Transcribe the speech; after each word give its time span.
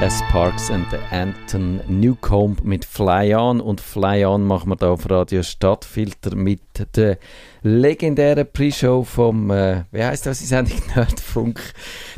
S. 0.00 0.22
Parks 0.30 0.70
and 0.70 0.86
Anton 1.10 1.82
Newcomb 1.86 2.64
mit 2.64 2.86
Fly 2.86 3.34
On 3.34 3.60
und 3.60 3.82
Fly 3.82 4.24
On 4.24 4.42
machen 4.42 4.70
wir 4.70 4.76
da 4.76 4.92
auf 4.92 5.10
Radio 5.10 5.42
Stadtfilter 5.42 6.34
mit 6.34 6.62
der 6.96 7.18
legendären 7.62 8.46
Pre-Show 8.50 9.04
vom, 9.04 9.50
äh, 9.50 9.84
wie 9.92 10.02
heißt 10.02 10.24
das, 10.24 10.38
die 10.38 10.46
Sendung 10.46 10.80
Nerdfunk? 10.96 11.60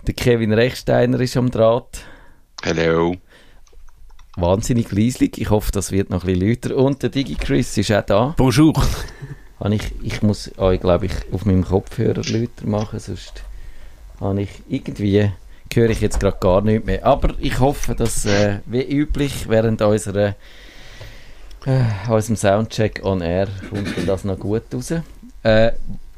Der 0.07 0.15
Kevin 0.15 0.53
Rechsteiner 0.53 1.19
ist 1.19 1.37
am 1.37 1.51
Draht. 1.51 2.05
Hallo. 2.65 3.17
Wahnsinnig 4.37 4.93
leislich, 4.93 5.41
ich 5.41 5.51
hoffe, 5.51 5.73
das 5.73 5.91
wird 5.91 6.09
noch 6.09 6.23
ein 6.23 6.39
bisschen 6.39 6.49
lauter. 6.49 6.77
Und 6.77 7.03
der 7.03 7.11
Digi 7.11 7.35
Chris 7.35 7.77
ist 7.77 7.91
auch 7.91 8.03
da. 8.03 8.35
Bonjour. 8.37 8.81
ich, 9.71 9.93
ich 10.03 10.23
muss 10.23 10.57
euch, 10.57 10.79
glaube 10.79 11.07
ich, 11.07 11.13
auf 11.33 11.45
meinem 11.45 11.65
Kopfhörer 11.65 12.23
lauter 12.23 12.65
machen, 12.65 13.01
sonst 13.01 13.43
habe 14.21 14.43
ich 14.43 14.51
irgendwie 14.69 15.33
höre 15.77 15.91
ich 15.91 16.01
jetzt 16.01 16.21
gerade 16.21 16.39
gar 16.41 16.61
nicht 16.61 16.87
mehr. 16.87 17.05
Aber 17.05 17.35
ich 17.39 17.59
hoffe, 17.61 17.95
dass 17.95 18.25
äh, 18.25 18.59
wie 18.67 18.83
üblich 18.83 19.49
während 19.49 19.83
unserer, 19.83 20.35
äh, 21.67 22.11
unserem 22.11 22.37
Soundcheck 22.37 23.01
on 23.05 23.21
Air 23.21 23.49
kommt 23.71 24.09
das 24.09 24.25
noch 24.25 24.39
gut 24.39 24.63
raus. 24.73 24.93
Äh, 25.43 25.73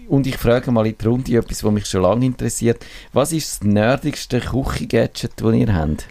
und 0.08 0.26
ich 0.26 0.36
frage 0.36 0.70
mal 0.70 0.86
in 0.86 0.96
die 0.98 1.06
Runde 1.06 1.36
etwas, 1.36 1.64
was 1.64 1.72
mich 1.72 1.86
schon 1.86 2.02
lange 2.02 2.26
interessiert. 2.26 2.84
Was 3.12 3.32
ist 3.32 3.60
das 3.60 3.66
nerdigste 3.66 4.40
Küche-Gadget, 4.40 5.32
das 5.36 5.54
ihr 5.54 5.74
habt? 5.74 6.06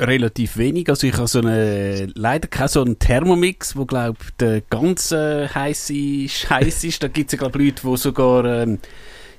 Relativ 0.00 0.56
wenig. 0.56 0.88
Also 0.88 1.06
ich 1.06 1.14
habe 1.14 1.26
so 1.26 1.40
eine, 1.40 2.06
leider 2.14 2.46
keinen 2.46 2.68
so 2.68 2.82
einen 2.82 2.98
Thermomix, 2.98 3.74
wo 3.76 3.84
glaube 3.84 4.18
der 4.38 4.60
ganz 4.60 5.10
äh, 5.10 5.48
heiße 5.48 6.28
Scheiß 6.28 6.84
ist. 6.84 7.02
Da 7.02 7.08
gibt 7.08 7.32
es 7.32 7.32
ja 7.32 7.38
glaube 7.38 7.58
Leute, 7.58 7.82
die 7.84 7.96
sogar 7.96 8.44
ähm, 8.44 8.78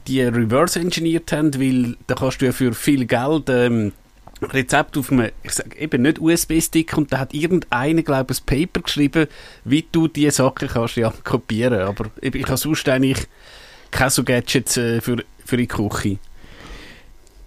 die 0.10 0.22
reverse 0.22 0.80
engineert 0.80 1.32
haben, 1.32 1.54
weil 1.56 1.96
da 2.08 2.16
kannst 2.16 2.42
du 2.42 2.48
ja 2.48 2.52
für 2.52 2.74
viel 2.74 3.06
Geld 3.06 3.50
ähm, 3.50 3.94
Rezept 4.42 4.98
auf 4.98 5.12
einem, 5.12 5.30
ich 5.44 5.52
sag 5.52 5.80
eben 5.80 6.02
nicht 6.02 6.20
USB-Stick 6.20 6.98
und 6.98 7.12
da 7.12 7.20
hat 7.20 7.34
irgendeiner, 7.34 8.02
glaube 8.02 8.34
ich, 8.34 8.40
ein 8.42 8.46
Paper 8.46 8.82
geschrieben, 8.82 9.28
wie 9.66 9.86
du 9.92 10.08
diese 10.08 10.32
Sachen 10.32 10.68
kannst 10.68 10.96
ja 10.96 11.14
kopieren. 11.24 11.82
Aber 11.82 12.06
ich 12.22 12.44
habe 12.44 12.58
sonst 12.58 12.88
eigentlich 12.88 13.28
keine 13.92 14.10
so 14.10 14.24
Gadgets 14.24 14.78
äh, 14.78 15.02
für, 15.02 15.24
für 15.46 15.58
die 15.58 15.68
Küche. 15.68 16.18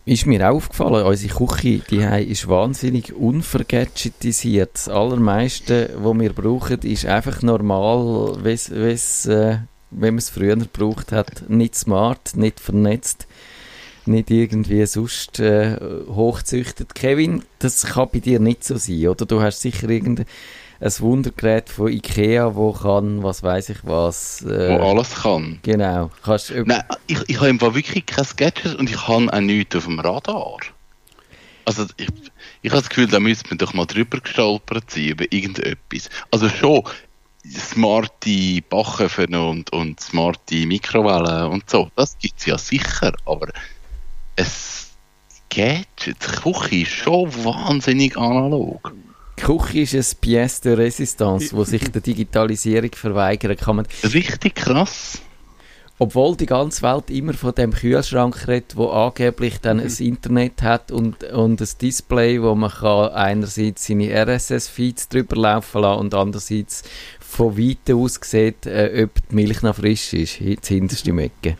Ist 0.04 0.26
mir 0.26 0.50
aufgefallen, 0.50 1.06
unsere 1.06 1.46
Küche 1.46 1.80
die 1.88 2.30
ist 2.30 2.48
wahnsinnig 2.48 3.12
unvergadgetisiert. 3.14 4.70
Das 4.74 4.88
Allermeiste, 4.88 5.94
was 5.96 6.18
wir 6.18 6.32
brauchen, 6.32 6.80
ist 6.80 7.06
einfach 7.06 7.40
normal, 7.42 8.36
wie 8.42 8.50
es 8.50 9.28
wenn 9.92 10.14
man 10.14 10.18
es 10.18 10.30
früher 10.30 10.56
gebraucht 10.56 11.12
hat, 11.12 11.48
nicht 11.48 11.74
smart, 11.74 12.36
nicht 12.36 12.60
vernetzt, 12.60 13.26
nicht 14.06 14.30
irgendwie 14.30 14.84
sonst 14.86 15.38
äh, 15.40 15.76
hochzüchtet. 16.08 16.94
Kevin, 16.94 17.42
das 17.58 17.84
kann 17.84 18.08
bei 18.12 18.18
dir 18.18 18.40
nicht 18.40 18.64
so 18.64 18.76
sein, 18.76 19.08
oder? 19.08 19.26
Du 19.26 19.40
hast 19.40 19.60
sicher 19.60 19.88
irgendein 19.88 20.26
Wundergerät 20.98 21.68
von 21.68 21.92
Ikea, 21.92 22.54
wo 22.56 22.72
kann, 22.72 23.22
was 23.22 23.42
weiß 23.42 23.68
ich 23.68 23.78
was. 23.84 24.42
Äh, 24.42 24.78
wo 24.80 24.90
alles 24.90 25.14
kann. 25.22 25.60
Genau. 25.62 26.10
Kannst 26.24 26.50
Nein, 26.50 26.82
ich, 27.06 27.18
ich 27.28 27.36
habe 27.36 27.48
einfach 27.48 27.74
wirklich 27.74 28.04
kein 28.06 28.26
Gadget 28.36 28.74
und 28.74 28.90
ich 28.90 29.06
habe 29.06 29.32
auch 29.32 29.40
nichts 29.40 29.76
auf 29.76 29.84
dem 29.84 30.00
Radar. 30.00 30.58
Also 31.64 31.86
ich, 31.96 32.08
ich 32.62 32.70
habe 32.72 32.80
das 32.80 32.88
Gefühl, 32.88 33.06
da 33.06 33.20
müsste 33.20 33.48
man 33.50 33.58
doch 33.58 33.72
mal 33.72 33.86
drüber 33.86 34.18
gestolpert 34.18 34.90
sein, 34.90 35.04
über 35.04 35.24
irgendetwas. 35.30 36.08
Also 36.32 36.48
schon, 36.48 36.82
smarte 37.48 38.62
Backöfen 38.68 39.34
und, 39.34 39.72
und 39.72 40.00
smarte 40.00 40.66
Mikrowellen 40.66 41.50
und 41.50 41.68
so. 41.68 41.90
Das 41.96 42.16
gibt 42.18 42.38
es 42.38 42.46
ja 42.46 42.58
sicher, 42.58 43.12
aber 43.24 43.48
es 44.36 44.90
geht. 45.48 45.86
Die 46.06 46.14
Küche 46.14 46.76
ist 46.82 46.90
schon 46.90 47.44
wahnsinnig 47.44 48.16
analog. 48.16 48.94
Die 49.38 49.42
Küche 49.42 49.80
ist 49.98 50.14
ein 50.14 50.20
Pièce 50.20 50.62
de 50.62 50.74
Resistance, 50.74 51.54
wo 51.56 51.64
sich 51.64 51.90
der 51.90 52.00
Digitalisierung 52.00 52.92
verweigern 52.94 53.56
kann. 53.56 53.86
Richtig 54.04 54.54
krass. 54.54 55.20
Obwohl 56.02 56.34
die 56.34 56.46
ganze 56.46 56.82
Welt 56.82 57.10
immer 57.10 57.32
von 57.32 57.54
dem 57.54 57.72
Kühlschrank 57.72 58.48
redet, 58.48 58.74
wo 58.76 58.88
angeblich 58.88 59.60
dann 59.60 59.76
mhm. 59.76 59.84
ein 59.84 59.96
Internet 60.04 60.60
hat 60.60 60.90
und, 60.90 61.22
und 61.22 61.60
ein 61.60 61.68
Display, 61.80 62.42
wo 62.42 62.56
man 62.56 62.72
kann 62.72 63.10
einerseits 63.10 63.86
seine 63.86 64.10
RSS-Feeds 64.12 65.10
drüber 65.10 65.36
laufen 65.36 65.82
lassen 65.82 66.00
und 66.00 66.14
andererseits 66.14 66.82
von 67.20 67.56
weitem 67.56 68.00
aus 68.00 68.18
sieht, 68.20 68.66
äh, 68.66 69.04
ob 69.04 69.12
die 69.28 69.34
Milch 69.36 69.62
noch 69.62 69.76
frisch 69.76 70.12
ist, 70.12 70.40
das 70.40 70.68
hinterste 70.68 71.12
Ecke. 71.12 71.56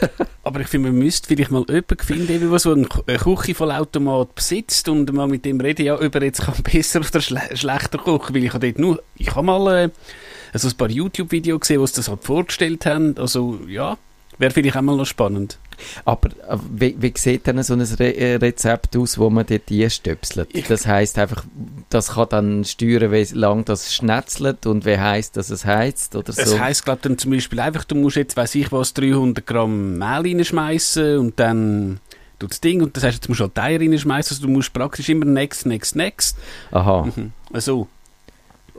Aber 0.42 0.60
ich 0.60 0.68
finde, 0.68 0.90
man 0.90 0.98
müsste 0.98 1.28
vielleicht 1.28 1.50
mal 1.50 1.66
jemanden 1.68 1.98
finden, 1.98 2.50
der 2.50 2.58
so 2.58 2.72
einen 2.72 2.88
Küchenvollautomat 2.88 4.34
besitzt 4.34 4.88
und 4.88 5.12
mal 5.12 5.28
mit 5.28 5.44
dem 5.44 5.60
reden, 5.60 5.84
ja, 5.84 5.94
ob 5.94 6.14
er 6.14 6.22
jetzt 6.22 6.40
kann 6.40 6.54
besser 6.62 7.00
oder 7.00 7.20
schle 7.20 7.42
schlechter 7.54 7.98
kochen 7.98 8.34
weil 8.34 8.44
ich 8.44 8.54
habe 8.54 8.66
dort 8.66 8.78
nur, 8.78 9.02
ich 9.18 9.34
habe 9.34 9.44
mal 9.44 9.84
äh, 9.84 9.90
also 10.52 10.68
ein 10.68 10.76
paar 10.76 10.90
YouTube-Videos 10.90 11.60
gesehen, 11.60 11.80
wo 11.80 11.86
sie 11.86 11.96
das 11.96 12.08
halt 12.08 12.24
vorgestellt 12.24 12.86
haben, 12.86 13.16
also 13.18 13.58
ja, 13.68 13.96
wäre 14.38 14.52
vielleicht 14.52 14.76
auch 14.76 14.82
mal 14.82 14.96
noch 14.96 15.06
spannend. 15.06 15.58
Aber 16.04 16.28
äh, 16.28 16.56
wie, 16.70 16.96
wie 16.98 17.12
sieht 17.16 17.46
denn 17.46 17.62
so 17.62 17.74
ein 17.74 17.80
Re 17.80 18.16
äh, 18.16 18.36
Rezept 18.36 18.96
aus, 18.96 19.18
wo 19.18 19.30
man 19.30 19.46
dort 19.46 19.70
einstöpselt? 19.70 20.70
Das 20.70 20.86
heißt 20.86 21.18
einfach, 21.18 21.44
das 21.88 22.12
kann 22.12 22.28
dann 22.30 22.64
steuern, 22.64 23.12
wie 23.12 23.24
lange 23.32 23.64
das 23.64 23.94
schnetzelt 23.94 24.66
und 24.66 24.84
wie 24.84 24.98
heißt, 24.98 25.36
dass 25.36 25.50
es 25.50 25.64
heizt 25.64 26.16
oder 26.16 26.32
so? 26.32 26.42
Es 26.42 26.58
heisst, 26.58 26.84
glaube 26.84 27.00
dann 27.02 27.18
zum 27.18 27.30
Beispiel 27.30 27.60
einfach, 27.60 27.84
du 27.84 27.94
musst 27.94 28.16
jetzt, 28.16 28.36
weiß 28.36 28.54
ich 28.56 28.72
was, 28.72 28.94
300 28.94 29.46
Gramm 29.46 29.98
Mehl 29.98 30.36
reinschmeißen 30.36 31.18
und 31.18 31.38
dann 31.38 32.00
das 32.38 32.60
Ding 32.60 32.82
und 32.82 32.96
das 32.96 33.04
heißt, 33.04 33.16
jetzt 33.16 33.28
musst 33.28 33.40
du 33.40 33.44
halt 33.44 33.58
Eier 33.58 33.80
reinschmeißen, 33.80 34.36
also 34.36 34.46
du 34.46 34.52
musst 34.52 34.72
praktisch 34.72 35.08
immer 35.08 35.26
next, 35.26 35.66
next, 35.66 35.96
next. 35.96 36.36
Aha. 36.70 37.10
Mhm. 37.14 37.32
Also. 37.52 37.88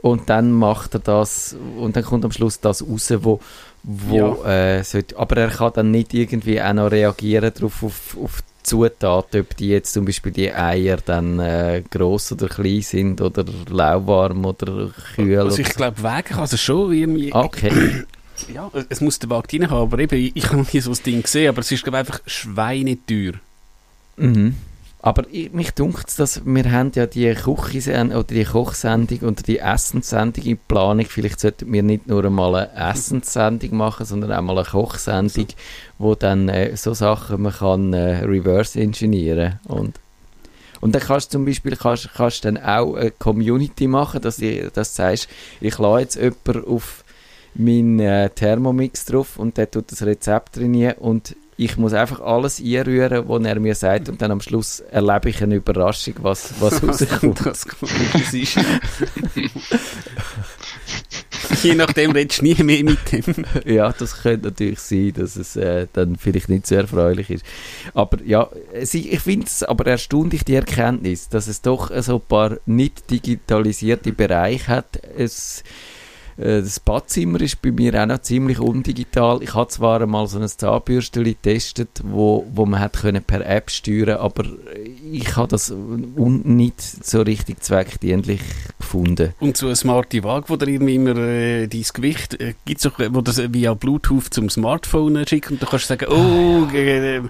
Und 0.02 0.28
dann 0.28 0.50
macht 0.50 0.94
er 0.94 1.00
das 1.00 1.56
und 1.78 1.94
dann 1.94 2.02
kommt 2.02 2.24
am 2.24 2.32
Schluss 2.32 2.60
das 2.60 2.82
raus, 2.82 3.12
wo 3.18 3.40
wo 3.84 4.16
ja. 4.44 4.76
äh, 4.78 4.84
sollte, 4.84 5.18
aber 5.18 5.36
er 5.38 5.48
kann 5.48 5.72
dann 5.74 5.90
nicht 5.90 6.14
irgendwie 6.14 6.62
auch 6.62 6.72
noch 6.72 6.90
reagieren 6.90 7.52
darauf 7.52 7.82
auf, 7.82 8.16
auf 8.22 8.42
die 8.42 8.62
Zutaten, 8.62 9.40
ob 9.40 9.56
die 9.56 9.68
jetzt 9.68 9.92
zum 9.92 10.04
Beispiel 10.04 10.30
die 10.30 10.52
Eier 10.52 10.98
dann 11.04 11.40
äh, 11.40 11.82
gross 11.90 12.30
oder 12.30 12.48
klein 12.48 12.82
sind 12.82 13.20
oder 13.20 13.44
lauwarm 13.68 14.44
oder 14.44 14.90
kühl. 15.16 15.40
Also 15.40 15.58
ich 15.58 15.70
glaube, 15.70 16.00
wägen 16.02 16.22
kann 16.24 16.44
es 16.44 16.60
schon 16.60 16.92
irgendwie. 16.92 17.32
Okay. 17.32 18.04
ja, 18.54 18.70
es 18.88 19.00
muss 19.00 19.18
der 19.18 19.30
Wagt 19.30 19.52
rein 19.52 19.68
haben, 19.68 19.82
aber 19.82 19.98
eben, 19.98 20.30
ich 20.32 20.48
habe 20.48 20.64
nie 20.72 20.80
so 20.80 20.92
ein 20.92 20.98
Ding 21.04 21.22
gesehen, 21.22 21.48
aber 21.48 21.60
es 21.60 21.72
ist 21.72 21.82
glaube 21.82 21.98
einfach 21.98 22.20
schweineteuer. 22.24 23.34
Mhm. 24.16 24.54
Aber 25.04 25.24
ich, 25.32 25.52
mich 25.52 25.72
dunkt 25.72 26.16
dass 26.20 26.46
wir 26.46 26.70
haben 26.70 26.92
ja 26.94 27.06
die 27.06 27.34
Küche 27.34 28.06
oder 28.06 28.22
die 28.22 28.44
Kochsendung 28.44 29.18
oder 29.22 29.42
die 29.42 29.58
Essenssendung 29.58 30.44
in 30.44 30.58
Planung. 30.68 31.06
Vielleicht 31.06 31.40
sollten 31.40 31.72
wir 31.72 31.82
nicht 31.82 32.06
nur 32.06 32.24
einmal 32.24 32.54
eine 32.54 32.90
Essenssendung 32.92 33.76
machen, 33.76 34.06
sondern 34.06 34.32
auch 34.32 34.42
mal 34.42 34.58
eine 34.58 34.66
Kochsendung, 34.66 35.48
wo 35.98 36.14
dann 36.14 36.48
äh, 36.48 36.76
so 36.76 36.94
Sachen 36.94 37.42
man 37.42 37.52
kann 37.52 37.92
äh, 37.92 38.24
reverse 38.24 38.80
engineeren 38.80 39.58
und 39.66 39.98
und 40.80 40.96
dann 40.96 41.02
kannst 41.02 41.28
du 41.28 41.38
zum 41.38 41.44
Beispiel 41.44 41.76
kannst, 41.76 42.12
kannst 42.12 42.44
dann 42.44 42.58
auch 42.58 42.94
eine 42.94 43.12
Community 43.12 43.86
machen, 43.86 44.20
dass 44.20 44.38
du 44.38 44.70
dass 44.70 44.94
du 44.94 45.02
sagst, 45.02 45.28
ich 45.60 45.78
lade 45.78 46.02
jetzt 46.02 46.16
jemanden 46.16 46.64
auf 46.66 47.04
meinen 47.54 48.00
äh, 48.00 48.30
Thermomix 48.30 49.04
drauf 49.04 49.38
und 49.38 49.56
der 49.58 49.70
tut 49.70 49.90
das 49.92 50.02
Rezept 50.02 50.56
drin 50.56 50.92
und 50.98 51.36
ich 51.56 51.76
muss 51.76 51.92
einfach 51.92 52.20
alles 52.20 52.60
einrühren, 52.60 53.28
was 53.28 53.44
er 53.44 53.60
mir 53.60 53.74
sagt 53.74 54.08
und 54.08 54.22
dann 54.22 54.30
am 54.30 54.40
Schluss 54.40 54.80
erlebe 54.80 55.28
ich 55.28 55.42
eine 55.42 55.56
Überraschung, 55.56 56.14
was, 56.22 56.54
was 56.60 56.82
rauskommt. 56.82 57.44
das 57.44 57.66
ist. 58.32 58.58
Je 61.62 61.74
nachdem 61.74 62.12
redest 62.12 62.40
du 62.40 62.44
nie 62.44 62.62
mehr 62.62 62.84
mit 62.84 63.12
ihm. 63.12 63.44
ja, 63.64 63.92
das 63.92 64.22
könnte 64.22 64.48
natürlich 64.48 64.80
sein, 64.80 65.12
dass 65.14 65.36
es 65.36 65.56
äh, 65.56 65.86
dann 65.92 66.16
vielleicht 66.16 66.48
nicht 66.48 66.66
so 66.66 66.74
erfreulich 66.74 67.30
ist. 67.30 67.44
Aber 67.94 68.18
ja, 68.24 68.48
ich 68.72 69.20
finde 69.20 69.46
es 69.46 69.62
aber 69.62 69.86
erstaunlich, 69.86 70.44
die 70.44 70.54
Erkenntnis, 70.54 71.28
dass 71.28 71.46
es 71.46 71.62
doch 71.62 71.90
so 72.02 72.16
ein 72.16 72.20
paar 72.26 72.56
nicht 72.66 73.10
digitalisierte 73.10 74.12
Bereiche 74.12 74.68
hat. 74.68 75.00
Es, 75.16 75.62
das 76.36 76.80
Badzimmer 76.80 77.40
ist 77.40 77.60
bei 77.62 77.70
mir 77.70 78.00
auch 78.00 78.06
noch 78.06 78.20
ziemlich 78.20 78.58
undigital. 78.58 79.42
Ich 79.42 79.54
habe 79.54 79.68
zwar 79.68 80.00
einmal 80.00 80.26
so 80.26 80.38
ein 80.38 80.48
Zahnbürstchen 80.48 81.24
getestet, 81.24 82.00
wo, 82.04 82.46
wo 82.52 82.66
man 82.66 82.80
hat 82.80 82.94
können 82.94 83.22
per 83.22 83.44
App 83.44 83.70
steuern 83.70 84.18
aber 84.18 84.44
ich 85.12 85.36
habe 85.36 85.48
das 85.48 85.72
nicht 85.74 86.80
so 86.80 87.22
richtig 87.22 87.62
zweckdienlich 87.62 88.40
gefunden. 88.78 89.34
Und 89.40 89.56
so 89.56 89.66
eine 89.66 89.76
smarte 89.76 90.22
Waage, 90.22 90.48
wo 90.48 90.56
dir 90.56 90.68
immer 90.68 91.16
äh, 91.16 91.66
dein 91.66 91.84
Gewicht, 91.92 92.40
äh, 92.40 92.54
gibt 92.64 92.80
es 92.80 92.86
auch, 92.86 92.98
wo 93.10 93.20
das 93.20 93.38
via 93.52 93.74
Bluetooth 93.74 94.32
zum 94.32 94.48
Smartphone 94.48 95.26
schickt 95.26 95.50
und 95.50 95.62
du 95.62 95.66
kannst 95.66 95.88
sagen, 95.88 96.06
oh, 96.08 96.66
äh, 96.74 97.22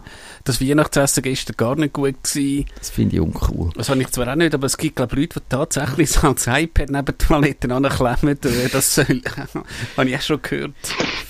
das 0.44 0.60
Weihnachtsessen 0.60 1.22
gestern 1.22 1.56
gar 1.56 1.76
nicht 1.76 1.92
gut 1.92 2.22
gewesen. 2.22 2.66
Das 2.78 2.90
finde 2.90 3.16
ich 3.16 3.22
uncool. 3.22 3.70
Das 3.76 3.88
habe 3.88 4.00
ich 4.00 4.10
zwar 4.10 4.28
auch 4.28 4.36
nicht, 4.36 4.54
aber 4.54 4.66
es 4.66 4.76
gibt 4.76 4.96
glaube 4.96 5.16
Leute, 5.16 5.40
die 5.40 5.46
tatsächlich 5.48 6.10
so 6.12 6.28
als 6.28 6.46
iPad 6.46 6.90
neben 6.90 7.06
die 7.06 7.12
Toiletten 7.12 7.72
anklemmen. 7.72 8.38
Das 8.72 8.91
soll, 8.94 9.22
habe 9.96 10.08
ich 10.08 10.16
auch 10.16 10.22
schon 10.22 10.42
gehört. 10.42 10.74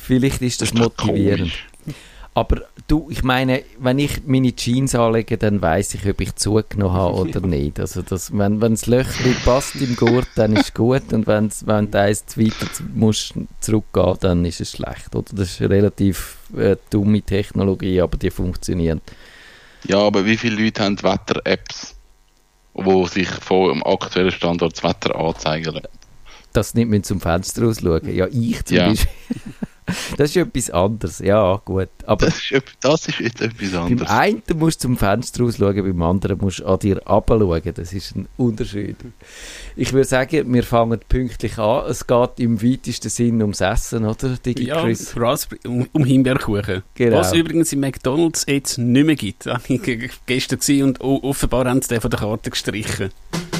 Vielleicht 0.03 0.43
ist 0.43 0.62
das 0.62 0.75
motivierend. 0.75 1.53
Aber 2.35 2.62
du, 2.88 3.09
ich 3.11 3.23
meine, 3.23 3.62
wenn 3.79 3.99
ich 3.99 4.25
meine 4.26 4.56
Jeans 4.56 4.94
anlege, 4.94 5.37
dann 5.37 5.61
weiß 5.61 5.94
ich, 5.94 6.06
ob 6.09 6.19
ich 6.23 6.35
zugenommen 6.35 6.94
habe 6.94 7.14
oder 7.14 7.41
nicht. 7.41 7.79
Also 7.79 8.00
das, 8.00 8.37
wenn, 8.37 8.62
wenn 8.62 8.73
das 8.73 8.87
Löchchen 8.87 9.37
passt 9.44 9.76
im 9.76 9.97
Gurt, 9.97 10.29
dann 10.37 10.56
ist 10.56 10.64
es 10.64 10.75
gut. 10.75 11.12
Und 11.12 11.26
wenn's, 11.26 11.67
wenn 11.67 11.91
du 11.91 12.00
eins 12.00 12.38
weiter 12.38 12.67
musst 12.94 13.35
zurückgehen, 13.61 14.17
dann 14.20 14.44
ist 14.47 14.62
es 14.62 14.73
schlecht. 14.73 15.14
Oder? 15.14 15.29
Das 15.35 15.50
ist 15.50 15.61
eine 15.61 15.70
relativ 15.70 16.38
äh, 16.56 16.76
dumme 16.88 17.20
Technologie, 17.20 18.00
aber 18.00 18.17
die 18.17 18.31
funktioniert. 18.31 19.03
Ja, 19.85 19.99
aber 19.99 20.25
wie 20.25 20.38
viele 20.38 20.62
Leute 20.62 20.85
haben 20.85 21.03
Wetter-Apps, 21.03 21.94
wo 22.73 23.06
sich 23.06 23.29
vom 23.29 23.82
aktuellen 23.85 24.31
Standort 24.31 24.75
das 24.75 24.85
Wetter 24.85 25.14
anzeigen 25.17 25.75
lassen? 25.75 25.88
Dass 26.52 26.70
sie 26.72 26.84
nicht 26.84 27.06
zum 27.06 27.20
Fenster 27.20 27.62
raus 27.64 27.78
schauen. 27.82 28.14
Ja, 28.14 28.26
ich 28.31 28.64
zum 28.64 28.76
Ja. 28.76 28.88
Beispiel. 28.88 29.08
Das 30.16 30.31
ist 30.31 30.37
etwas 30.37 30.70
anderes. 30.70 31.19
Ja, 31.19 31.60
gut. 31.64 31.88
Aber 32.06 32.26
Das 32.26 32.37
ist, 32.50 32.62
das 32.81 33.08
ist 33.08 33.19
jetzt 33.19 33.40
etwas 33.43 33.72
beim 33.72 33.82
anderes. 33.82 34.10
einen 34.10 34.43
musst 34.54 34.78
du 34.82 34.88
zum 34.88 34.96
Fenster 34.96 35.43
raus 35.43 35.56
schauen, 35.58 35.75
beim 35.75 36.02
anderen 36.02 36.38
musst 36.38 36.60
du 36.60 36.66
an 36.66 36.78
dir 36.78 37.02
runterschauen. 37.04 37.75
Das 37.75 37.93
ist 37.93 38.14
ein 38.16 38.28
Unterschied. 38.37 38.96
Ich 39.75 39.93
würde 39.93 40.06
sagen, 40.06 40.52
wir 40.54 40.62
fangen 40.62 41.00
pünktlich 41.08 41.58
an. 41.58 41.84
Es 41.90 42.06
geht 42.06 42.31
im 42.38 42.62
weitesten 42.62 43.08
Sinn 43.08 43.43
ums 43.43 43.60
Essen, 43.60 44.06
oder, 44.06 44.37
Digi 44.37 44.66
Ja, 44.66 44.82
Chris? 44.82 45.14
Um, 45.66 45.87
um 45.93 46.04
Himbeerkuchen. 46.04 46.82
Genau. 46.94 47.16
Was 47.19 47.34
übrigens 47.34 47.72
im 47.72 47.81
McDonalds 47.81 48.46
jetzt 48.49 48.78
nicht 48.78 49.04
mehr 49.04 49.16
gibt. 49.16 49.44
Das 49.46 49.69
war 49.69 49.76
ich 49.88 50.10
gestern 50.26 50.82
und 50.82 51.00
offenbar 51.00 51.64
haben 51.69 51.82
sie 51.82 51.88
den 51.88 52.00
von 52.00 52.10
der 52.10 52.20
Karte 52.20 52.50
gestrichen. 52.50 53.10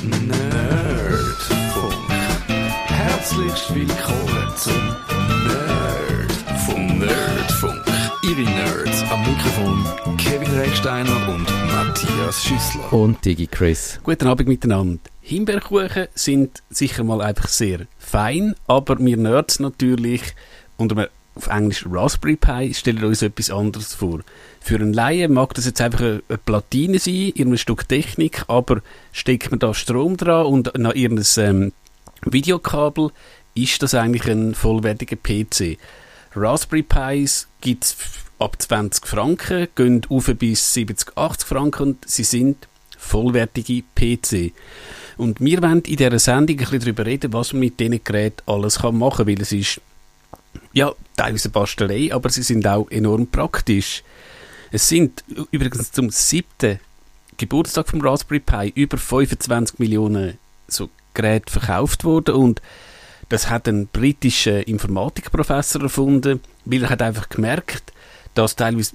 Nerdfunk. 0.03 1.12
Herzlich 3.33 3.75
willkommen 3.75 4.57
zum 4.57 4.75
Nerdfunk. 5.47 6.99
Nerdfunk. 6.99 7.83
Ihre 8.23 8.43
Nerds 8.43 9.03
am 9.11 9.21
Mikrofon 9.21 10.17
Kevin 10.19 10.51
Recksteiner 10.59 11.29
und 11.29 11.47
Matthias 11.73 12.45
Schüssler. 12.45 12.93
Und 12.93 13.25
Digi 13.25 13.47
Chris. 13.47 14.01
Guten 14.03 14.27
Abend 14.27 14.49
miteinander. 14.49 15.01
Himbeerkuchen 15.23 16.09
sind 16.15 16.63
sicher 16.69 17.05
mal 17.05 17.23
einfach 17.23 17.49
sehr 17.49 17.87
fein, 17.99 18.55
aber 18.67 18.99
wir 18.99 19.17
Nerds 19.17 19.61
natürlich, 19.61 20.35
unter 20.77 20.99
einem 20.99 21.09
auf 21.35 21.47
Englisch 21.47 21.87
Raspberry 21.91 22.37
Pi, 22.37 22.75
stellen 22.75 23.03
uns 23.03 23.23
etwas 23.23 23.51
anderes 23.51 23.95
vor. 23.95 24.21
Für 24.61 24.75
einen 24.75 24.93
Laien 24.93 25.33
mag 25.33 25.55
das 25.55 25.65
jetzt 25.65 25.81
einfach 25.81 26.01
eine, 26.01 26.23
eine 26.29 26.37
Platine 26.37 26.99
sein, 26.99 27.33
irgendein 27.35 27.57
Stück 27.57 27.89
Technik, 27.89 28.45
aber 28.49 28.83
steckt 29.13 29.51
man 29.51 29.59
da 29.59 29.73
Strom 29.73 30.19
dran 30.19 30.45
und 30.45 30.79
nach 30.79 30.95
irgendein 30.95 31.27
ähm, 31.39 31.73
Videokabel, 32.25 33.11
ist 33.55 33.83
das 33.83 33.95
eigentlich 33.95 34.27
ein 34.27 34.55
vollwertiger 34.55 35.17
PC. 35.17 35.79
Raspberry 36.35 36.83
Pis 36.83 37.49
gibt 37.61 37.85
es 37.85 37.97
ab 38.39 38.61
20 38.61 39.07
Franken, 39.07 39.69
gehen 39.75 40.03
auf 40.09 40.27
bis 40.39 40.75
70, 40.75 41.17
80 41.17 41.49
Franken 41.49 41.83
und 41.83 42.09
sie 42.09 42.25
sind 42.25 42.69
vollwertige 42.99 43.83
PC. 43.95 44.53
Und 45.17 45.41
wir 45.41 45.61
wollen 45.63 45.83
in 45.83 45.97
dieser 45.97 46.19
Sendung 46.19 46.57
ein 46.57 46.65
bisschen 46.65 46.81
darüber 46.81 47.07
reden, 47.07 47.33
was 47.33 47.53
man 47.53 47.61
mit 47.61 47.79
diesen 47.79 48.03
Geräten 48.03 48.43
alles 48.47 48.83
machen 48.83 49.17
kann, 49.17 49.27
weil 49.27 49.41
es 49.41 49.53
ist 49.53 49.81
ja 50.73 50.93
teilweise 51.17 51.51
Bastelei, 51.51 52.13
aber 52.13 52.31
sie 52.31 52.43
sind 52.43 52.67
auch 52.67 52.91
enorm 52.91 53.27
praktisch. 53.27 54.03
Es 54.71 54.89
sind 54.89 55.23
übrigens 55.51 55.93
zum 55.93 56.11
siebten 56.11 56.81
Geburtstag 57.37 57.89
vom 57.89 58.01
Raspberry 58.01 58.41
Pi 58.41 58.73
über 58.75 58.97
25 58.97 59.79
Millionen 59.79 60.39
so 60.69 60.89
Geräte 61.15 61.53
verkauft 61.53 62.05
worden 62.05 62.35
und 62.35 62.63
das 63.29 63.49
hat 63.49 63.67
ein 63.67 63.87
britischer 63.87 64.67
Informatikprofessor 64.67 65.83
erfunden, 65.83 66.41
weil 66.65 66.83
er 66.83 66.91
hat 66.91 67.03
einfach 67.03 67.29
gemerkt, 67.29 67.93
dass 68.35 68.57
teilweise 68.57 68.95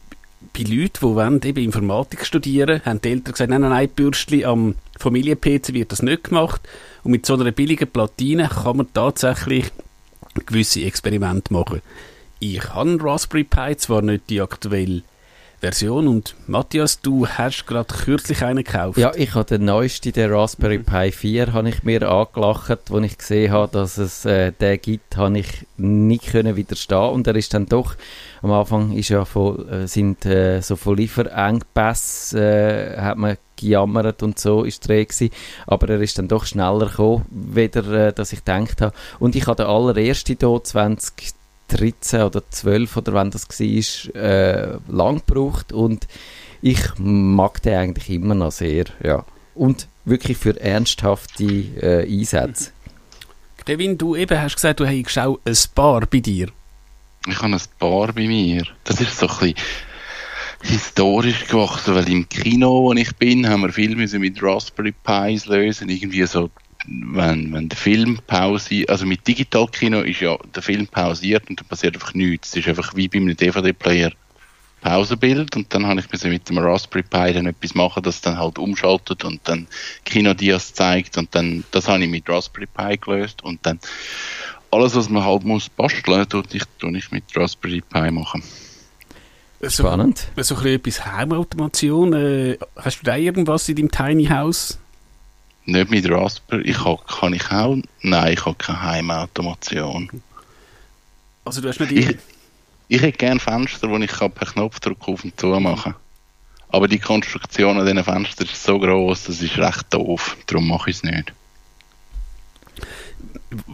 bei 0.54 0.64
Leuten, 0.64 1.00
die 1.00 1.02
wollen, 1.02 1.42
eben 1.44 1.64
Informatik 1.64 2.26
studieren, 2.26 2.82
haben 2.86 3.02
die 3.02 3.10
Eltern 3.10 3.32
gesagt, 3.32 3.50
nein, 3.50 3.62
nein, 3.62 3.72
nein, 3.72 3.90
Bürstli 3.90 4.46
am 4.46 4.76
Familien-PC 5.00 5.74
wird 5.74 5.92
das 5.92 6.02
nicht 6.02 6.26
gemacht. 6.26 6.62
Und 7.04 7.12
mit 7.12 7.26
so 7.26 7.34
einer 7.34 7.52
billigen 7.52 7.90
Platine 7.90 8.48
kann 8.50 8.78
man 8.78 8.94
tatsächlich 8.94 9.72
gewisse 10.46 10.82
Experimente 10.82 11.52
machen. 11.54 11.82
Ich 12.40 12.64
habe 12.70 12.90
einen 12.90 13.02
Raspberry 13.02 13.44
Pi, 13.44 13.76
zwar 13.78 14.02
nicht 14.02 14.30
die 14.30 14.42
aktuelle 14.42 15.02
Version. 15.60 16.08
Und 16.08 16.36
Matthias, 16.46 17.02
du 17.02 17.28
hast 17.28 17.66
gerade 17.66 17.94
kürzlich 17.94 18.44
einen 18.44 18.64
gekauft. 18.64 18.98
Ja, 18.98 19.12
ich 19.16 19.34
habe 19.34 19.46
den 19.46 19.66
neuesten, 19.66 20.12
den 20.12 20.32
Raspberry 20.32 20.80
Pi 20.80 21.12
4, 21.12 21.54
habe 21.54 21.70
ich 21.70 21.84
mir 21.84 22.10
angelacht, 22.10 22.92
als 22.92 23.06
ich 23.06 23.18
gesehen 23.18 23.52
habe, 23.52 23.72
dass 23.72 23.98
es 23.98 24.26
äh, 24.26 24.52
den 24.52 24.80
gibt, 24.82 25.18
habe 25.18 25.40
ich 25.40 25.66
nicht 25.78 26.28
können 26.28 26.56
widerstehen 26.56 27.10
und 27.10 27.28
er 27.28 27.36
ist 27.36 27.54
dann 27.54 27.66
doch, 27.66 27.96
am 28.42 28.52
Anfang 28.52 28.92
ist 28.92 29.10
ja 29.10 29.26
von, 29.26 29.68
äh, 29.70 29.88
sind 29.88 30.26
äh, 30.26 30.62
so 30.62 30.76
von 30.76 30.98
Lieferengpässen, 30.98 32.40
äh, 32.40 32.98
hat 32.98 33.18
man 33.18 33.38
gejammert 33.56 34.22
und 34.22 34.38
so 34.38 34.64
ist 34.64 34.88
Rede 34.88 35.08
gewesen. 35.08 35.34
aber 35.66 35.90
er 35.90 36.02
ist 36.02 36.20
dann 36.20 36.28
doch 36.28 36.46
schneller 36.46 36.88
gekommen, 36.88 37.26
weder 37.30 38.08
äh, 38.08 38.14
dass 38.14 38.32
ich 38.34 38.46
gedacht 38.46 38.82
habe. 38.82 38.96
Und 39.20 39.36
ich 39.36 39.48
habe 39.48 39.64
den 39.64 39.66
allerersten 39.66 40.38
hier 40.40 40.64
2013 41.68 42.22
oder 42.22 42.50
12 42.50 42.98
oder 42.98 43.14
wann 43.14 43.32
das 43.32 43.48
war, 43.50 44.16
äh, 44.16 44.78
lang 44.88 45.22
gebraucht 45.26 45.72
und 45.74 46.08
ich 46.62 46.80
mag 46.98 47.62
den 47.62 47.76
eigentlich 47.76 48.10
immer 48.10 48.36
noch 48.36 48.52
sehr, 48.52 48.86
ja. 49.04 49.26
Und 49.54 49.88
wirklich 50.06 50.38
für 50.38 50.60
ernsthafte 50.60 51.44
äh, 51.44 52.04
Einsätze. 52.08 52.72
Kevin, 53.66 53.98
du 53.98 54.16
eben 54.16 54.40
hast 54.40 54.56
gesagt, 54.56 54.80
du 54.80 54.88
hast 54.88 55.18
auch 55.20 55.40
ein 55.44 55.58
Paar 55.76 56.06
bei 56.06 56.20
dir. 56.20 56.48
Ich 57.28 57.42
habe 57.42 57.54
ein 57.54 57.62
Paar 57.80 58.14
bei 58.14 58.28
mir. 58.28 58.66
Das 58.86 59.02
ist 59.02 59.20
so 59.20 59.28
ein 59.28 59.38
bisschen 59.40 59.56
historisch 60.64 61.48
gewachsen, 61.48 61.96
weil 61.96 62.10
im 62.10 62.30
Kino, 62.30 62.84
wo 62.84 62.94
ich 62.94 63.14
bin, 63.18 63.48
haben 63.48 63.62
wir 63.62 63.74
viel 63.74 63.96
müssen 63.96 64.22
mit 64.22 64.42
Raspberry 64.42 64.94
Pis 65.04 65.46
lösen. 65.48 65.90
Irgendwie 65.90 66.26
so, 66.26 66.50
wenn, 66.86 67.54
wenn 67.54 67.70
der 67.70 67.78
Film 67.78 68.20
Pause, 68.28 68.86
also 68.88 69.06
mit 69.06 69.28
Digitalkino 69.28 70.02
ist 70.02 70.22
ja 70.22 70.38
der 70.56 70.62
Film 70.62 70.88
pausiert 70.88 71.50
und 71.50 71.60
dann 71.60 71.68
passiert 71.68 71.96
einfach 71.96 72.14
nichts. 72.14 72.50
Es 72.50 72.58
ist 72.58 72.68
einfach 72.68 72.96
wie 72.96 73.08
bei 73.08 73.18
einem 73.18 73.36
DVD-Player 73.36 74.12
Pausenbild 74.82 75.56
und 75.56 75.74
dann 75.74 75.88
habe 75.88 76.00
ich 76.00 76.12
müssen 76.12 76.30
mit 76.30 76.48
dem 76.50 76.60
Raspberry 76.60 77.04
Pi 77.04 77.34
dann 77.34 77.48
etwas 77.48 77.74
machen, 77.74 78.04
das 78.04 78.22
dann 78.22 78.38
halt 78.38 78.60
umschaltet 78.60 79.24
und 79.26 79.42
dann 79.46 79.68
Kinodias 80.06 80.74
zeigt 80.74 81.18
und 81.18 81.34
dann, 81.34 81.64
das 81.72 81.88
habe 81.88 82.04
ich 82.04 82.10
mit 82.10 82.30
Raspberry 82.30 82.68
Pi 82.68 82.98
gelöst 82.98 83.44
und 83.44 83.66
dann 83.66 83.80
alles, 84.70 84.96
was 84.96 85.10
man 85.10 85.26
halt 85.26 85.44
muss 85.44 85.70
basteln, 85.70 86.30
tue 86.30 86.44
ich, 86.52 86.64
tue 86.80 86.98
ich 86.98 87.12
mit 87.12 87.24
Raspberry 87.36 87.82
Pi 87.82 88.12
machen. 88.12 88.44
Spannend. 89.68 90.28
So, 90.36 90.44
so 90.44 90.56
ein 90.56 90.62
bisschen 90.62 90.76
etwas 90.76 91.06
Heimautomation. 91.06 92.14
Äh, 92.14 92.58
hast 92.76 93.00
du 93.00 93.06
da 93.06 93.16
irgendwas 93.16 93.68
in 93.70 93.76
deinem 93.76 93.92
Tiny 93.92 94.26
House? 94.28 94.78
Nicht 95.68 95.92
mit 95.92 96.10
Raspberry, 96.10 96.62
ich 96.62 96.84
habe, 96.86 97.02
kann 97.04 97.34
ich 97.34 97.52
auch, 97.52 97.76
nein, 98.02 98.34
ich 98.34 98.46
habe 98.46 98.56
keine 98.56 98.82
Heimautomation. 98.82 100.10
Also 101.44 101.60
du 101.60 101.68
hast 101.68 101.82
nicht... 101.82 101.92
Ich, 101.92 102.18
ich 102.88 103.02
hätte 103.02 103.18
gerne 103.18 103.42
Fenster, 103.42 103.90
die 103.90 104.06
ich 104.06 104.12
kann 104.12 104.32
per 104.32 104.48
Knopfdruck 104.48 105.06
auf 105.10 105.26
und 105.26 105.38
zu 105.38 105.48
machen 105.48 105.94
Aber 106.70 106.88
die 106.88 107.00
Konstruktion 107.00 107.78
an 107.78 107.86
diesen 107.86 108.02
Fenstern 108.02 108.48
ist 108.48 108.64
so 108.64 108.80
groß, 108.80 109.26
das 109.26 109.42
ist 109.42 109.58
recht 109.58 109.94
doof. 109.94 110.38
Darum 110.46 110.70
mache 110.70 110.90
ich 110.90 110.96
es 110.96 111.04
nicht. 111.04 111.34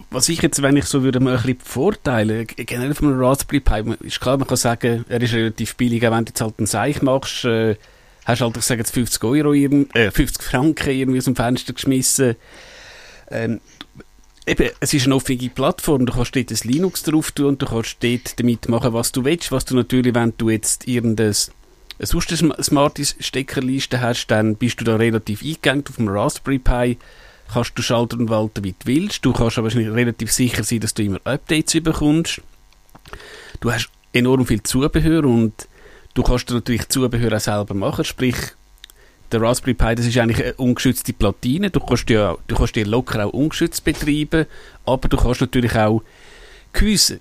Was 0.09 0.29
ich 0.29 0.41
jetzt, 0.41 0.63
wenn 0.63 0.77
ich 0.77 0.85
so 0.85 1.03
würde, 1.03 1.19
mal 1.19 1.37
ein 1.37 1.43
bisschen 1.43 1.59
Vorteile, 1.59 2.45
generell 2.45 2.95
von 2.95 3.09
einem 3.09 3.23
Raspberry 3.23 3.59
Pi, 3.59 4.07
ist 4.07 4.19
klar, 4.19 4.37
man 4.37 4.47
kann 4.47 4.57
sagen, 4.57 5.05
er 5.07 5.21
ist 5.21 5.33
relativ 5.33 5.75
billig, 5.75 6.07
auch 6.07 6.11
wenn 6.11 6.25
du 6.25 6.31
jetzt 6.31 6.41
halt 6.41 6.55
einen 6.57 6.65
Seich 6.65 7.03
machst, 7.03 7.45
äh, 7.45 7.75
hast 8.25 8.41
halt, 8.41 8.57
ich 8.57 8.63
sage 8.63 8.81
jetzt 8.81 8.93
50 8.93 9.23
Euro, 9.23 9.53
äh, 9.53 10.11
50 10.11 10.41
Franken 10.41 10.89
irgendwie 10.89 11.19
aus 11.19 11.25
dem 11.25 11.35
Fenster 11.35 11.73
geschmissen. 11.73 12.35
Ähm, 13.29 13.59
eben, 14.45 14.69
es 14.79 14.93
ist 14.93 15.05
eine 15.05 15.15
offene 15.15 15.49
Plattform, 15.49 16.05
du 16.05 16.13
kannst 16.13 16.35
dort 16.35 16.51
ein 16.51 16.69
Linux 16.69 17.03
drauf 17.03 17.31
tun 17.31 17.47
und 17.47 17.61
du 17.61 17.65
kannst 17.65 17.97
dort 18.01 18.39
damit 18.39 18.69
machen, 18.69 18.93
was 18.93 19.11
du 19.11 19.25
willst, 19.25 19.51
was 19.51 19.65
du 19.65 19.75
natürlich, 19.75 20.13
wenn 20.13 20.33
du 20.37 20.49
jetzt 20.49 20.87
irgendein 20.87 21.33
sonst 21.99 22.43
eine 22.43 22.61
smarte 22.61 23.05
Steckerliste 23.05 24.01
hast, 24.01 24.27
dann 24.27 24.55
bist 24.55 24.79
du 24.79 24.83
da 24.83 24.95
relativ 24.95 25.41
eingegangen 25.41 25.85
auf 25.87 25.95
dem 25.95 26.07
Raspberry 26.07 26.59
Pi, 26.59 26.97
kannst 27.51 27.77
du 27.77 27.81
schalten 27.81 28.21
und 28.21 28.29
walten, 28.29 28.63
wie 28.63 28.71
du 28.71 28.85
willst. 28.85 29.23
Du 29.23 29.33
kannst 29.33 29.57
aber 29.57 29.73
relativ 29.73 30.31
sicher 30.31 30.63
sein, 30.63 30.79
dass 30.79 30.93
du 30.93 31.03
immer 31.03 31.19
Updates 31.23 31.81
bekommst. 31.81 32.41
Du 33.59 33.71
hast 33.71 33.89
enorm 34.11 34.45
viel 34.45 34.63
Zubehör 34.63 35.23
und 35.25 35.67
du 36.13 36.23
kannst 36.23 36.49
natürlich 36.49 36.87
Zubehör 36.89 37.35
auch 37.35 37.39
selber 37.39 37.73
machen, 37.73 38.05
sprich 38.05 38.35
der 39.31 39.41
Raspberry 39.41 39.73
Pi, 39.73 39.95
das 39.95 40.05
ist 40.05 40.17
eigentlich 40.17 40.43
eine 40.43 40.53
ungeschützte 40.53 41.11
Platine. 41.11 41.71
Du 41.71 41.79
kannst 41.79 42.09
ja, 42.09 42.37
du 42.47 42.55
kannst 42.55 42.75
dir 42.75 42.85
locker 42.85 43.25
auch 43.25 43.33
ungeschützt 43.33 43.83
betreiben, 43.83 44.45
aber 44.85 45.07
du 45.07 45.17
kannst 45.17 45.41
natürlich 45.41 45.75
auch 45.75 46.03
Gehäuse 46.71 47.19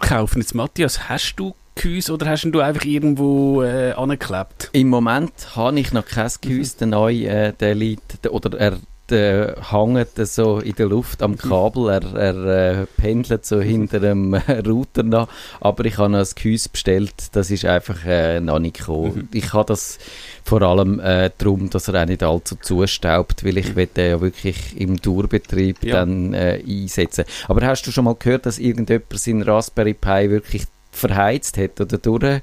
kaufen. 0.00 0.40
Jetzt 0.40 0.54
Matthias, 0.54 1.08
hast 1.08 1.36
du 1.36 1.54
Gehäuse 1.76 2.12
oder 2.12 2.26
hast 2.26 2.44
du 2.44 2.60
einfach 2.60 2.84
irgendwo 2.84 3.62
äh, 3.62 3.92
angeklebt? 3.92 4.70
Im 4.72 4.88
Moment 4.88 5.32
habe 5.54 5.78
ich 5.78 5.92
noch 5.92 6.06
kein 6.06 6.30
Gehäuse. 6.40 6.78
Der 6.78 6.86
neue, 6.88 7.28
äh, 7.28 7.52
der 7.52 7.74
liegt, 7.74 8.24
der, 8.24 8.32
oder 8.32 8.58
er 8.58 8.78
äh, 9.12 9.54
hängt 9.70 10.16
so 10.16 10.58
in 10.58 10.74
der 10.74 10.86
Luft 10.86 11.22
am 11.22 11.36
Kabel, 11.36 11.88
er, 11.90 12.14
er 12.14 12.80
äh, 12.82 12.86
pendelt 12.96 13.44
so 13.44 13.60
hinter 13.60 14.00
dem 14.00 14.34
Router 14.66 15.02
nach, 15.02 15.28
aber 15.60 15.84
ich 15.84 15.98
habe 15.98 16.10
noch 16.10 16.18
ein 16.20 16.28
Gehäuse 16.34 16.68
bestellt, 16.68 17.14
das 17.32 17.50
ist 17.50 17.64
einfach 17.64 18.04
äh, 18.06 18.40
noch 18.40 18.58
nicht 18.58 18.78
gekommen. 18.78 19.14
Mhm. 19.14 19.28
Ich 19.32 19.52
habe 19.52 19.66
das 19.66 19.98
vor 20.44 20.62
allem 20.62 21.00
äh, 21.00 21.30
darum, 21.38 21.70
dass 21.70 21.88
er 21.88 22.02
auch 22.02 22.06
nicht 22.06 22.22
allzu 22.22 22.56
zustaubt, 22.56 23.44
weil 23.44 23.58
ich 23.58 23.74
will 23.76 23.86
den 23.86 24.10
ja 24.10 24.20
wirklich 24.20 24.78
im 24.78 25.00
Dauerbetrieb 25.00 25.82
Ja. 25.82 25.94
dann 25.96 26.34
äh, 26.34 26.62
einsetzen. 26.66 27.24
Aber 27.48 27.66
hast 27.66 27.86
du 27.86 27.90
schon 27.90 28.04
mal 28.04 28.16
gehört, 28.18 28.46
dass 28.46 28.58
irgendjemand 28.58 29.18
seinen 29.18 29.42
Raspberry 29.42 29.94
Pi 29.94 30.30
wirklich 30.30 30.64
verheizt 30.92 31.58
hat 31.58 31.80
oder 31.80 31.98
durch, 31.98 32.40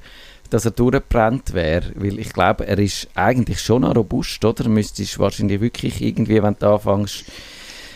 dass 0.52 0.66
er 0.66 0.72
durchgebrannt 0.72 1.54
wäre? 1.54 1.92
Weil 1.96 2.20
ich 2.20 2.32
glaube, 2.32 2.68
er 2.68 2.78
ist 2.78 3.08
eigentlich 3.16 3.60
schon 3.60 3.82
noch 3.82 3.96
robust, 3.96 4.46
oder? 4.46 4.70
Müsstest 4.70 5.18
wahrscheinlich 5.18 5.62
wirklich 5.62 6.02
irgendwie, 6.02 6.44
wenn 6.44 6.56
du 6.60 6.68
anfängst, 6.68 7.26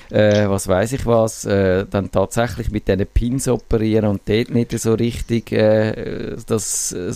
äh, 0.10 0.48
was 0.48 0.68
weiß 0.68 0.94
ich 0.94 1.06
was, 1.06 1.46
äh, 1.46 1.86
dann 1.90 2.12
tatsächlich 2.12 2.72
mit 2.72 2.88
diesen 2.88 3.06
Pins 3.08 3.48
operieren 3.48 4.06
und 4.06 4.22
dort 4.26 4.52
nicht 4.52 4.78
so 4.80 4.94
richtig 4.94 5.52
äh, 5.52 6.36
das 6.48 6.92
äh, 6.92 7.14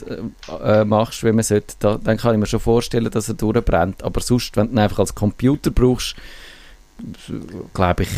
äh, 0.63 0.85
machst, 0.85 1.23
wie 1.23 1.31
man 1.31 1.43
sollte, 1.43 1.75
da, 1.79 1.97
dann 2.03 2.17
kann 2.17 2.33
ich 2.33 2.39
mir 2.39 2.47
schon 2.47 2.59
vorstellen, 2.59 3.09
dass 3.09 3.29
er 3.29 3.35
durchbrennt. 3.35 4.03
Aber 4.03 4.21
sonst, 4.21 4.57
wenn 4.57 4.67
du 4.67 4.73
ihn 4.73 4.79
einfach 4.79 4.99
als 4.99 5.15
Computer 5.15 5.71
brauchst, 5.71 6.15
glaube 7.73 8.03
ich, 8.03 8.09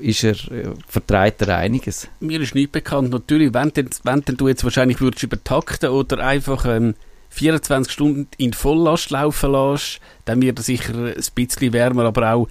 ist 0.00 0.24
er, 0.24 0.52
äh, 0.52 0.70
vertreibt 0.88 1.42
er 1.42 1.58
einiges. 1.58 2.08
Mir 2.20 2.40
ist 2.40 2.54
nicht 2.54 2.72
bekannt. 2.72 3.10
Natürlich, 3.10 3.52
wenn, 3.54 3.72
denn, 3.72 3.90
wenn 4.04 4.20
denn 4.22 4.36
du 4.36 4.48
jetzt 4.48 4.64
wahrscheinlich 4.64 5.00
würdest 5.00 5.22
übertakten 5.22 5.90
oder 5.90 6.18
einfach 6.18 6.64
ähm, 6.66 6.94
24 7.30 7.92
Stunden 7.92 8.28
in 8.38 8.52
Volllast 8.52 9.10
laufen 9.10 9.52
lässt, 9.52 10.00
dann 10.24 10.42
wird 10.42 10.58
er 10.58 10.62
sicher 10.62 10.94
ein 10.94 11.22
bisschen 11.34 11.72
wärmer, 11.72 12.04
aber 12.04 12.34
auch 12.34 12.48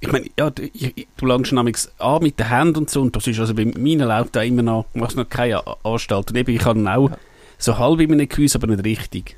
ich 0.00 0.12
meine, 0.12 0.26
ja, 0.38 0.50
du, 0.50 0.68
du 1.16 1.26
langst 1.26 1.52
nämlich 1.52 1.76
an 1.98 2.22
mit 2.22 2.38
den 2.38 2.48
Händen 2.48 2.76
und 2.78 2.90
so, 2.90 3.02
und 3.02 3.16
das 3.16 3.26
ist 3.26 3.40
also 3.40 3.54
bei 3.54 3.64
meinen 3.64 4.06
Laut 4.06 4.28
da 4.32 4.42
immer 4.42 4.62
noch, 4.62 4.86
machst 4.94 5.16
noch 5.16 5.28
keine 5.28 5.60
Anstalt. 5.82 6.30
Und 6.30 6.36
eben, 6.36 6.54
ich 6.54 6.64
habe 6.64 6.88
auch 6.88 7.10
so 7.58 7.76
halb 7.76 8.00
in 8.00 8.10
meinem 8.10 8.28
Gehäuse, 8.28 8.56
aber 8.58 8.68
nicht 8.68 8.84
richtig. 8.84 9.36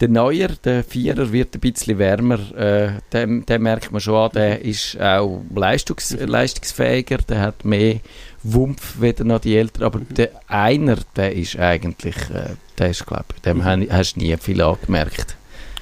Der 0.00 0.08
Neuer, 0.08 0.48
der 0.62 0.84
Vierer, 0.84 1.32
wird 1.32 1.54
ein 1.54 1.60
bisschen 1.60 1.98
wärmer. 1.98 2.38
Äh, 2.56 2.92
den, 3.12 3.46
den 3.46 3.62
merkt 3.62 3.90
man 3.92 4.00
schon 4.00 4.14
an, 4.14 4.30
der 4.34 4.62
ist 4.62 5.00
auch 5.00 5.42
leistungs 5.54 6.14
leistungsfähiger, 6.18 7.18
der 7.18 7.40
hat 7.40 7.64
mehr 7.64 8.00
Wumpf 8.42 9.00
weder 9.00 9.24
noch 9.24 9.40
die 9.40 9.56
Älteren. 9.56 9.86
Aber 9.86 10.00
der 10.00 10.30
Einer, 10.48 10.98
der 11.16 11.32
ist 11.34 11.56
eigentlich, 11.58 12.16
äh, 12.30 12.50
der 12.78 12.90
ist, 12.90 13.06
glaube 13.06 13.24
ich, 13.36 13.42
dem 13.42 13.64
han- 13.64 13.88
hast 13.90 14.14
du 14.14 14.20
nie 14.20 14.36
viel 14.36 14.60
angemerkt. 14.60 15.36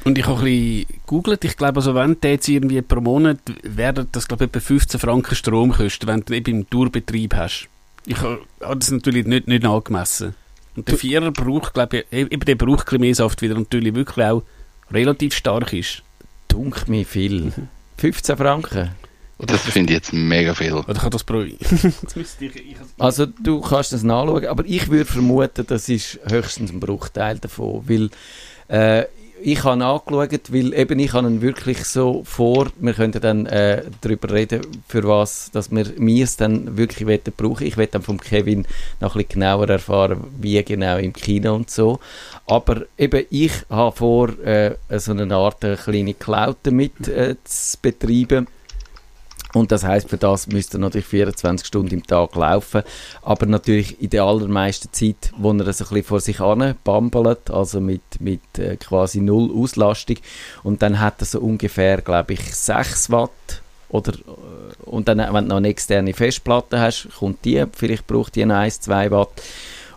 Und 0.05 0.17
ich 0.17 0.27
habe 0.27 0.39
ein 0.39 0.45
bisschen 0.45 0.87
gegoogelt, 1.07 1.45
ich 1.45 1.57
glaube, 1.57 1.77
also 1.77 1.95
wenn 1.95 2.17
du 2.19 2.29
jetzt 2.29 2.49
irgendwie 2.49 2.81
pro 2.83 3.01
Monat, 3.01 3.39
werden 3.65 4.07
das, 4.13 4.29
glaube 4.29 4.45
ich, 4.45 4.49
etwa 4.51 4.61
15 4.61 4.99
Franken 5.01 5.35
Strom 5.35 5.73
kosten, 5.73 6.07
wenn 6.07 6.21
du 6.25 6.35
eben 6.35 6.61
im 6.61 6.71
Tourbetrieb 6.71 7.35
hast. 7.35 7.69
Ich 8.07 8.17
habe 8.19 8.41
das 8.61 8.91
natürlich 8.91 9.27
nicht, 9.27 9.47
nicht 9.47 9.65
angemessen. 9.67 10.35
Und 10.77 10.89
der 10.89 10.97
Vierer 10.97 11.31
braucht, 11.33 11.75
glaube 11.75 12.05
ich, 12.11 12.13
eben 12.13 12.41
der 12.41 12.55
braucht 12.55 12.93
ein 12.93 13.01
mehr 13.01 13.15
Saft, 13.15 13.43
weil 13.43 13.51
er 13.51 13.59
natürlich 13.59 13.95
wirklich 13.95 14.25
auch 14.27 14.43
relativ 14.91 15.35
stark 15.35 15.73
ist. 15.73 16.03
Dunk 16.49 16.89
mir 16.89 17.05
viel. 17.05 17.53
15 17.99 18.37
Franken. 18.37 18.91
Oder, 19.39 19.55
Das 19.55 19.63
finde 19.63 19.93
ich 19.93 19.99
jetzt 19.99 20.13
mega 20.13 20.55
viel. 20.55 20.75
oder 20.75 20.95
kann 20.95 21.11
das 21.11 21.25
pro... 21.25 21.43
Also 22.99 23.27
du 23.27 23.61
kannst 23.63 23.93
das 23.93 24.03
nachschauen, 24.03 24.47
aber 24.47 24.65
ich 24.67 24.89
würde 24.89 25.07
vermuten, 25.11 25.67
das 25.67 25.89
ist 25.89 26.21
höchstens 26.29 26.73
ein 26.73 26.81
Bruchteil 26.81 27.39
davon, 27.39 27.83
weil 27.89 28.11
äh, 28.69 29.07
ich 29.43 29.65
habe 29.65 29.85
angeschaut, 29.85 30.53
weil 30.53 30.75
eben 30.75 30.99
ich 30.99 31.13
habe 31.13 31.29
ihn 31.29 31.43
wirklich 31.43 31.85
so 31.85 32.23
vor, 32.25 32.69
wir 32.79 32.95
könnten 32.95 33.21
dann 33.21 33.47
äh, 33.47 33.85
darüber 34.01 34.31
reden, 34.33 34.61
für 34.87 35.05
was, 35.05 35.51
dass 35.51 35.71
wir 35.71 35.87
es 36.23 36.37
dann 36.37 36.77
wirklich 36.77 37.07
wollen 37.07 37.21
brauchen. 37.37 37.67
Ich 37.67 37.77
werde 37.77 37.93
dann 37.93 38.03
vom 38.03 38.21
Kevin 38.21 38.67
noch 39.01 39.15
ein 39.15 39.23
bisschen 39.23 39.41
genauer 39.41 39.69
erfahren, 39.69 40.25
wie 40.41 40.63
genau 40.63 40.99
im 40.99 41.13
Kino 41.13 41.55
und 41.55 41.71
so. 41.71 42.01
Aber 42.47 42.83
eben 42.99 43.25
ich 43.31 43.53
habe 43.69 43.97
vor, 43.97 44.29
äh, 44.41 44.77
so 44.97 45.13
eine 45.13 45.35
Art 45.35 45.65
äh, 45.65 45.77
kleine 45.77 46.15
Cloud 46.15 46.59
damit 46.63 47.09
äh, 47.09 47.37
zu 47.45 47.79
betreiben. 47.81 48.47
Und 49.53 49.73
das 49.73 49.85
heißt, 49.85 50.09
für 50.09 50.17
das 50.17 50.47
müsste 50.47 50.77
er 50.77 50.81
natürlich 50.81 51.07
24 51.07 51.67
Stunden 51.67 51.95
im 51.95 52.07
Tag 52.07 52.35
laufen. 52.37 52.83
Aber 53.23 53.47
natürlich 53.47 54.01
in 54.01 54.11
der 54.11 54.25
allermeisten 54.25 54.93
Zeit, 54.93 55.33
wo 55.37 55.51
er 55.53 55.65
das 55.65 55.81
ein 55.81 55.89
bisschen 55.89 56.05
vor 56.05 56.21
sich 56.21 56.39
hin 56.39 56.75
bambelt, 56.85 57.51
also 57.51 57.81
mit, 57.81 58.03
mit 58.21 58.41
äh, 58.59 58.77
quasi 58.77 59.21
null 59.21 59.51
Auslastung. 59.55 60.17
Und 60.63 60.83
dann 60.83 61.01
hat 61.01 61.21
er 61.21 61.27
so 61.27 61.41
ungefähr, 61.41 62.01
glaube 62.01 62.35
ich, 62.35 62.55
6 62.55 63.11
Watt. 63.11 63.31
Oder, 63.89 64.13
äh, 64.13 64.83
und 64.85 65.09
dann, 65.09 65.19
wenn 65.19 65.45
du 65.45 65.49
noch 65.49 65.57
eine 65.57 65.69
externe 65.69 66.15
Festplatte 66.15 66.79
hast, 66.79 67.09
kommt 67.19 67.45
die, 67.45 67.65
vielleicht 67.73 68.07
braucht 68.07 68.37
die 68.37 68.45
noch 68.45 68.57
1, 68.57 68.81
2 68.83 69.11
Watt. 69.11 69.43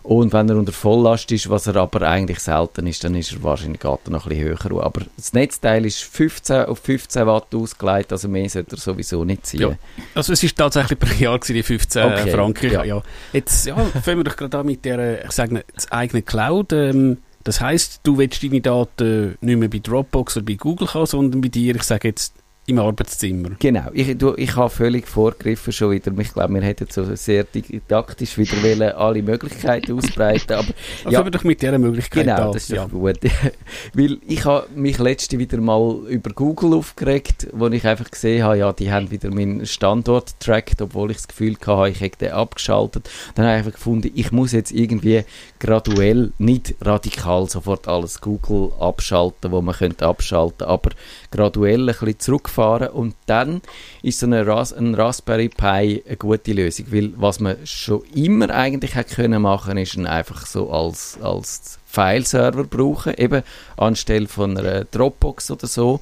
Und 0.04 0.34
wenn 0.34 0.50
er 0.50 0.56
unter 0.56 0.72
Volllast 0.72 1.32
ist, 1.32 1.48
was 1.48 1.66
er 1.66 1.76
aber 1.76 2.02
eigentlich 2.02 2.38
selten 2.38 2.86
ist, 2.86 3.02
dann 3.04 3.14
ist 3.14 3.32
er 3.32 3.42
wahrscheinlich 3.42 3.82
er 3.82 3.98
noch 4.10 4.26
ein 4.26 4.28
bisschen 4.28 4.44
höher. 4.44 4.84
Aber 4.84 5.00
das 5.16 5.32
Netzteil 5.32 5.86
ist 5.86 6.02
15 6.04 6.66
auf 6.66 6.78
15 6.80 7.26
Watt 7.26 7.54
ausgelegt, 7.54 8.12
also 8.12 8.28
mehr 8.28 8.48
sollte 8.50 8.76
er 8.76 8.78
sowieso 8.80 9.24
nicht 9.24 9.46
ziehen. 9.46 9.60
Ja. 9.60 9.76
Also 10.14 10.34
es 10.34 10.42
ist 10.42 10.58
tatsächlich 10.58 10.98
per 10.98 11.14
Jahr 11.14 11.38
die 11.38 11.62
15 11.62 12.04
Okay, 12.04 12.30
Franken. 12.30 12.70
ja. 12.70 12.84
Ja. 12.84 13.02
Jetzt 13.32 13.64
ja, 13.64 13.76
fangen 13.76 14.18
wir 14.18 14.24
doch 14.24 14.36
gerade 14.36 14.58
an 14.58 14.66
mit 14.66 14.84
der, 14.84 14.98
äh, 14.98 15.24
ich 15.24 15.32
sage 15.32 15.64
das 15.74 15.90
eigene 15.90 16.20
Cloud. 16.20 16.74
Ähm, 16.74 17.16
das 17.42 17.62
heißt, 17.62 18.00
du 18.02 18.18
willst 18.18 18.42
deine 18.42 18.60
Daten 18.60 19.38
nicht 19.40 19.58
mehr 19.58 19.70
bei 19.70 19.78
Dropbox 19.78 20.36
oder 20.36 20.44
bei 20.46 20.54
Google 20.54 20.92
haben, 20.92 21.06
sondern 21.06 21.40
bei 21.40 21.48
dir, 21.48 21.76
ich 21.76 21.82
sage 21.82 22.08
jetzt, 22.08 22.34
im 22.66 22.78
Arbeitszimmer. 22.78 23.50
Genau, 23.58 23.90
ich, 23.92 24.16
du, 24.16 24.34
ich 24.36 24.56
habe 24.56 24.70
völlig 24.70 25.06
vorgegriffen 25.06 25.72
schon 25.72 25.90
wieder. 25.90 26.10
Ich 26.18 26.32
glaube, 26.32 26.54
wir 26.54 26.62
hätten 26.62 26.86
so 26.90 27.14
sehr 27.14 27.44
didaktisch 27.44 28.38
wieder 28.38 28.62
wollen, 28.62 28.92
alle 28.92 29.22
Möglichkeiten 29.22 29.98
ausbreiten, 29.98 30.54
aber 30.54 30.68
Also 31.04 31.10
Ja. 31.18 31.24
wir 31.24 31.30
doch 31.30 31.44
mit 31.44 31.60
dieser 31.60 31.78
Möglichkeit 31.78 32.24
Genau, 32.24 32.46
an. 32.46 32.52
das 32.52 32.62
ist 32.64 32.70
ja. 32.70 32.86
gut. 32.86 33.18
Weil 33.94 34.18
ich 34.26 34.44
habe 34.46 34.66
mich 34.74 34.98
letzte 34.98 35.38
wieder 35.38 35.58
mal 35.58 35.98
über 36.08 36.30
Google 36.30 36.74
aufgeregt, 36.74 37.48
wo 37.52 37.66
ich 37.68 37.86
einfach 37.86 38.10
gesehen 38.10 38.42
habe, 38.44 38.58
ja, 38.58 38.72
die 38.72 38.90
haben 38.90 39.10
wieder 39.10 39.30
meinen 39.30 39.66
Standort 39.66 40.40
tracked, 40.40 40.80
obwohl 40.80 41.10
ich 41.10 41.18
das 41.18 41.28
Gefühl 41.28 41.56
hatte, 41.66 41.90
ich 41.90 42.00
hätte 42.00 42.18
den 42.18 42.32
abgeschaltet. 42.32 43.10
Dann 43.34 43.44
habe 43.46 43.56
ich 43.56 43.58
einfach 43.66 43.72
gefunden, 43.78 44.10
ich 44.14 44.32
muss 44.32 44.52
jetzt 44.52 44.72
irgendwie 44.72 45.24
graduell, 45.58 46.32
nicht 46.38 46.74
radikal 46.80 47.48
sofort 47.48 47.88
alles 47.88 48.20
Google 48.20 48.70
abschalten, 48.80 49.50
wo 49.52 49.60
man 49.60 49.74
könnte 49.74 50.06
abschalten, 50.06 50.66
aber 50.66 50.90
graduell 51.30 51.80
ein 51.80 51.86
bisschen 51.86 52.18
zurückfahren 52.54 52.88
und 52.88 53.14
dann 53.26 53.60
ist 54.02 54.20
so 54.20 54.26
eine 54.26 54.46
Ras 54.46 54.72
ein 54.72 54.94
Raspberry 54.94 55.48
Pi 55.48 56.02
eine 56.06 56.16
gute 56.18 56.52
Lösung, 56.52 56.86
weil 56.90 57.12
was 57.16 57.40
man 57.40 57.56
schon 57.64 58.02
immer 58.14 58.50
eigentlich 58.50 58.94
hätte 58.94 59.14
können 59.14 59.42
machen, 59.42 59.76
ist 59.76 59.94
ihn 59.94 60.06
einfach 60.06 60.46
so 60.46 60.70
als, 60.70 61.18
als 61.20 61.78
File-Server 61.86 62.64
brauchen, 62.64 63.14
eben 63.14 63.42
anstelle 63.76 64.28
von 64.28 64.56
einer 64.56 64.84
Dropbox 64.84 65.50
oder 65.50 65.66
so. 65.66 66.00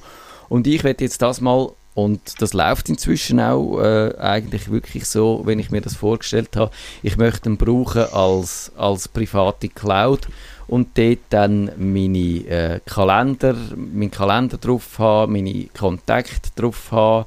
Und 0.49 0.67
ich 0.67 0.83
werde 0.83 1.03
jetzt 1.03 1.21
das 1.21 1.41
mal 1.41 1.71
und 1.95 2.41
das 2.41 2.53
läuft 2.53 2.89
inzwischen 2.89 3.39
auch 3.39 3.79
äh, 3.79 4.15
eigentlich 4.17 4.71
wirklich 4.71 5.05
so, 5.05 5.43
wenn 5.45 5.59
ich 5.59 5.69
mir 5.69 5.81
das 5.81 5.95
vorgestellt 5.95 6.55
habe. 6.55 6.71
Ich 7.03 7.17
möchte 7.17 7.49
ihn 7.49 7.57
brauchen 7.57 8.05
als, 8.11 8.71
als 8.75 9.07
private 9.07 9.69
Cloud 9.69 10.27
und 10.67 10.97
dort 10.97 11.19
dann 11.29 11.71
meine 11.77 12.47
äh, 12.47 12.79
Kalender, 12.85 13.55
meinen 13.75 14.11
Kalender 14.11 14.57
drauf 14.57 14.99
haben, 14.99 15.33
meine 15.33 15.67
Kontakte 15.77 16.49
drauf 16.55 16.91
haben. 16.91 17.25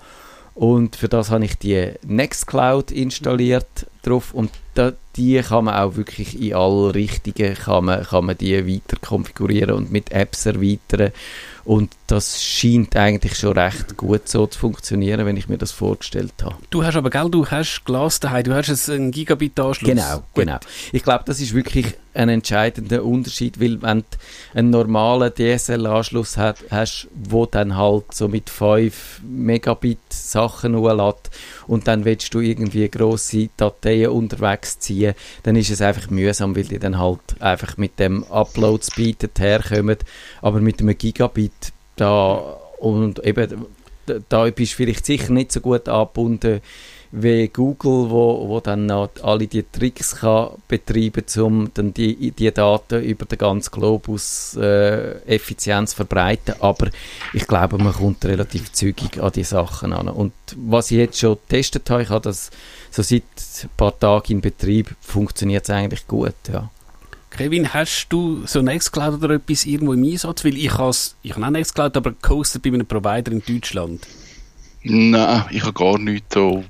Und 0.55 0.97
für 0.97 1.09
das 1.09 1.31
habe 1.31 1.45
ich 1.45 1.59
die 1.59 1.93
Nextcloud 2.07 2.91
installiert 2.91 3.87
drauf 4.07 4.33
und 4.33 4.51
da, 4.75 4.93
die 5.17 5.41
kann 5.41 5.65
man 5.65 5.75
auch 5.75 5.97
wirklich 5.97 6.41
in 6.41 6.55
alle 6.55 6.95
Richtungen 6.95 7.55
kann 7.55 7.87
man, 7.87 8.05
kann 8.05 8.27
man 8.27 8.39
die 8.39 8.67
weiter 8.67 8.97
konfigurieren 9.01 9.75
und 9.75 9.91
mit 9.91 10.13
Apps 10.13 10.47
erweitern 10.47 11.13
und 11.67 11.91
das 12.07 12.45
scheint 12.45 12.95
eigentlich 12.95 13.37
schon 13.37 13.59
recht 13.59 13.97
gut 13.97 14.29
so 14.29 14.47
zu 14.47 14.57
funktionieren, 14.57 15.27
wenn 15.27 15.37
ich 15.37 15.49
mir 15.49 15.59
das 15.59 15.73
vorgestellt 15.73 16.35
habe. 16.45 16.55
Du 16.71 16.85
hast 16.85 16.95
aber, 16.95 17.11
gell, 17.11 17.29
du 17.29 17.45
hast 17.45 17.85
Glas 17.85 18.21
daheim, 18.21 18.45
du 18.45 18.55
hast 18.55 18.89
einen 18.89 19.11
Gigabit-Anschluss. 19.11 19.91
Genau, 19.91 20.19
Gut. 20.33 20.45
genau. 20.45 20.59
Ich 20.93 21.03
glaube, 21.03 21.25
das 21.27 21.41
ist 21.41 21.55
wirklich 21.55 21.87
ein 22.15 22.29
entscheidender 22.29 23.05
Unterschied, 23.05 23.61
weil 23.61 23.83
wenn 23.83 23.99
du 23.99 24.07
einen 24.55 24.71
normalen 24.71 25.33
DSL-Anschluss 25.35 26.37
hat, 26.37 26.59
hast, 26.71 27.09
wo 27.13 27.47
dann 27.47 27.77
halt 27.77 28.15
so 28.15 28.29
mit 28.29 28.49
5 28.49 29.23
Megabit 29.25 29.99
Sachen 30.11 30.77
hochlädt 30.77 31.31
und 31.67 31.89
dann 31.89 32.05
willst 32.05 32.33
du 32.33 32.39
irgendwie 32.39 32.89
grosse 32.89 33.49
Dateien 33.57 33.96
unterwegs 34.05 34.79
ziehen, 34.79 35.15
dann 35.43 35.57
ist 35.57 35.71
es 35.71 35.81
einfach 35.81 36.11
mühsam, 36.11 36.57
weil 36.57 36.65
die 36.65 36.79
dann 36.79 36.99
halt 36.99 37.41
einfach 37.41 37.77
mit 37.77 37.99
dem 37.99 38.25
Upload-Speed 38.25 39.31
herkommen, 39.39 39.99
aber 40.43 40.61
mit 40.61 40.81
einem 40.81 40.97
Gigabit 40.97 41.73
da 41.97 42.59
und 42.79 43.25
eben 43.25 43.67
da- 44.29 44.51
bist 44.51 44.73
du 44.73 44.77
vielleicht 44.77 45.07
sicher 45.07 45.33
nicht 45.33 45.53
so 45.53 45.61
gut 45.61 45.89
angebunden 45.89 46.61
wie 47.13 47.49
Google, 47.49 48.11
wo, 48.11 48.49
wo 48.49 48.61
dann 48.61 48.91
alle 48.91 49.47
die 49.47 49.63
Tricks 49.63 50.17
kann 50.17 50.51
betreiben 50.69 51.25
um 51.41 51.71
dann 51.73 51.95
die, 51.95 52.31
die 52.33 52.53
Daten 52.53 53.03
über 53.03 53.25
den 53.25 53.39
ganzen 53.39 53.71
Globus 53.71 54.57
äh, 54.57 55.13
effizient 55.27 55.89
zu 55.89 55.97
verbreiten. 55.97 56.57
Aber 56.61 56.89
ich 57.33 57.47
glaube, 57.47 57.79
man 57.79 57.93
kommt 57.93 58.25
relativ 58.25 58.73
zügig 58.73 59.23
an 59.23 59.33
die 59.33 59.45
Sachen 59.45 59.93
an. 59.93 60.09
Und 60.09 60.33
was 60.57 60.91
ich 60.91 60.99
jetzt 60.99 61.19
schon 61.19 61.37
getestet 61.49 61.89
habe, 61.91 62.03
ich 62.03 62.11
habe 62.11 62.23
das 62.23 62.51
so 62.91 63.03
seit 63.03 63.23
ein 63.63 63.71
paar 63.77 63.99
Tagen 63.99 64.33
in 64.33 64.41
Betrieb, 64.41 64.95
funktioniert 65.01 65.65
es 65.65 65.71
eigentlich 65.71 66.07
gut, 66.07 66.35
ja. 66.53 66.71
Kevin, 67.31 67.73
hast 67.75 68.07
du 68.09 68.47
so 68.47 68.63
Nextcloud 68.63 69.23
oder 69.23 69.35
etwas 69.35 69.67
irgendwo 69.67 69.93
im 69.93 70.05
Einsatz? 70.05 70.45
Weil 70.45 70.57
ich 70.57 70.73
habe 70.73 70.97
ich 71.23 71.35
habe 71.35 71.47
auch 71.47 71.51
Nextcloud, 71.51 71.97
aber 71.97 72.15
gehostet 72.23 72.63
bei 72.63 72.71
einem 72.71 72.87
Provider 72.87 73.33
in 73.33 73.43
Deutschland. 73.47 74.07
Nein, 74.83 75.45
ich 75.51 75.63
habe 75.63 75.73
gar 75.73 75.99
nichts 75.99 76.35
so. 76.35 76.65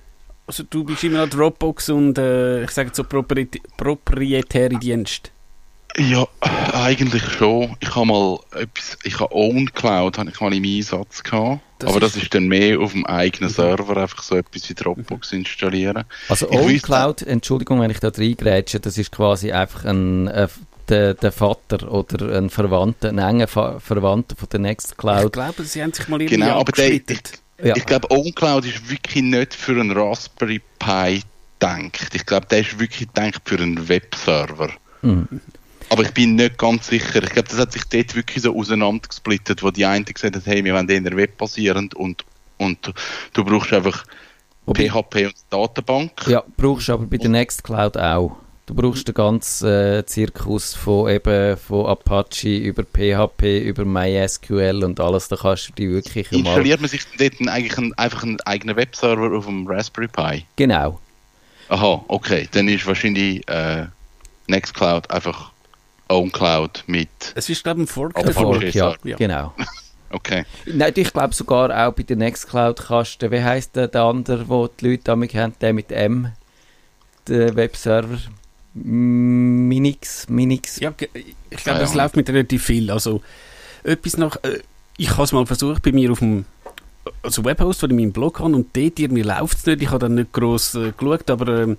Also 0.46 0.62
du 0.68 0.84
bist 0.84 1.04
immer 1.04 1.22
an 1.22 1.30
Dropbox 1.30 1.90
und 1.90 2.18
äh, 2.18 2.64
ich 2.64 2.70
sage 2.70 2.90
so 2.92 3.04
propriet 3.04 3.60
proprietäre 3.76 4.78
Dienste. 4.78 5.30
Ja, 5.98 6.26
eigentlich 6.74 7.22
schon. 7.22 7.74
Ich 7.80 7.94
habe 7.94 8.06
mal 8.06 8.38
etwas, 8.52 8.98
ich 9.04 9.18
habe 9.18 9.34
OwnCloud, 9.34 10.18
habe 10.18 10.30
ich 10.30 10.40
mal 10.40 10.52
im 10.52 10.64
Einsatz 10.64 11.22
gehabt. 11.22 11.60
Das 11.78 11.88
aber 11.94 12.04
ist- 12.06 12.16
das 12.16 12.22
ist 12.22 12.34
dann 12.34 12.48
mehr 12.48 12.80
auf 12.80 12.92
dem 12.92 13.06
eigenen 13.06 13.48
Server, 13.50 13.96
einfach 13.96 14.22
so 14.22 14.36
etwas 14.36 14.68
wie 14.68 14.74
Dropbox 14.74 15.32
installieren. 15.32 16.04
Also 16.28 16.50
Ich 16.50 16.58
OwnCloud, 16.58 17.22
Entschuldigung, 17.22 17.80
wenn 17.80 17.90
ich 17.90 17.98
da 18.00 18.08
reingrätsche, 18.08 18.78
das 18.80 18.98
ist 18.98 19.10
quasi 19.12 19.52
einfach 19.52 19.84
ein, 19.86 20.26
äh, 20.28 20.48
der, 20.88 21.14
der 21.14 21.32
Vater 21.32 21.90
oder 21.90 22.36
ein 22.38 22.48
Verwandter, 22.50 23.08
ein 23.08 23.18
enger 23.18 23.48
Fa 23.48 23.80
Verwandter 23.80 24.36
von 24.36 24.48
der 24.50 24.60
Ich 24.60 24.64
Nextcloud. 24.66 25.32
glaube, 25.32 25.64
sie 25.64 25.82
haben 25.82 25.92
sich 25.92 26.06
mal 26.08 26.20
irgendwie 26.20 26.40
Genau, 26.40 26.60
aber 26.60 26.72
der, 26.72 26.92
ich. 26.92 27.04
Ja. 27.62 27.74
ich 27.74 27.86
glaube, 27.86 28.10
OwnCloud 28.10 28.66
ist 28.66 28.88
wirklich 28.90 29.22
nicht 29.24 29.54
für 29.54 29.72
einen 29.80 29.90
Raspberry 29.92 30.60
Pi 30.78 31.22
gedacht. 31.58 32.14
Ich 32.14 32.26
glaube, 32.26 32.46
der 32.50 32.60
ist 32.60 32.78
wirklich 32.78 33.08
gedacht 33.12 33.40
für 33.46 33.56
einen 33.58 33.88
Webserver. 33.88 34.70
Mhm. 35.02 35.26
Aber 35.88 36.02
ich 36.02 36.12
bin 36.12 36.34
nicht 36.34 36.58
ganz 36.58 36.88
sicher. 36.88 37.22
Ich 37.22 37.30
glaube, 37.30 37.48
das 37.48 37.58
hat 37.58 37.72
sich 37.72 37.84
dort 37.84 38.14
wirklich 38.14 38.42
so 38.42 38.56
auseinandergesplittet, 38.58 39.62
wo 39.62 39.70
die 39.70 39.84
einen 39.84 40.04
gesagt 40.04 40.34
haben, 40.34 40.42
hey, 40.44 40.64
wir 40.64 40.74
wollen 40.74 40.88
eher 40.88 41.16
webbasierend 41.16 41.94
und, 41.94 42.24
und 42.58 42.92
du 43.32 43.44
brauchst 43.44 43.72
einfach 43.72 44.04
Wobei- 44.66 44.88
PHP 44.88 45.26
und 45.26 45.34
Datenbank. 45.50 46.26
Ja, 46.26 46.42
brauchst 46.56 46.88
du 46.88 46.94
aber 46.94 47.06
bei 47.06 47.18
der 47.18 47.30
Nextcloud 47.30 47.96
auch. 47.96 48.36
Du 48.66 48.74
brauchst 48.74 49.06
den 49.06 49.14
ganzen 49.14 49.68
äh, 49.68 50.04
Zirkus 50.06 50.74
von 50.74 51.08
eben 51.08 51.56
von 51.56 51.86
Apache 51.86 52.48
über 52.48 52.82
PHP, 52.82 53.60
über 53.64 53.84
MySQL 53.84 54.82
und 54.82 54.98
alles. 54.98 55.28
Da 55.28 55.36
kannst 55.36 55.68
du 55.68 55.72
die 55.74 55.88
wirklich. 55.88 56.32
Installiert 56.32 56.80
man 56.80 56.90
sich 56.90 57.02
dort 57.16 57.34
eigentlich 57.48 57.78
einen, 57.78 57.94
einfach 57.94 58.24
einen 58.24 58.40
eigenen 58.40 58.74
Webserver 58.74 59.36
auf 59.36 59.46
dem 59.46 59.68
Raspberry 59.68 60.08
Pi? 60.08 60.46
Genau. 60.56 60.98
Aha, 61.68 62.04
okay. 62.08 62.48
Dann 62.50 62.66
ist 62.66 62.84
wahrscheinlich 62.86 63.46
äh, 63.48 63.86
Nextcloud 64.48 65.12
einfach 65.12 65.52
OwnCloud 66.08 66.84
mit. 66.86 67.08
Es 67.34 67.48
ist, 67.48 67.62
glaube 67.64 67.80
ich, 67.82 67.84
ein 67.84 67.88
Fork 67.88 68.14
davon. 68.14 68.60
Fork. 68.60 68.74
Ja, 68.74 68.94
Ja. 69.04 69.16
genau. 69.16 69.54
Okay. 70.10 70.44
Nein, 70.66 70.92
ich 70.94 71.12
glaube 71.12 71.34
sogar 71.34 71.70
auch 71.88 71.92
bei 71.92 72.04
der 72.04 72.16
Nextcloud 72.16 72.80
kannst 72.86 73.20
du, 73.22 73.30
wie 73.32 73.42
heisst 73.42 73.74
der, 73.74 73.88
der 73.88 74.02
andere, 74.02 74.48
wo 74.48 74.68
die 74.68 74.90
Leute 74.90 75.02
damit 75.04 75.34
haben, 75.34 75.54
der 75.60 75.72
mit 75.72 75.90
M, 75.90 76.30
der 77.26 77.56
Webserver, 77.56 78.18
Minix, 78.72 80.28
Minix. 80.28 80.78
Ja, 80.78 80.94
ich 81.50 81.64
glaube, 81.64 81.80
das 81.80 81.94
ja. 81.94 82.02
läuft 82.02 82.16
mit 82.16 82.28
relativ 82.28 82.64
viel. 82.64 82.90
Also, 82.90 83.20
etwas 83.82 84.16
noch, 84.16 84.36
äh, 84.44 84.60
ich 84.96 85.10
habe 85.10 85.24
es 85.24 85.32
mal 85.32 85.44
versucht 85.44 85.82
bei 85.82 85.92
mir 85.92 86.12
auf 86.12 86.20
dem 86.20 86.44
also 87.22 87.44
Webhost, 87.44 87.82
den 87.82 87.90
ich 87.90 87.94
in 87.94 87.96
meinem 87.96 88.12
Blog 88.12 88.38
habe, 88.40 88.54
und 88.54 88.76
dort 88.76 88.98
irgendwie 88.98 89.22
läuft 89.22 89.58
es 89.58 89.66
nicht. 89.66 89.82
Ich 89.82 89.88
habe 89.88 89.98
dann 90.00 90.14
nicht 90.14 90.32
gross 90.32 90.74
äh, 90.74 90.92
geschaut, 90.96 91.30
aber 91.30 91.62
ähm, 91.62 91.76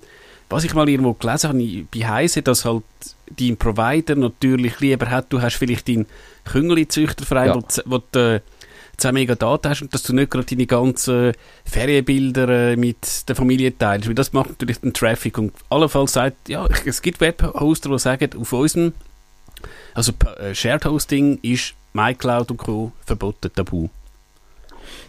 was 0.50 0.64
ich 0.64 0.74
mal 0.74 0.88
irgendwo 0.88 1.12
gelesen 1.14 1.48
habe 1.48 1.86
bei 1.94 2.08
Heise, 2.08 2.42
dass 2.42 2.64
halt 2.64 2.84
dein 3.38 3.56
Provider 3.56 4.14
natürlich 4.16 4.80
lieber 4.80 5.10
hat, 5.10 5.26
du 5.32 5.42
hast 5.42 5.56
vielleicht 5.56 5.88
deinen 5.88 6.06
Küngeli-Züchterverein, 6.44 7.48
Ja. 7.48 7.54
wo, 7.56 7.62
wo 7.86 8.02
du 8.12 8.36
äh, 8.36 8.40
10 8.96 9.14
Mega 9.14 9.34
Daten 9.36 9.68
hast 9.68 9.82
und 9.82 9.94
dass 9.94 10.02
du 10.02 10.12
nicht 10.12 10.30
gerade 10.30 10.46
deine 10.46 10.66
ganzen 10.66 11.32
Ferienbilder 11.64 12.48
äh, 12.72 12.76
mit 12.76 13.28
der 13.28 13.36
Familie 13.36 13.76
teilst, 13.76 14.08
weil 14.08 14.14
das 14.14 14.32
macht 14.32 14.48
natürlich 14.50 14.78
den 14.80 14.92
Traffic 14.92 15.38
und 15.38 15.52
allenfalls 15.70 16.14
sagt, 16.14 16.48
ja, 16.48 16.66
es 16.84 17.00
gibt 17.02 17.20
Webhoster, 17.20 17.90
die 17.90 17.98
sagen, 17.98 18.30
auf 18.40 18.52
unserem 18.52 18.92
also 19.94 20.12
äh, 20.40 20.54
Shared 20.54 20.84
Hosting 20.84 21.38
ist 21.42 21.74
MyCloud 21.92 22.50
und 22.52 22.56
Co. 22.58 22.92
verboten, 23.04 23.50
tabu. 23.54 23.88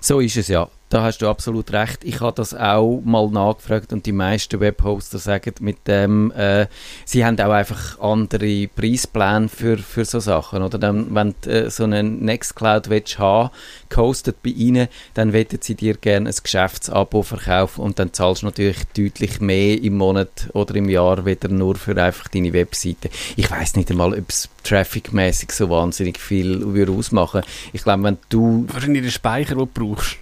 So 0.01 0.19
ist 0.19 0.37
es 0.37 0.47
ja. 0.47 0.67
Da 0.89 1.03
hast 1.03 1.19
du 1.19 1.29
absolut 1.29 1.71
recht. 1.71 2.03
Ich 2.03 2.19
habe 2.19 2.33
das 2.35 2.55
auch 2.55 2.99
mal 3.05 3.29
nachgefragt 3.29 3.93
und 3.93 4.07
die 4.07 4.11
meisten 4.11 4.59
Webhoster 4.59 5.19
sagen 5.19 5.53
mit 5.59 5.87
dem, 5.87 6.31
äh, 6.31 6.65
sie 7.05 7.23
haben 7.23 7.39
auch 7.39 7.51
einfach 7.51 7.99
andere 7.99 8.67
Preispläne 8.67 9.49
für, 9.49 9.77
für 9.77 10.03
so 10.03 10.19
Sachen. 10.19 10.63
Oder 10.63 10.79
dann, 10.79 11.13
wenn 11.13 11.35
du 11.41 11.49
äh, 11.51 11.69
so 11.69 11.83
einen 11.83 12.25
Nextcloud 12.25 12.89
willst 12.89 13.19
haben, 13.19 13.51
gehostet 13.89 14.41
bei 14.41 14.49
ihnen, 14.49 14.87
dann 15.13 15.31
wettet 15.31 15.63
sie 15.63 15.75
dir 15.75 15.95
gerne 15.95 16.27
ein 16.27 16.35
Geschäftsabo 16.41 17.21
verkaufen 17.21 17.81
und 17.81 17.99
dann 17.99 18.11
zahlst 18.11 18.41
du 18.41 18.47
natürlich 18.47 18.83
deutlich 18.97 19.39
mehr 19.41 19.79
im 19.79 19.95
Monat 19.95 20.49
oder 20.53 20.73
im 20.73 20.89
Jahr 20.89 21.23
wieder 21.23 21.49
nur 21.49 21.75
für 21.75 22.01
einfach 22.01 22.29
deine 22.29 22.51
Webseite. 22.51 23.11
Ich 23.35 23.51
weiß 23.51 23.75
nicht 23.75 23.91
einmal, 23.91 24.17
ob 24.17 24.27
es 24.27 24.49
trafficmäßig 24.63 25.51
so 25.51 25.69
wahnsinnig 25.69 26.17
viel 26.17 26.73
würde 26.73 26.93
ausmachen. 26.93 27.43
Ich 27.73 27.83
glaube, 27.83 28.01
wenn 28.01 28.17
du 28.29 28.65
Wahrscheinlich 28.69 29.03
den 29.03 29.11
Speicher, 29.11 29.53
den 29.53 29.59
du 29.59 29.65
brauchst. 29.67 30.17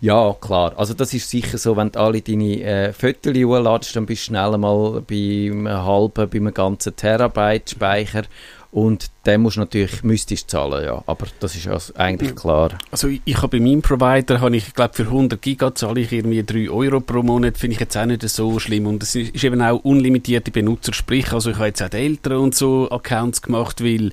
Ja, 0.00 0.34
klar. 0.40 0.72
Also 0.76 0.94
das 0.94 1.14
ist 1.14 1.30
sicher 1.30 1.58
so, 1.58 1.76
wenn 1.76 1.90
du 1.90 2.00
alle 2.00 2.20
deine 2.20 2.62
äh, 2.62 2.92
Fotos 2.92 3.34
hochladest, 3.34 3.96
dann 3.96 4.06
bist 4.06 4.22
du 4.22 4.26
schnell 4.26 4.56
mal 4.58 5.02
bei 5.06 5.50
einem 5.50 5.68
halben, 5.68 6.28
bei 6.28 6.38
einem 6.38 6.54
ganzen 6.54 6.94
Terabyte 6.94 7.70
Speicher 7.70 8.22
und 8.76 9.10
den 9.24 9.40
musst 9.40 9.56
du 9.56 9.60
natürlich, 9.60 10.02
du 10.02 10.36
zahlen, 10.46 10.84
ja. 10.84 11.02
Aber 11.06 11.26
das 11.40 11.56
ist 11.56 11.66
also 11.66 11.94
eigentlich 11.96 12.36
klar. 12.36 12.76
Also 12.90 13.08
ich, 13.08 13.22
ich 13.24 13.36
habe 13.38 13.56
bei 13.56 13.64
meinem 13.64 13.80
Provider, 13.80 14.40
habe 14.42 14.54
ich, 14.54 14.74
glaube 14.74 14.92
für 14.92 15.04
100 15.04 15.40
Giga 15.40 15.74
zahle 15.74 16.00
ich 16.00 16.12
irgendwie 16.12 16.42
3 16.42 16.68
Euro 16.70 17.00
pro 17.00 17.22
Monat, 17.22 17.56
finde 17.56 17.74
ich 17.74 17.80
jetzt 17.80 17.96
auch 17.96 18.04
nicht 18.04 18.28
so 18.28 18.58
schlimm 18.58 18.86
und 18.86 19.02
es 19.02 19.14
ist, 19.14 19.42
eben 19.42 19.62
auch 19.62 19.82
unlimitierte 19.82 20.50
Benutzer, 20.50 20.92
sprich, 20.92 21.32
also 21.32 21.50
ich 21.50 21.56
habe 21.56 21.68
jetzt 21.68 21.82
auch 21.82 21.90
Eltern 21.90 22.36
und 22.36 22.54
so 22.54 22.90
Accounts 22.90 23.40
gemacht, 23.40 23.82
weil 23.82 24.08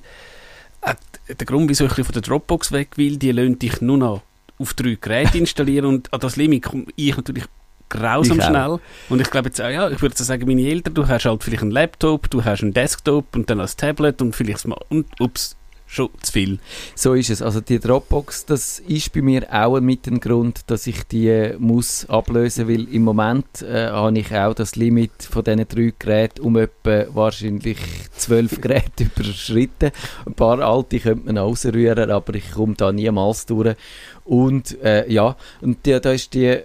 äh, 0.80 0.94
der 1.28 1.46
Grund, 1.46 1.68
wieso 1.68 1.84
ich 1.84 1.90
ein 1.90 1.96
bisschen 1.96 2.04
von 2.06 2.14
der 2.14 2.22
Dropbox 2.22 2.72
weg 2.72 2.96
will, 2.96 3.18
die 3.18 3.32
lassen 3.32 3.58
dich 3.58 3.82
nur 3.82 3.98
noch 3.98 4.22
auf 4.58 4.74
drei 4.74 4.96
Geräte 5.00 5.38
installieren 5.38 5.86
und 5.86 6.12
an 6.12 6.20
das 6.20 6.36
Limit 6.36 6.62
komme 6.62 6.86
ich 6.96 7.16
natürlich 7.16 7.44
grausam 7.88 8.38
Ich 8.38 8.44
schnell. 8.44 8.78
Und 9.08 9.20
ich 9.20 9.30
glaube 9.30 9.48
jetzt 9.48 9.60
auch, 9.60 9.68
ja, 9.68 9.90
ich 9.90 10.00
würde 10.02 10.16
so 10.16 10.24
sagen, 10.24 10.46
meine 10.46 10.62
Eltern, 10.62 10.94
du 10.94 11.06
hast 11.06 11.24
halt 11.24 11.42
vielleicht 11.42 11.62
einen 11.62 11.70
Laptop, 11.70 12.30
du 12.30 12.44
hast 12.44 12.62
einen 12.62 12.72
Desktop 12.72 13.34
und 13.34 13.50
dann 13.50 13.60
ein 13.60 13.68
Tablet 13.76 14.20
und 14.22 14.34
vielleicht 14.34 14.58
das 14.58 14.66
Ma- 14.66 14.78
und 14.88 15.06
ups, 15.20 15.56
schon 15.86 16.08
zu 16.20 16.32
viel. 16.32 16.58
So 16.94 17.14
ist 17.14 17.30
es. 17.30 17.40
Also 17.40 17.60
die 17.60 17.78
Dropbox, 17.78 18.46
das 18.46 18.80
ist 18.80 19.12
bei 19.12 19.22
mir 19.22 19.46
auch 19.50 19.80
mit 19.80 20.06
dem 20.06 20.18
Grund, 20.20 20.62
dass 20.66 20.86
ich 20.86 21.04
die 21.04 21.28
äh, 21.28 21.56
muss 21.58 22.08
ablösen, 22.08 22.68
weil 22.68 22.92
im 22.92 23.04
Moment 23.04 23.62
äh, 23.62 23.88
habe 23.88 24.18
ich 24.18 24.34
auch 24.34 24.54
das 24.54 24.76
Limit 24.76 25.12
von 25.30 25.44
diesen 25.44 25.68
drei 25.68 25.92
Geräten 25.98 26.40
um 26.42 26.56
etwa 26.56 27.04
wahrscheinlich 27.14 27.78
zwölf 28.16 28.60
Geräte 28.60 29.04
überschritten. 29.04 29.92
Ein 30.26 30.34
paar 30.34 30.58
alte 30.60 30.98
könnte 30.98 31.26
man 31.26 31.38
rausrühren, 31.38 32.10
aber 32.10 32.34
ich 32.34 32.50
komme 32.50 32.74
da 32.74 32.90
niemals 32.90 33.46
durch. 33.46 33.76
Und 34.24 34.80
äh, 34.82 35.10
ja, 35.10 35.36
und 35.60 35.84
die, 35.84 36.00
da 36.00 36.12
äh, 36.12 36.58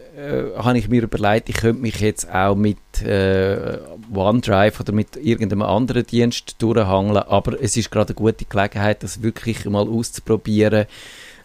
habe 0.57 0.77
ich 0.77 0.87
mir 0.87 1.03
überlegt, 1.03 1.49
ich 1.49 1.57
könnte 1.57 1.81
mich 1.81 1.99
jetzt 1.99 2.33
auch 2.33 2.55
mit 2.55 2.77
äh, 3.03 3.79
OneDrive 4.13 4.79
oder 4.79 4.93
mit 4.93 5.17
irgendeinem 5.17 5.63
anderen 5.63 6.05
Dienst 6.05 6.55
durchhangeln, 6.59 7.17
aber 7.17 7.61
es 7.61 7.75
ist 7.75 7.91
gerade 7.91 8.13
eine 8.13 8.15
gute 8.15 8.45
Gelegenheit, 8.45 9.03
das 9.03 9.21
wirklich 9.23 9.65
mal 9.65 9.89
auszuprobieren, 9.89 10.85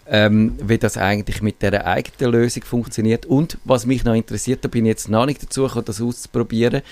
ähm, 0.07 0.57
wie 0.63 0.79
das 0.79 0.97
eigentlich 0.97 1.43
mit 1.43 1.63
der 1.63 1.85
eigenen 1.85 2.31
Lösung 2.31 2.63
funktioniert. 2.63 3.27
Und 3.27 3.59
was 3.65 3.85
mich 3.85 4.05
noch 4.05 4.15
interessiert, 4.15 4.65
da 4.65 4.69
bin 4.69 4.85
ich 4.85 4.91
jetzt 4.91 5.09
noch 5.09 5.27
nicht 5.27 5.43
dazu 5.43 5.65
gekommen, 5.65 5.87
das 5.87 6.01
auszuprobieren. 6.01 6.83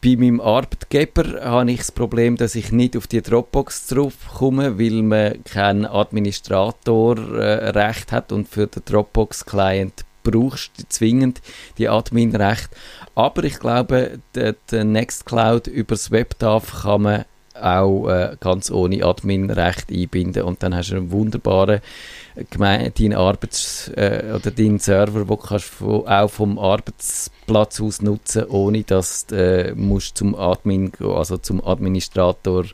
Bei 0.00 0.14
meinem 0.16 0.40
Arbeitgeber 0.40 1.44
habe 1.44 1.72
ich 1.72 1.78
das 1.78 1.90
Problem, 1.90 2.36
dass 2.36 2.54
ich 2.54 2.70
nicht 2.70 2.96
auf 2.96 3.08
die 3.08 3.20
Dropbox 3.20 3.88
draufkomme, 3.88 4.78
weil 4.78 5.02
man 5.02 5.42
kein 5.42 5.84
Administratorrecht 5.84 8.12
hat 8.12 8.30
und 8.30 8.48
für 8.48 8.68
den 8.68 8.84
Dropbox-Client 8.84 10.04
brauchst 10.22 10.70
du 10.78 10.84
zwingend 10.88 11.42
die 11.78 11.88
Admin-Recht. 11.88 12.68
Aber 13.16 13.42
ich 13.42 13.58
glaube, 13.58 14.20
der, 14.36 14.54
Nextcloud 14.84 15.66
übers 15.66 16.12
WebDAV 16.12 16.82
kann 16.82 17.02
man 17.02 17.24
auch 17.62 18.08
äh, 18.08 18.36
ganz 18.40 18.70
ohne 18.70 19.04
Admin-Recht 19.04 19.90
einbinden 19.90 20.42
und 20.42 20.62
dann 20.62 20.74
hast 20.74 20.90
du 20.90 20.96
einen 20.96 21.10
wunderbaren 21.10 21.80
deinen 22.52 23.14
Arbeits- 23.14 23.88
äh, 23.96 24.32
oder 24.34 24.50
deinen 24.52 24.78
Server, 24.78 25.24
den 25.24 25.38
kannst 25.38 25.72
du 25.80 26.06
auch 26.06 26.28
vom 26.30 26.56
Arbeitsplatz 26.58 27.80
aus 27.80 28.00
nutzen, 28.02 28.44
ohne 28.44 28.84
dass 28.84 29.26
du 29.26 29.34
äh, 29.36 29.74
musst 29.74 30.18
zum 30.18 30.34
Admin 30.36 30.92
gehen, 30.92 31.10
also 31.10 31.36
zum 31.38 31.64
Administrator 31.64 32.64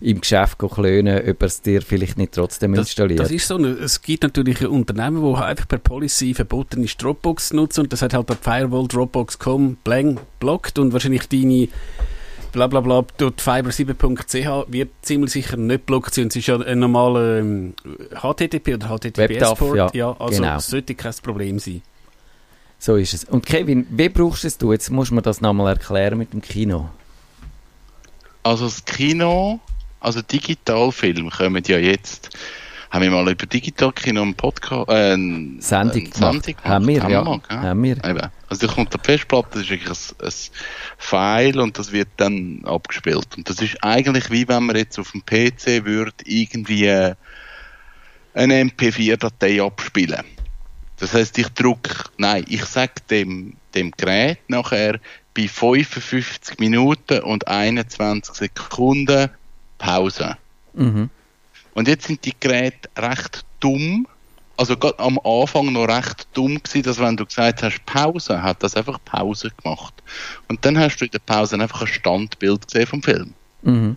im 0.00 0.20
Geschäft 0.20 0.58
klönen, 0.58 1.18
ob 1.28 1.42
er 1.42 1.46
es 1.46 1.62
dir 1.62 1.80
vielleicht 1.82 2.18
nicht 2.18 2.32
trotzdem 2.32 2.74
Das, 2.74 2.86
installiert. 2.88 3.20
das 3.20 3.30
ist 3.30 3.46
so. 3.46 3.54
eine- 3.56 3.68
Es 3.70 4.02
gibt 4.02 4.22
natürlich 4.24 4.64
Unternehmen, 4.66 5.20
wo 5.22 5.34
einfach 5.34 5.66
per 5.68 5.78
Policy 5.78 6.34
verboten 6.34 6.82
ist, 6.84 7.00
Dropbox 7.02 7.48
zu 7.48 7.56
nutzen 7.56 7.80
und 7.82 7.92
das 7.92 8.02
hat 8.02 8.14
halt 8.14 8.26
per 8.26 8.36
Firewall 8.36 8.86
Dropbox.com 8.88 9.78
blockt 10.40 10.78
und 10.78 10.92
wahrscheinlich 10.92 11.28
deine 11.28 11.68
blablabla 12.52 13.04
dort 13.16 13.40
fiber7.ch 13.40 14.72
wird 14.72 14.90
ziemlich 15.02 15.32
sicher 15.32 15.56
nicht 15.56 15.86
blockt 15.86 16.14
sein 16.14 16.28
es 16.28 16.36
ist 16.36 16.46
ja 16.46 16.60
ein 16.60 16.78
normaler 16.78 17.38
ähm, 17.38 17.74
HTTP 18.14 18.74
oder 18.74 18.88
HTTPS-Port. 18.88 19.76
ja, 19.76 19.90
ja, 19.92 20.16
also 20.18 20.42
genau. 20.42 20.58
sollte 20.58 20.94
kein 20.94 21.14
Problem 21.22 21.58
sein. 21.58 21.82
So 22.78 22.96
ist 22.96 23.14
es. 23.14 23.24
Und 23.24 23.46
Kevin, 23.46 23.86
wie 23.90 24.08
brauchst 24.08 24.42
du 24.42 24.48
es 24.48 24.58
du? 24.58 24.72
Jetzt 24.72 24.90
musst 24.90 25.12
du 25.12 25.14
mir 25.14 25.22
das 25.22 25.40
nochmal 25.40 25.74
erklären 25.74 26.18
mit 26.18 26.32
dem 26.32 26.42
Kino. 26.42 26.88
Also 28.42 28.64
das 28.64 28.84
Kino, 28.84 29.60
also 30.00 30.20
Digitalfilme 30.20 31.30
kommen 31.30 31.62
ja 31.64 31.78
jetzt, 31.78 32.30
haben 32.92 33.02
wir 33.02 33.10
mal 33.10 33.30
über 33.30 33.46
Digitalkino 33.46 34.20
einen 34.20 34.34
Podcast, 34.34 34.90
äh, 34.90 35.16
Sendung 35.16 35.62
eine 35.70 36.02
gemacht. 36.02 36.44
Sendung 36.44 36.54
Haben 36.62 36.86
wir, 36.86 37.08
ja. 37.08 37.24
mal, 37.24 37.40
gell? 37.48 37.58
Haben 37.58 37.82
wir. 37.82 38.04
Eben. 38.04 38.28
Also 38.50 38.66
da 38.66 38.72
kommt 38.74 38.92
der 38.92 39.00
Festplatte, 39.02 39.48
das 39.52 39.62
ist 39.62 39.70
wirklich 39.70 39.88
ein, 39.88 40.26
ein 40.26 40.32
File 40.98 41.60
und 41.60 41.78
das 41.78 41.90
wird 41.90 42.08
dann 42.18 42.62
abgespielt. 42.66 43.28
Und 43.38 43.48
das 43.48 43.62
ist 43.62 43.82
eigentlich 43.82 44.30
wie 44.30 44.46
wenn 44.46 44.66
man 44.66 44.76
jetzt 44.76 44.98
auf 44.98 45.12
dem 45.12 45.24
PC 45.24 45.86
würde 45.86 46.12
irgendwie 46.26 46.84
äh, 46.84 47.14
eine 48.34 48.62
MP4-Datei 48.62 49.62
abspielen. 49.62 50.24
Das 50.98 51.14
heißt, 51.14 51.38
ich 51.38 51.48
drücke, 51.48 51.94
nein, 52.18 52.44
ich 52.46 52.64
sage 52.66 52.92
dem, 53.08 53.54
dem 53.74 53.90
Gerät 53.92 54.38
nachher 54.48 55.00
bei 55.34 55.48
55 55.48 56.58
Minuten 56.58 57.20
und 57.20 57.48
21 57.48 58.34
Sekunden 58.34 59.30
Pause. 59.78 60.36
Mhm. 60.74 61.08
Und 61.74 61.88
jetzt 61.88 62.06
sind 62.06 62.24
die 62.24 62.34
Geräte 62.38 62.88
recht 62.96 63.44
dumm. 63.60 64.06
Also 64.56 64.76
gerade 64.76 64.98
am 64.98 65.18
Anfang 65.24 65.72
noch 65.72 65.88
recht 65.88 66.28
dumm 66.34 66.62
gewesen, 66.62 66.82
dass 66.82 66.98
wenn 66.98 67.16
du 67.16 67.24
gesagt 67.24 67.62
hast 67.62 67.84
Pause, 67.86 68.42
hat 68.42 68.62
das 68.62 68.76
einfach 68.76 68.98
Pause 69.04 69.50
gemacht. 69.62 69.94
Und 70.48 70.64
dann 70.64 70.78
hast 70.78 70.98
du 70.98 71.06
in 71.06 71.10
der 71.10 71.20
Pause 71.20 71.58
einfach 71.58 71.80
ein 71.80 71.86
Standbild 71.86 72.66
gesehen 72.66 72.86
vom 72.86 73.02
Film. 73.02 73.34
Mhm. 73.62 73.96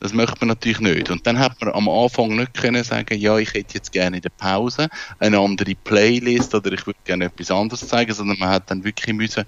Das 0.00 0.12
möchte 0.12 0.36
man 0.40 0.48
natürlich 0.48 0.80
nicht. 0.80 1.10
Und 1.10 1.26
dann 1.26 1.38
hat 1.38 1.58
man 1.60 1.72
am 1.72 1.88
Anfang 1.88 2.36
nicht 2.36 2.52
können 2.52 2.84
sagen, 2.84 3.18
ja, 3.18 3.38
ich 3.38 3.54
hätte 3.54 3.74
jetzt 3.74 3.92
gerne 3.92 4.16
in 4.16 4.22
der 4.22 4.30
Pause 4.30 4.88
eine 5.18 5.38
andere 5.38 5.74
Playlist 5.74 6.54
oder 6.54 6.70
ich 6.72 6.86
würde 6.86 6.98
gerne 7.04 7.24
etwas 7.24 7.50
anderes 7.50 7.88
zeigen, 7.88 8.12
sondern 8.12 8.38
man 8.38 8.50
hat 8.50 8.70
dann 8.70 8.84
wirklich 8.84 9.16
müssen 9.16 9.46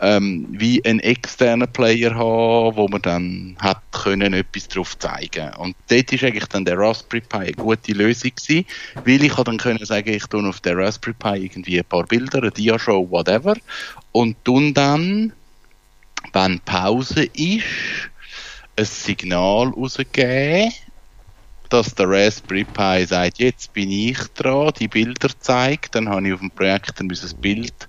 ähm, 0.00 0.46
wie 0.50 0.84
einen 0.84 1.00
externen 1.00 1.70
Player 1.72 2.14
haben, 2.14 2.76
wo 2.76 2.88
man 2.88 3.02
dann 3.02 3.56
hat 3.60 3.82
können 3.90 4.32
etwas 4.32 4.68
drauf 4.68 4.98
zeigen. 4.98 5.52
Und 5.54 5.74
dort 5.88 6.12
ist 6.12 6.22
eigentlich 6.22 6.46
dann 6.46 6.64
der 6.64 6.78
Raspberry 6.78 7.20
Pi 7.20 7.36
eine 7.38 7.52
gute 7.54 7.92
Lösung 7.92 8.30
gewesen, 8.34 8.64
weil 9.04 9.24
ich 9.24 9.34
dann 9.34 9.58
können 9.58 9.84
sagen, 9.84 10.12
ich 10.12 10.26
tue 10.26 10.48
auf 10.48 10.60
der 10.60 10.76
Raspberry 10.76 11.14
Pi 11.14 11.44
irgendwie 11.44 11.78
ein 11.78 11.84
paar 11.84 12.04
Bilder, 12.04 12.38
eine 12.38 12.50
Diashow, 12.50 13.10
whatever, 13.10 13.56
und 14.12 14.42
tun 14.44 14.72
dann, 14.72 15.32
wenn 16.32 16.60
Pause 16.60 17.24
ist, 17.24 17.64
ein 18.76 18.84
Signal 18.84 19.68
rausgeben, 19.68 20.72
dass 21.70 21.94
der 21.94 22.08
Raspberry 22.08 22.64
Pi 22.64 23.04
sagt, 23.04 23.38
jetzt 23.38 23.72
bin 23.72 23.90
ich 23.90 24.18
dran, 24.34 24.72
die 24.78 24.88
Bilder 24.88 25.30
zeigt, 25.38 25.94
dann 25.96 26.08
habe 26.08 26.28
ich 26.28 26.34
auf 26.34 26.40
dem 26.40 27.06
müssen 27.06 27.22
das 27.22 27.34
Bild, 27.34 27.88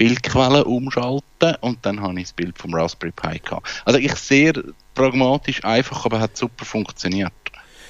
Bildquelle 0.00 0.64
umschalten 0.64 1.56
und 1.60 1.84
dann 1.84 2.00
habe 2.00 2.18
ich 2.18 2.24
das 2.24 2.32
Bild 2.32 2.56
vom 2.56 2.72
Raspberry 2.72 3.12
Pi 3.12 3.38
gehabt. 3.38 3.82
Also 3.84 3.98
ich 3.98 4.14
sehr 4.14 4.54
pragmatisch, 4.94 5.62
einfach, 5.62 6.06
aber 6.06 6.20
hat 6.20 6.38
super 6.38 6.64
funktioniert. 6.64 7.34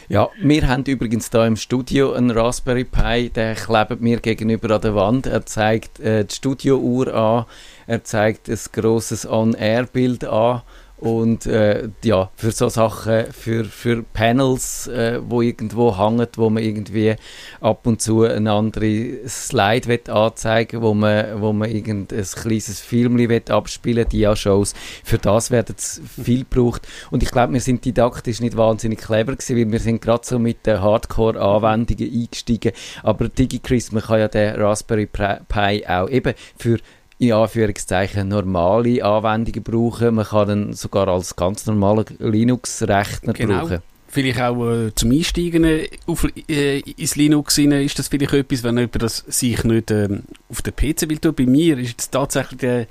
Ja, 0.08 0.28
wir 0.42 0.66
haben 0.66 0.82
übrigens 0.82 1.30
da 1.30 1.46
im 1.46 1.54
Studio 1.54 2.12
einen 2.14 2.32
Raspberry 2.32 2.82
Pi, 2.82 3.30
der 3.30 3.54
klebt 3.54 4.00
mir 4.00 4.18
gegenüber 4.18 4.74
an 4.74 4.80
der 4.80 4.96
Wand. 4.96 5.26
Er 5.26 5.46
zeigt 5.46 6.00
äh, 6.00 6.24
die 6.24 6.34
Studiouhr 6.34 7.14
an, 7.14 7.44
er 7.86 8.02
zeigt 8.02 8.48
ein 8.48 8.58
grosses 8.72 9.24
On-Air-Bild 9.24 10.24
an 10.24 10.62
und 11.00 11.46
äh, 11.46 11.88
ja, 12.04 12.30
für 12.36 12.52
so 12.52 12.68
Sachen, 12.68 13.32
für, 13.32 13.64
für 13.64 14.02
Panels, 14.02 14.86
äh, 14.88 15.20
wo 15.26 15.40
irgendwo 15.40 15.96
hängen, 15.96 16.26
wo 16.36 16.50
man 16.50 16.62
irgendwie 16.62 17.16
ab 17.60 17.86
und 17.86 18.02
zu 18.02 18.22
eine 18.22 18.52
andere 18.52 19.26
Slide 19.26 19.88
will 19.88 20.00
anzeigen 20.10 20.82
wo 20.82 20.94
man, 20.94 21.40
wo 21.40 21.52
man 21.52 21.70
irgendein 21.70 22.24
kleines 22.24 22.80
Film 22.80 23.18
abspielen 23.48 24.08
Dia-Shows. 24.08 24.74
Für 25.04 25.18
das 25.18 25.50
werden 25.50 25.74
es 25.78 26.02
viel 26.22 26.40
gebraucht. 26.40 26.86
Und 27.10 27.22
ich 27.22 27.30
glaube, 27.30 27.54
wir 27.54 27.60
sind 27.60 27.84
didaktisch 27.84 28.40
nicht 28.40 28.56
wahnsinnig 28.56 29.00
clever 29.00 29.32
gewesen, 29.32 29.56
weil 29.56 29.72
wir 29.72 29.80
sind 29.80 30.02
gerade 30.02 30.26
so 30.26 30.38
mit 30.38 30.66
den 30.66 30.80
Hardcore-Anwendungen 30.82 32.12
eingestiegen. 32.12 32.72
Aber 33.02 33.28
DigiChris, 33.28 33.92
man 33.92 34.02
kann 34.02 34.20
ja 34.20 34.28
den 34.28 34.56
Raspberry 34.56 35.06
Pi 35.06 35.86
auch 35.86 36.08
eben 36.10 36.34
für 36.56 36.78
in 37.20 37.32
Anführungszeichen 37.32 38.28
normale 38.28 39.04
Anwendungen 39.04 39.62
brauchen. 39.62 40.14
Man 40.14 40.24
kann 40.24 40.48
ihn 40.50 40.72
sogar 40.72 41.06
als 41.06 41.36
ganz 41.36 41.66
normalen 41.66 42.06
Linux-Rechner 42.18 43.34
Genau. 43.34 43.60
brauchen. 43.60 43.82
Vielleicht 44.08 44.40
auch 44.40 44.66
äh, 44.70 44.94
zum 44.94 45.12
Einsteigen 45.12 45.64
äh, 45.64 45.88
auf, 46.06 46.26
äh, 46.48 46.80
ins 46.80 47.16
Linux 47.16 47.58
rein, 47.58 47.72
ist 47.72 47.98
das 47.98 48.08
vielleicht 48.08 48.32
etwas, 48.32 48.64
wenn 48.64 48.78
jemand 48.78 49.02
das 49.02 49.18
sich 49.28 49.62
nicht 49.64 49.90
ähm, 49.90 50.22
auf 50.48 50.62
den 50.62 50.74
PC 50.74 51.08
will 51.10 51.18
tun. 51.18 51.34
Bei 51.36 51.44
mir 51.44 51.78
ist 51.78 52.00
es 52.00 52.10
tatsächlich 52.10 52.58
der 52.58 52.86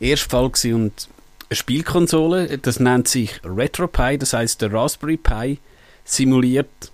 erste 0.00 0.30
Fall 0.30 0.48
gewesen 0.48 0.74
und 0.74 1.08
eine 1.50 1.56
Spielkonsole, 1.56 2.58
das 2.58 2.78
nennt 2.80 3.08
sich 3.08 3.40
RetroPie, 3.44 4.16
das 4.16 4.32
heißt 4.32 4.62
der 4.62 4.72
Raspberry 4.72 5.16
Pi 5.16 5.58
simuliert 6.04 6.92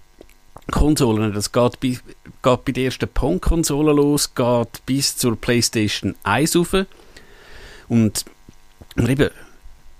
Konsolen. 0.70 1.32
Das 1.32 1.52
geht 1.52 1.80
bei, 1.80 1.98
geht 2.42 2.64
bei 2.64 2.72
der 2.72 2.84
ersten 2.84 3.08
Pong-Konsole 3.08 3.92
los, 3.92 4.34
geht 4.34 4.86
bis 4.86 5.16
zur 5.16 5.36
PlayStation 5.36 6.14
1 6.22 6.56
rauf. 6.56 6.74
Und 7.88 8.24
eben, 8.96 9.30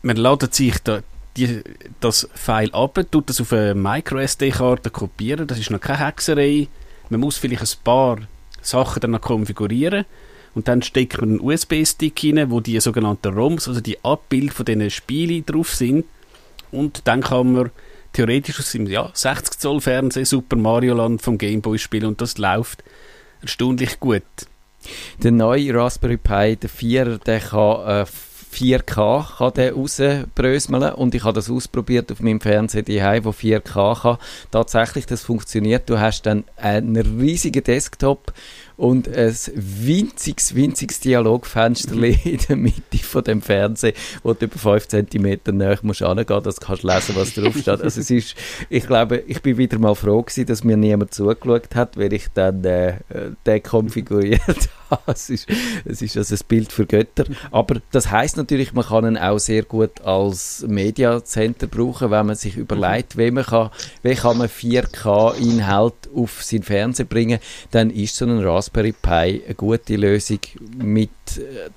man 0.03 0.17
ladet 0.17 0.55
sich 0.55 0.79
da 0.79 1.03
die, 1.37 1.63
das 2.01 2.29
File 2.35 2.73
ab, 2.75 2.99
tut 3.11 3.29
das 3.29 3.41
auf 3.41 3.53
eine 3.53 3.75
MicroSD-Karte 3.75 4.91
kopieren. 4.91 5.47
Das 5.47 5.59
ist 5.59 5.71
noch 5.71 5.81
keine 5.81 6.07
Hexerei. 6.07 6.69
Man 7.09 7.21
muss 7.21 7.39
vielleicht 7.39 7.63
ein 7.63 7.85
paar 7.85 8.19
Sachen 8.61 9.01
dann 9.01 9.13
noch 9.13 9.21
konfigurieren. 9.21 10.05
Und 10.55 10.69
dann 10.69 10.83
steckt 10.83 11.19
man 11.21 11.31
einen 11.31 11.41
USB-Stick 11.41 12.23
rein, 12.25 12.51
wo 12.51 12.61
die 12.61 12.79
sogenannten 12.81 13.33
ROMs, 13.33 13.69
also 13.69 13.81
die 13.81 14.03
Abbild 14.05 14.53
von 14.53 14.67
diesen 14.67 14.91
Spielen 14.91 15.47
drauf 15.47 15.75
sind. 15.75 16.05
Und 16.71 17.03
dann 17.05 17.23
kann 17.23 17.53
man 17.53 17.71
theoretisch 18.13 18.59
aus 18.59 18.73
dem 18.73 18.87
ja, 18.87 19.11
60 19.13 19.59
Zoll 19.59 19.81
Fernsehen 19.81 20.25
Super 20.25 20.57
Mario 20.57 20.95
Land 20.95 21.23
vom 21.23 21.39
Gameboy 21.39 21.79
spielen 21.79 22.07
und 22.07 22.21
das 22.21 22.39
läuft 22.39 22.83
erstaunlich 23.41 24.01
gut. 24.01 24.23
Der 25.23 25.31
neue 25.31 25.75
Raspberry 25.75 26.17
Pi, 26.17 26.57
der 26.57 26.69
4, 26.69 27.19
der 27.19 27.41
kann 27.41 28.03
äh, 28.03 28.07
4K 28.53 29.39
kann 29.39 29.55
der 29.55 29.73
rausbröseln 29.73 30.93
und 30.93 31.15
ich 31.15 31.25
habe 31.25 31.35
das 31.35 31.51
ausprobiert 31.51 32.13
auf 32.13 32.21
meinem 32.21 32.41
Fernseher 32.41 32.83
daheim, 32.83 33.25
wo 33.25 33.31
4K 33.31 34.03
kann. 34.03 34.19
Tatsächlich, 34.51 35.07
das 35.07 35.23
funktioniert. 35.23 35.89
Du 35.89 35.99
hast 35.99 36.23
dann 36.27 36.45
einen 36.57 36.97
riesigen 36.97 37.65
Desktop 37.65 38.33
und 38.77 39.09
ein 39.09 39.37
winziges, 39.55 40.55
winziges 40.55 41.01
Dialogfenster 41.01 41.95
in 42.03 42.39
der 42.49 42.57
Mitte 42.57 42.99
von 42.99 43.25
dem 43.25 43.43
Fernseher, 43.43 43.93
wo 44.23 44.33
du 44.33 44.47
über 44.47 44.59
5 44.59 44.89
cm 44.89 45.39
näher 45.53 45.79
musst 45.83 46.03
angehen, 46.03 46.43
dass 46.43 46.57
du 46.57 46.67
kannst 46.67 46.83
lesen, 46.83 47.17
was 47.17 47.35
drauf 47.35 47.57
steht. 47.57 47.69
Also 47.69 48.01
es 48.01 48.11
ist, 48.11 48.35
ich 48.69 48.87
glaube, 48.87 49.23
ich 49.27 49.43
bin 49.43 49.59
wieder 49.59 49.79
mal 49.79 49.95
froh 49.95 50.23
gewesen, 50.23 50.47
dass 50.47 50.65
mir 50.65 50.77
niemand 50.77 51.15
zugeschaut 51.15 51.75
hat, 51.75 51.97
weil 51.97 52.13
ich 52.13 52.29
dann 52.35 52.65
äh, 52.65 52.95
den 53.47 53.63
konfiguriert 53.63 54.69
habe. 54.91 55.13
Es 55.13 55.31
ist, 55.31 55.49
es 55.85 56.03
ist 56.03 56.17
also 56.17 56.35
ein 56.35 56.41
Bild 56.49 56.73
für 56.73 56.87
Götter. 56.87 57.25
Aber 57.51 57.81
das 57.91 58.11
heißt 58.11 58.37
natürlich, 58.37 58.73
man 58.73 58.85
kann 58.85 59.07
ihn 59.07 59.19
auch 59.19 59.39
sehr 59.39 59.63
gut 59.63 60.01
als 60.03 60.65
Media 60.69 61.23
Center 61.25 61.67
brauchen, 61.67 62.11
wenn 62.11 62.27
man 62.27 62.37
sich 62.37 62.57
überlegt, 62.57 63.17
wie 63.17 63.31
man 63.31 63.45
kann, 63.45 63.71
wie 64.03 64.15
kann 64.15 64.39
man 64.39 64.49
4K-Inhalt 64.49 65.95
auf 66.15 66.43
sein 66.43 66.63
Fernsehen 66.63 67.09
bringen, 67.09 67.39
dann 67.71 67.91
ist 67.91 68.17
so 68.17 68.25
ein 68.25 68.41
Raspberry 68.41 68.62
Pi 68.71 69.43
eine 69.45 69.55
gute 69.57 69.97
Lösung 69.97 70.39
mit 70.77 71.11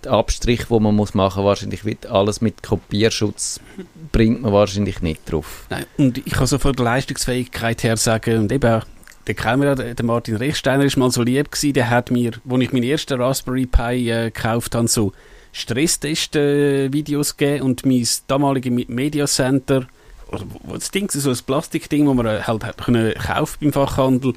äh, 0.04 0.08
Abstrich, 0.08 0.70
wo 0.70 0.80
man 0.80 0.96
muss 0.96 1.14
machen 1.14 1.44
wahrscheinlich 1.44 1.86
wird 1.86 2.06
alles 2.08 2.42
mit 2.42 2.62
Kopierschutz 2.64 3.60
bringt 4.12 4.42
man 4.42 4.54
wahrscheinlich 4.54 5.02
nicht 5.02 5.30
drauf. 5.32 5.66
Nein, 5.70 5.86
und 5.98 6.18
ich 6.20 6.34
kann 6.34 6.48
so 6.48 6.58
von 6.58 6.74
der 6.74 6.86
Leistungsfähigkeit 6.86 7.84
her 7.84 7.98
sagen, 7.98 8.40
und 8.40 8.52
eben 8.52 8.82
der 9.28 9.36
ja, 9.36 9.76
der 9.76 10.06
Martin 10.06 10.36
Rechsteiner 10.36 10.84
ist 10.86 10.98
mal 10.98 11.10
so 11.10 11.24
lieb 11.24 11.52
gewesen, 11.52 11.74
der 11.74 11.90
hat 11.90 12.12
mir, 12.12 12.34
als 12.48 12.62
ich 12.62 12.72
meinen 12.72 12.84
ersten 12.84 13.20
Raspberry 13.20 13.66
Pi 13.66 14.10
äh, 14.12 14.26
gekauft 14.32 14.76
habe, 14.76 14.88
so 14.88 15.14
Stresstest-Videos 15.52 17.38
gegeben 17.38 17.64
und 17.64 17.86
mein 17.86 18.08
damaliges 18.28 18.88
Media 18.88 19.26
Center, 19.26 19.88
oder 20.28 20.44
wo- 20.50 20.60
wo 20.64 20.74
das 20.74 20.92
Ding, 20.92 21.10
so 21.10 21.30
ein 21.30 21.38
Plastikding, 21.46 22.06
das 22.06 22.16
man 22.16 22.26
äh, 22.26 22.42
halt 22.44 22.64
hat 22.64 22.78
können 22.78 23.14
kaufen 23.14 23.58
beim 23.62 23.74
Fachhandel, 23.74 24.34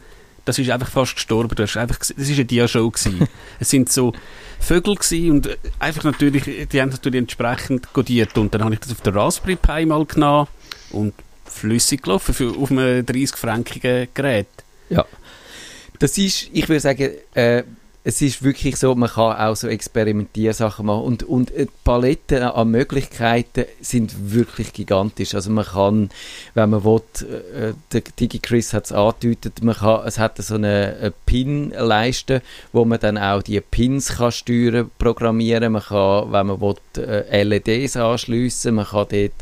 das 0.48 0.58
ist 0.58 0.70
einfach 0.70 0.88
fast 0.88 1.14
gestorben. 1.14 1.54
Das 1.54 1.70
ist 1.70 1.76
einfach, 1.76 1.98
das 1.98 2.10
ist 2.10 2.32
eine 2.32 2.46
Dia-Show 2.46 2.90
gewesen. 2.90 3.28
es 3.60 3.68
sind 3.68 3.92
so 3.92 4.14
Vögel 4.58 4.94
gewesen 4.94 5.30
und 5.30 5.46
äh, 5.46 5.56
einfach 5.78 6.04
natürlich, 6.04 6.68
die 6.68 6.80
haben 6.80 6.88
natürlich 6.88 7.18
entsprechend 7.18 7.92
codiert 7.92 8.36
und 8.38 8.54
dann 8.54 8.64
habe 8.64 8.72
ich 8.72 8.80
das 8.80 8.92
auf 8.92 9.02
der 9.02 9.14
Raspberry 9.14 9.56
Pi 9.56 9.84
mal 9.84 10.06
genommen 10.06 10.48
und 10.90 11.12
flüssig 11.44 12.02
gelaufen 12.02 12.34
für, 12.34 12.56
auf 12.56 12.70
einem 12.70 13.04
30-frankigen 13.04 14.08
Gerät. 14.14 14.46
Ja. 14.88 15.04
Das 15.98 16.16
ist, 16.16 16.48
ich 16.52 16.66
würde 16.66 16.80
sagen, 16.80 17.10
äh, 17.34 17.64
es 18.08 18.22
ist 18.22 18.42
wirklich 18.42 18.78
so, 18.78 18.94
man 18.94 19.10
kann 19.10 19.36
auch 19.36 19.54
so 19.54 19.68
Experimentiersachen 19.68 20.86
machen. 20.86 21.02
Und, 21.02 21.24
und 21.24 21.50
die 21.50 21.68
Paletten 21.84 22.42
an 22.42 22.70
Möglichkeiten 22.70 23.66
sind 23.82 24.32
wirklich 24.32 24.72
gigantisch. 24.72 25.34
Also 25.34 25.50
man 25.50 25.66
kann, 25.66 26.08
wenn 26.54 26.70
man 26.70 26.84
will, 26.84 27.02
äh, 27.20 27.74
der 27.92 28.00
DigiChris 28.18 28.72
hat 28.72 28.86
es 28.86 28.92
angedeutet, 28.92 29.62
man 29.62 29.74
kann, 29.74 30.06
es 30.06 30.18
hat 30.18 30.38
so 30.38 30.54
eine, 30.54 30.96
eine 30.98 31.12
Pin-Leiste, 31.26 32.40
wo 32.72 32.86
man 32.86 32.98
dann 32.98 33.18
auch 33.18 33.42
die 33.42 33.60
Pins 33.60 34.16
kann 34.16 34.32
steuern, 34.32 34.90
programmieren, 34.96 35.74
man 35.74 35.82
kann, 35.82 36.32
wenn 36.32 36.46
man 36.46 36.62
will, 36.62 36.76
äh, 36.96 37.42
LEDs 37.42 37.98
anschliessen, 37.98 38.76
man 38.76 38.86
kann 38.86 39.08
dort 39.10 39.32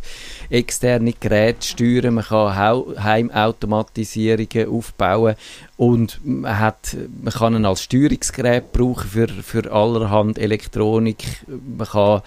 externe 0.50 1.12
Geräte 1.12 1.64
steuern, 1.64 2.14
man 2.14 2.24
kann 2.24 2.56
Heimautomatisierungen 2.56 4.68
aufbauen. 4.68 5.36
Und 5.76 6.20
man, 6.24 6.58
hat, 6.58 6.96
man 7.22 7.32
kann 7.32 7.54
ihn 7.54 7.66
als 7.66 7.82
Steuerungsgerät 7.82 8.55
brauchen 8.60 9.08
für, 9.08 9.28
für 9.28 9.70
allerhand 9.72 10.38
Elektronik, 10.38 11.24
man 11.46 11.86
kann 11.86 12.22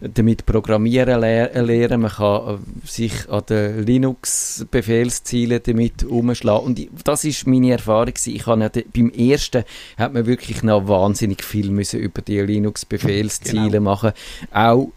damit 0.00 0.46
programmieren 0.46 1.20
lernen, 1.20 2.00
man 2.00 2.10
kann 2.10 2.58
sich 2.84 3.28
an 3.28 3.42
den 3.48 3.84
Linux-Befehlszielen 3.84 5.60
damit 5.64 6.04
umschlagen 6.04 6.66
und 6.66 6.88
das 7.04 7.24
ist 7.24 7.46
meine 7.46 7.72
Erfahrung 7.72 8.14
Ich 8.26 8.46
habe 8.46 8.62
ja, 8.62 8.82
beim 8.94 9.10
ersten 9.10 9.64
hat 9.96 10.14
man 10.14 10.26
wirklich 10.26 10.62
noch 10.62 10.86
wahnsinnig 10.86 11.42
viel 11.42 11.70
müssen 11.70 12.00
über 12.00 12.22
die 12.22 12.40
Linux-Befehlsziele 12.40 13.70
genau. 13.70 13.90
machen, 13.90 14.12
auch 14.52 14.92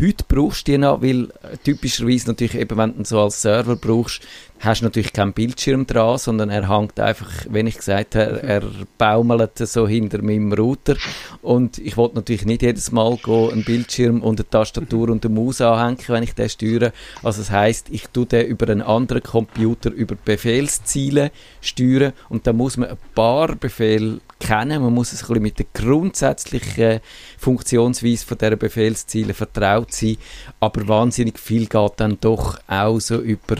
heute 0.00 0.24
brauchst 0.28 0.68
du 0.68 0.72
die 0.72 0.78
noch, 0.78 1.02
weil 1.02 1.24
äh, 1.24 1.56
typischerweise 1.62 2.28
natürlich 2.28 2.54
eben, 2.54 2.76
wenn 2.76 2.96
du 2.96 3.04
so 3.04 3.20
als 3.20 3.40
Server 3.40 3.76
brauchst, 3.76 4.20
hast 4.60 4.80
du 4.80 4.86
natürlich 4.86 5.12
keinen 5.12 5.32
Bildschirm 5.32 5.86
dran, 5.86 6.18
sondern 6.18 6.50
er 6.50 6.68
hängt 6.68 6.98
einfach, 6.98 7.30
wenn 7.48 7.66
ich 7.66 7.76
gesagt 7.76 8.14
habe, 8.14 8.42
er 8.42 8.62
baumelt 8.98 9.58
so 9.58 9.86
hinter 9.86 10.22
meinem 10.22 10.52
Router. 10.52 10.96
Und 11.42 11.78
ich 11.78 11.96
wollte 11.96 12.16
natürlich 12.16 12.44
nicht 12.44 12.62
jedes 12.62 12.92
Mal 12.92 13.16
go 13.22 13.48
einen 13.48 13.64
Bildschirm 13.64 14.22
und 14.22 14.40
eine 14.40 14.48
Tastatur 14.48 15.10
und 15.10 15.24
eine 15.24 15.34
Maus 15.34 15.60
anhängen, 15.60 15.98
wenn 16.08 16.22
ich 16.22 16.34
den 16.34 16.48
steuere. 16.48 16.92
Also 17.22 17.42
das 17.42 17.50
heißt, 17.50 17.88
ich 17.90 18.08
tue 18.08 18.26
den 18.26 18.46
über 18.46 18.68
einen 18.68 18.82
anderen 18.82 19.22
Computer 19.22 19.90
über 19.90 20.16
Befehlsziele 20.16 21.30
steuern. 21.60 22.12
Und 22.28 22.46
da 22.46 22.52
muss 22.52 22.76
man 22.76 22.90
ein 22.90 22.98
paar 23.14 23.54
Befehle 23.56 24.20
kennen, 24.38 24.82
man 24.82 24.92
muss 24.92 25.12
es 25.12 25.22
ein 25.22 25.28
bisschen 25.28 25.42
mit 25.42 25.58
der 25.58 25.66
grundsätzlichen 25.72 27.00
Funktionsweise 27.38 28.26
von 28.26 28.38
dieser 28.38 28.56
Befehlsziele 28.56 29.34
vertraut 29.34 29.92
sein, 29.92 30.18
aber 30.60 30.86
wahnsinnig 30.88 31.38
viel 31.38 31.66
geht 31.66 31.92
dann 31.96 32.18
doch 32.20 32.58
auch 32.66 33.00
so 33.00 33.16
über 33.18 33.56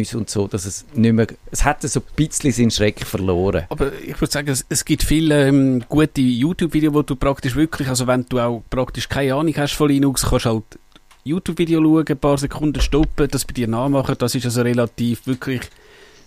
Textmenüs 0.00 0.14
und 0.14 0.30
so, 0.30 0.48
dass 0.48 0.64
es 0.64 0.84
nicht 0.94 1.12
mehr, 1.12 1.26
es 1.50 1.64
hat 1.64 1.82
so 1.82 2.00
ein 2.00 2.06
bisschen 2.16 2.52
seinen 2.52 2.70
Schreck 2.70 3.04
verloren. 3.06 3.64
Aber 3.68 3.92
ich 4.00 4.20
würde 4.20 4.32
sagen, 4.32 4.48
es, 4.48 4.64
es 4.68 4.84
gibt 4.84 5.02
viele 5.02 5.48
ähm, 5.48 5.84
gute 5.88 6.20
YouTube-Videos, 6.20 6.94
wo 6.94 7.02
du 7.02 7.16
praktisch 7.16 7.54
wirklich, 7.54 7.88
also 7.88 8.06
wenn 8.06 8.26
du 8.28 8.38
auch 8.38 8.62
praktisch 8.70 9.08
keine 9.08 9.34
Ahnung 9.34 9.54
hast 9.56 9.74
von 9.74 9.88
Linux, 9.88 10.26
kannst 10.28 10.46
halt 10.46 10.64
YouTube-Video 11.24 11.82
schauen, 11.82 12.04
ein 12.08 12.18
paar 12.18 12.38
Sekunden 12.38 12.80
stoppen, 12.80 13.28
das 13.30 13.44
bei 13.44 13.52
dir 13.52 13.68
nachmachen, 13.68 14.16
das 14.18 14.34
ist 14.34 14.44
also 14.44 14.62
relativ 14.62 15.26
wirklich 15.26 15.62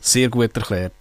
sehr 0.02 0.30
gut 0.30 0.56
erklärt. 0.56 0.94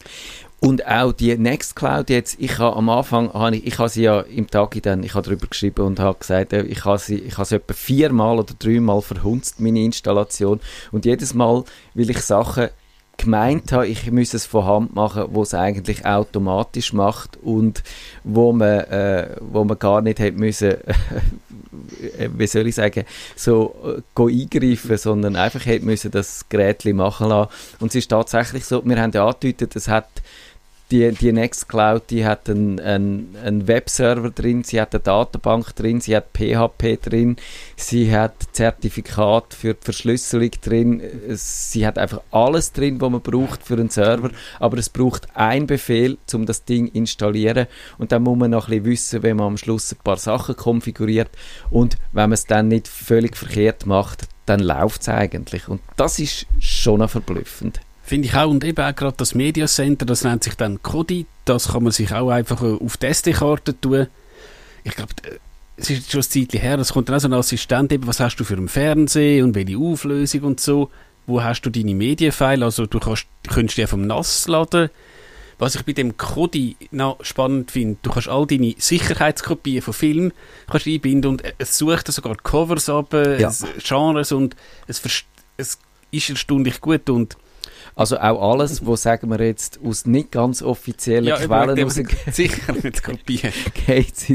Und 0.64 0.86
auch 0.86 1.12
die 1.12 1.36
Nextcloud 1.36 2.08
jetzt, 2.08 2.36
ich 2.38 2.60
habe 2.60 2.76
am 2.76 2.88
Anfang, 2.88 3.32
habe 3.32 3.56
ich, 3.56 3.66
ich 3.66 3.78
habe 3.80 3.88
sie 3.88 4.04
ja 4.04 4.20
im 4.20 4.48
Tag 4.48 4.80
dann, 4.82 5.02
ich 5.02 5.14
habe 5.14 5.24
darüber 5.24 5.48
geschrieben 5.48 5.84
und 5.84 5.98
habe 5.98 6.20
gesagt, 6.20 6.52
äh, 6.52 6.62
ich 6.62 6.84
habe 6.84 6.98
sie, 6.98 7.16
ich 7.16 7.36
habe 7.36 7.46
sie 7.46 7.56
etwa 7.56 7.74
viermal 7.74 8.38
oder 8.38 8.54
dreimal 8.56 9.02
verhunzt, 9.02 9.58
meine 9.58 9.82
Installation. 9.82 10.60
Und 10.92 11.04
jedes 11.04 11.34
Mal 11.34 11.64
will 11.94 12.08
ich 12.08 12.20
Sachen 12.20 12.68
gemeint 13.16 13.72
habe, 13.72 13.88
ich 13.88 14.08
müsse 14.12 14.36
es 14.36 14.46
von 14.46 14.64
Hand 14.64 14.94
machen, 14.94 15.24
wo 15.30 15.42
es 15.42 15.52
eigentlich 15.52 16.06
automatisch 16.06 16.92
macht 16.92 17.38
und 17.42 17.82
wo 18.22 18.52
man, 18.52 18.82
äh, 18.84 19.34
wo 19.40 19.64
man 19.64 19.80
gar 19.80 20.00
nicht 20.00 20.20
hätte 20.20 20.38
müssen, 20.38 20.70
äh, 22.18 22.28
wie 22.36 22.46
soll 22.46 22.68
ich 22.68 22.76
sagen, 22.76 23.04
so 23.34 23.74
äh, 24.16 24.22
eingreifen, 24.22 24.96
sondern 24.96 25.34
einfach 25.34 25.66
hätte 25.66 25.84
müssen 25.84 26.12
das 26.12 26.48
Gerät 26.48 26.84
machen 26.84 27.30
lassen. 27.30 27.50
Und 27.80 27.88
es 27.88 27.96
ist 27.96 28.12
tatsächlich 28.12 28.64
so, 28.64 28.84
wir 28.84 29.00
haben 29.00 29.10
ja 29.10 29.26
angedeutet, 29.26 29.74
es 29.74 29.88
hat 29.88 30.06
die, 30.92 31.10
die 31.10 31.32
Nextcloud, 31.32 32.10
die 32.10 32.26
hat 32.26 32.50
einen, 32.50 32.78
einen, 32.78 33.34
einen 33.42 33.66
Webserver 33.66 34.30
drin, 34.30 34.62
sie 34.62 34.80
hat 34.80 34.94
eine 34.94 35.02
Datenbank 35.02 35.74
drin, 35.74 36.00
sie 36.02 36.14
hat 36.14 36.32
PHP 36.34 37.00
drin, 37.02 37.36
sie 37.76 38.14
hat 38.14 38.34
Zertifikat 38.52 39.54
für 39.54 39.72
die 39.72 39.82
Verschlüsselung 39.82 40.50
drin, 40.60 41.02
sie 41.30 41.86
hat 41.86 41.98
einfach 41.98 42.20
alles 42.30 42.72
drin, 42.72 43.00
was 43.00 43.10
man 43.10 43.22
braucht 43.22 43.62
für 43.62 43.74
einen 43.74 43.88
Server, 43.88 44.30
aber 44.60 44.76
es 44.76 44.90
braucht 44.90 45.34
einen 45.34 45.66
Befehl, 45.66 46.18
um 46.34 46.44
das 46.44 46.64
Ding 46.64 46.88
installieren. 46.88 47.66
Und 47.96 48.12
dann 48.12 48.22
muss 48.22 48.38
man 48.38 48.50
noch 48.50 48.68
ein 48.68 48.82
bisschen 48.82 48.84
wissen, 48.84 49.22
wenn 49.22 49.38
man 49.38 49.46
am 49.46 49.56
Schluss 49.56 49.92
ein 49.92 49.98
paar 50.04 50.18
Sachen 50.18 50.56
konfiguriert. 50.56 51.30
Und 51.70 51.96
wenn 52.12 52.24
man 52.24 52.32
es 52.32 52.46
dann 52.46 52.68
nicht 52.68 52.86
völlig 52.86 53.36
verkehrt 53.36 53.86
macht, 53.86 54.28
dann 54.44 54.60
läuft 54.60 55.00
es 55.02 55.08
eigentlich. 55.08 55.68
Und 55.68 55.80
das 55.96 56.18
ist 56.18 56.46
schon 56.60 57.06
verblüffend. 57.08 57.80
Finde 58.12 58.28
ich 58.28 58.34
auch. 58.34 58.50
Und 58.50 58.62
eben 58.62 58.84
auch 58.84 58.94
gerade 58.94 59.16
das 59.16 59.34
Media 59.34 59.66
Center, 59.66 60.04
das 60.04 60.22
nennt 60.22 60.44
sich 60.44 60.54
dann 60.54 60.82
Kodi. 60.82 61.24
Das 61.46 61.68
kann 61.68 61.82
man 61.82 61.92
sich 61.92 62.12
auch 62.12 62.28
einfach 62.28 62.60
auf 62.60 62.98
die 62.98 63.06
SD-Karte 63.06 63.80
tun. 63.80 64.06
Ich 64.84 64.94
glaube, 64.94 65.14
äh, 65.22 65.38
es 65.78 65.88
ist 65.88 66.12
schon 66.12 66.20
ein 66.20 66.24
Zeitchen 66.24 66.60
her, 66.60 66.78
es 66.78 66.92
kommt 66.92 67.08
dann 67.08 67.16
auch 67.16 67.20
so 67.20 67.28
ein 67.28 67.32
Assistent, 67.32 67.90
eben, 67.90 68.06
was 68.06 68.20
hast 68.20 68.36
du 68.36 68.44
für 68.44 68.52
einen 68.52 68.68
Fernseher 68.68 69.42
und 69.42 69.54
welche 69.54 69.78
Auflösung 69.78 70.42
und 70.42 70.60
so. 70.60 70.90
Wo 71.26 71.42
hast 71.42 71.62
du 71.62 71.70
deine 71.70 71.94
Medienfile? 71.94 72.62
Also 72.62 72.84
du 72.84 73.00
kannst, 73.00 73.28
könntest 73.48 73.78
die 73.78 73.86
vom 73.86 74.06
NAS 74.06 74.46
laden. 74.46 74.90
Was 75.58 75.74
ich 75.74 75.82
bei 75.82 75.94
dem 75.94 76.18
Kodi 76.18 76.76
noch 76.90 77.16
spannend 77.24 77.70
finde, 77.70 77.96
du 78.02 78.10
kannst 78.10 78.28
all 78.28 78.46
deine 78.46 78.74
Sicherheitskopien 78.76 79.80
von 79.80 79.94
Filmen 79.94 80.32
kannst 80.70 80.86
einbinden 80.86 81.30
und 81.30 81.42
es 81.56 81.78
sucht 81.78 82.08
sogar 82.08 82.36
Covers 82.36 82.90
ab, 82.90 83.14
ja. 83.14 83.50
Genres 83.82 84.32
und 84.32 84.54
es, 84.86 85.00
es 85.56 85.78
ist 86.10 86.28
erstaunlich 86.28 86.78
gut 86.82 87.08
und 87.08 87.38
also 87.94 88.18
auch 88.18 88.52
alles, 88.52 88.86
was 88.86 89.02
sagen 89.02 89.28
wir 89.30 89.40
jetzt 89.44 89.78
aus 89.84 90.06
nicht 90.06 90.32
ganz 90.32 90.62
offiziellen 90.62 91.26
ja, 91.26 91.36
Quellen 91.36 91.78
raus... 91.78 91.94
sicher 92.32 92.72
nicht 92.72 93.02
kopieren. 93.02 93.52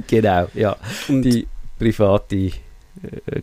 genau, 0.07 0.47
ja. 0.53 0.75
Und 1.07 1.23
die 1.23 1.47
private 1.79 2.35
äh, 2.35 2.51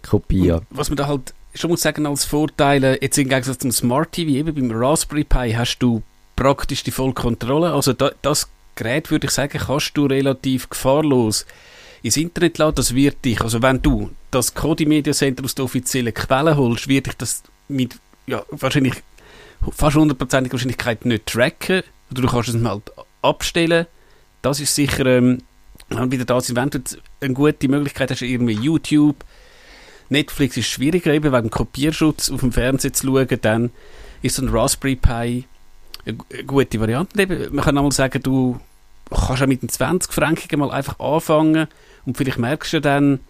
Kopie. 0.03 0.55
was 0.70 0.90
man 0.90 0.96
da 0.96 1.07
halt 1.07 1.35
schon 1.55 1.70
muss 1.70 1.83
sagen 1.83 2.07
als 2.07 2.24
Vorteile, 2.24 3.00
jetzt 3.00 3.18
im 3.18 3.29
Gegensatz 3.29 3.59
zum 3.59 3.70
Smart 3.70 4.12
TV, 4.12 4.31
eben 4.31 4.55
beim 4.55 4.70
Raspberry 4.72 5.24
Pi 5.24 5.53
hast 5.53 5.79
du 5.79 6.03
praktisch 6.37 6.83
die 6.83 6.90
Vollkontrolle. 6.90 7.72
Also 7.72 7.92
da, 7.92 8.11
das 8.22 8.48
Gerät, 8.74 9.11
würde 9.11 9.27
ich 9.27 9.31
sagen, 9.31 9.59
kannst 9.59 9.96
du 9.96 10.07
relativ 10.07 10.68
gefahrlos 10.68 11.46
ins 12.03 12.16
Internet 12.16 12.59
laden. 12.59 12.74
Das 12.74 12.94
wird 12.94 13.24
dich, 13.24 13.40
also 13.40 13.62
wenn 13.62 13.81
du 13.81 14.11
das 14.31 14.55
Kodi 14.55 14.85
Media 14.85 15.12
Center 15.12 15.44
aus 15.44 15.55
der 15.55 15.64
offiziellen 15.64 16.12
Quelle 16.12 16.57
holst, 16.57 16.88
wird 16.88 17.07
dich 17.07 17.14
das 17.14 17.42
mit 17.68 17.96
ja, 18.27 18.42
wahrscheinlich 18.50 18.94
fast 19.72 19.96
hundertprozentige 19.96 20.52
Wahrscheinlichkeit 20.52 21.04
nicht 21.04 21.26
tracken. 21.26 21.82
Oder 22.10 22.22
du 22.22 22.28
kannst 22.28 22.48
es 22.48 22.64
halt 22.64 22.92
abstellen. 23.22 23.86
Das 24.42 24.60
ist 24.60 24.74
sicher 24.74 25.06
ähm, 25.06 25.42
wieder 25.88 26.24
da, 26.24 26.40
wenn 26.40 26.70
du 26.70 26.80
eine 27.20 27.34
gute 27.34 27.68
Möglichkeit 27.68 28.10
hast, 28.10 28.22
irgendwie 28.22 28.54
YouTube, 28.54 29.16
Netflix 30.10 30.56
ist 30.56 30.68
schwieriger, 30.68 31.12
eben 31.12 31.32
wegen 31.32 31.50
Kopierschutz 31.50 32.30
auf 32.30 32.40
dem 32.40 32.52
Fernseher 32.52 32.92
zu 32.92 33.06
schauen, 33.06 33.38
dann 33.40 33.70
ist 34.22 34.36
so 34.36 34.42
ein 34.42 34.48
Raspberry 34.48 34.96
Pi 34.96 35.44
eine 36.06 36.44
gute 36.46 36.80
Variante. 36.80 37.26
Man 37.50 37.64
kann 37.64 37.76
einmal 37.76 37.92
sagen, 37.92 38.22
du 38.22 38.60
kannst 39.10 39.42
auch 39.42 39.46
mit 39.46 39.62
den 39.62 39.68
20 39.68 40.12
Franken 40.12 40.58
mal 40.58 40.70
einfach 40.70 40.98
anfangen 40.98 41.66
und 42.04 42.16
vielleicht 42.16 42.38
merkst 42.38 42.74
du 42.74 42.80
dann, 42.80 43.20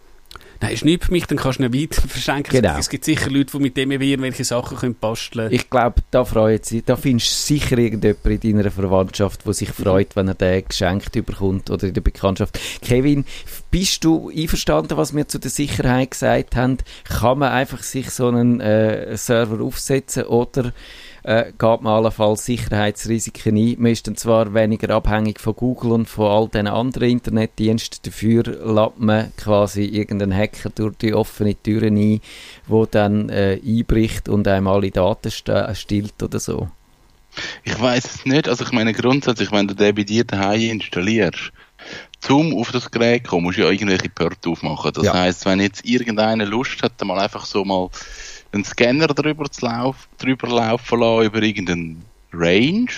Nein, 0.61 0.73
ist 0.73 0.85
nicht 0.85 1.05
für 1.05 1.11
mich, 1.11 1.25
dann 1.25 1.37
kannst 1.37 1.59
du 1.59 1.63
ihn 1.63 1.73
weiter 1.73 2.01
verschenken. 2.07 2.51
Genau. 2.51 2.77
Es 2.77 2.89
gibt 2.89 3.05
sicher 3.05 3.29
Leute, 3.29 3.51
die 3.57 3.59
mit 3.59 3.77
dem 3.77 3.91
irgendwelche 3.91 4.43
Sachen 4.43 4.77
können 4.77 4.95
basteln 4.95 5.45
können. 5.45 5.53
Ich 5.53 5.69
glaube, 5.69 6.01
da 6.11 6.25
freut 6.25 6.65
sich, 6.65 6.83
da 6.83 6.95
findest 6.95 7.29
du 7.31 7.53
sicher 7.53 7.77
irgendjemand 7.77 8.43
in 8.43 8.57
deiner 8.57 8.71
Verwandtschaft, 8.71 9.45
der 9.45 9.53
sich 9.53 9.69
freut, 9.69 10.15
wenn 10.15 10.27
er 10.27 10.35
den 10.35 10.65
geschenkt 10.67 11.11
bekommt 11.11 11.69
oder 11.69 11.87
in 11.87 11.93
der 11.93 12.01
Bekanntschaft. 12.01 12.59
Kevin, 12.81 13.25
bist 13.71 14.03
du 14.03 14.29
einverstanden, 14.29 14.97
was 14.97 15.15
wir 15.15 15.27
zu 15.27 15.39
der 15.39 15.51
Sicherheit 15.51 16.11
gesagt 16.11 16.55
haben? 16.55 16.77
Kann 17.03 17.39
man 17.39 17.51
einfach 17.51 17.83
sich 17.83 18.09
so 18.09 18.27
einen 18.27 18.61
äh, 18.61 19.17
Server 19.17 19.63
aufsetzen 19.63 20.23
oder 20.23 20.71
äh, 21.25 21.51
geht 21.57 21.81
man 21.81 21.87
allenfalls 21.87 22.45
Sicherheitsrisiken 22.45 23.57
ein. 23.57 23.75
Man 23.79 23.91
ist 23.91 24.05
dann 24.05 24.15
zwar 24.15 24.53
weniger 24.53 24.93
abhängig 24.93 25.39
von 25.39 25.55
Google 25.55 25.93
und 25.93 26.05
von 26.07 26.27
all 26.27 26.47
den 26.47 26.67
anderen 26.67 27.09
Internetdiensten, 27.09 27.99
dafür 28.03 28.43
lädt 28.43 28.99
man 28.99 29.35
quasi 29.35 29.85
irgendeinen 29.85 30.37
Hacker 30.37 30.69
durch 30.69 30.95
die 30.97 31.15
offene 31.15 31.55
Türen 31.55 31.97
ein, 31.97 32.21
wo 32.67 32.85
dann 32.85 33.29
äh, 33.29 33.59
einbricht 33.65 34.29
und 34.29 34.47
einem 34.47 34.67
alle 34.67 34.91
Daten 34.91 35.31
stillt 35.31 36.21
oder 36.21 36.39
so. 36.39 36.69
Ich 37.63 37.79
weiß 37.81 38.05
es 38.05 38.25
nicht. 38.25 38.47
Also 38.47 38.63
ich 38.63 38.71
meine 38.71 38.93
grundsätzlich, 38.93 39.51
wenn 39.51 39.67
du 39.67 39.73
den 39.73 39.95
bei 39.95 40.03
dir 40.03 40.23
daheim 40.23 40.61
installierst, 40.61 41.51
zum 42.19 42.55
auf 42.55 42.71
das 42.71 42.91
Gerät 42.91 43.27
kommen, 43.27 43.43
musst 43.43 43.57
du 43.57 43.63
ja 43.63 43.69
irgendwelche 43.69 44.09
Pörte 44.09 44.49
aufmachen. 44.49 44.93
Das 44.93 45.05
ja. 45.05 45.13
heißt, 45.13 45.45
wenn 45.45 45.59
jetzt 45.59 45.85
irgendeiner 45.85 46.45
Lust 46.45 46.81
hat, 46.81 47.03
mal 47.03 47.19
einfach 47.19 47.45
so 47.45 47.65
mal 47.65 47.89
einen 48.55 48.65
Scanner 48.65 49.07
drüber, 49.07 49.49
zu 49.49 49.65
lauf, 49.65 50.07
drüber 50.17 50.47
laufen 50.47 50.99
lassen 50.99 51.25
über 51.25 51.41
irgendeinen 51.41 52.03
Range. 52.33 52.91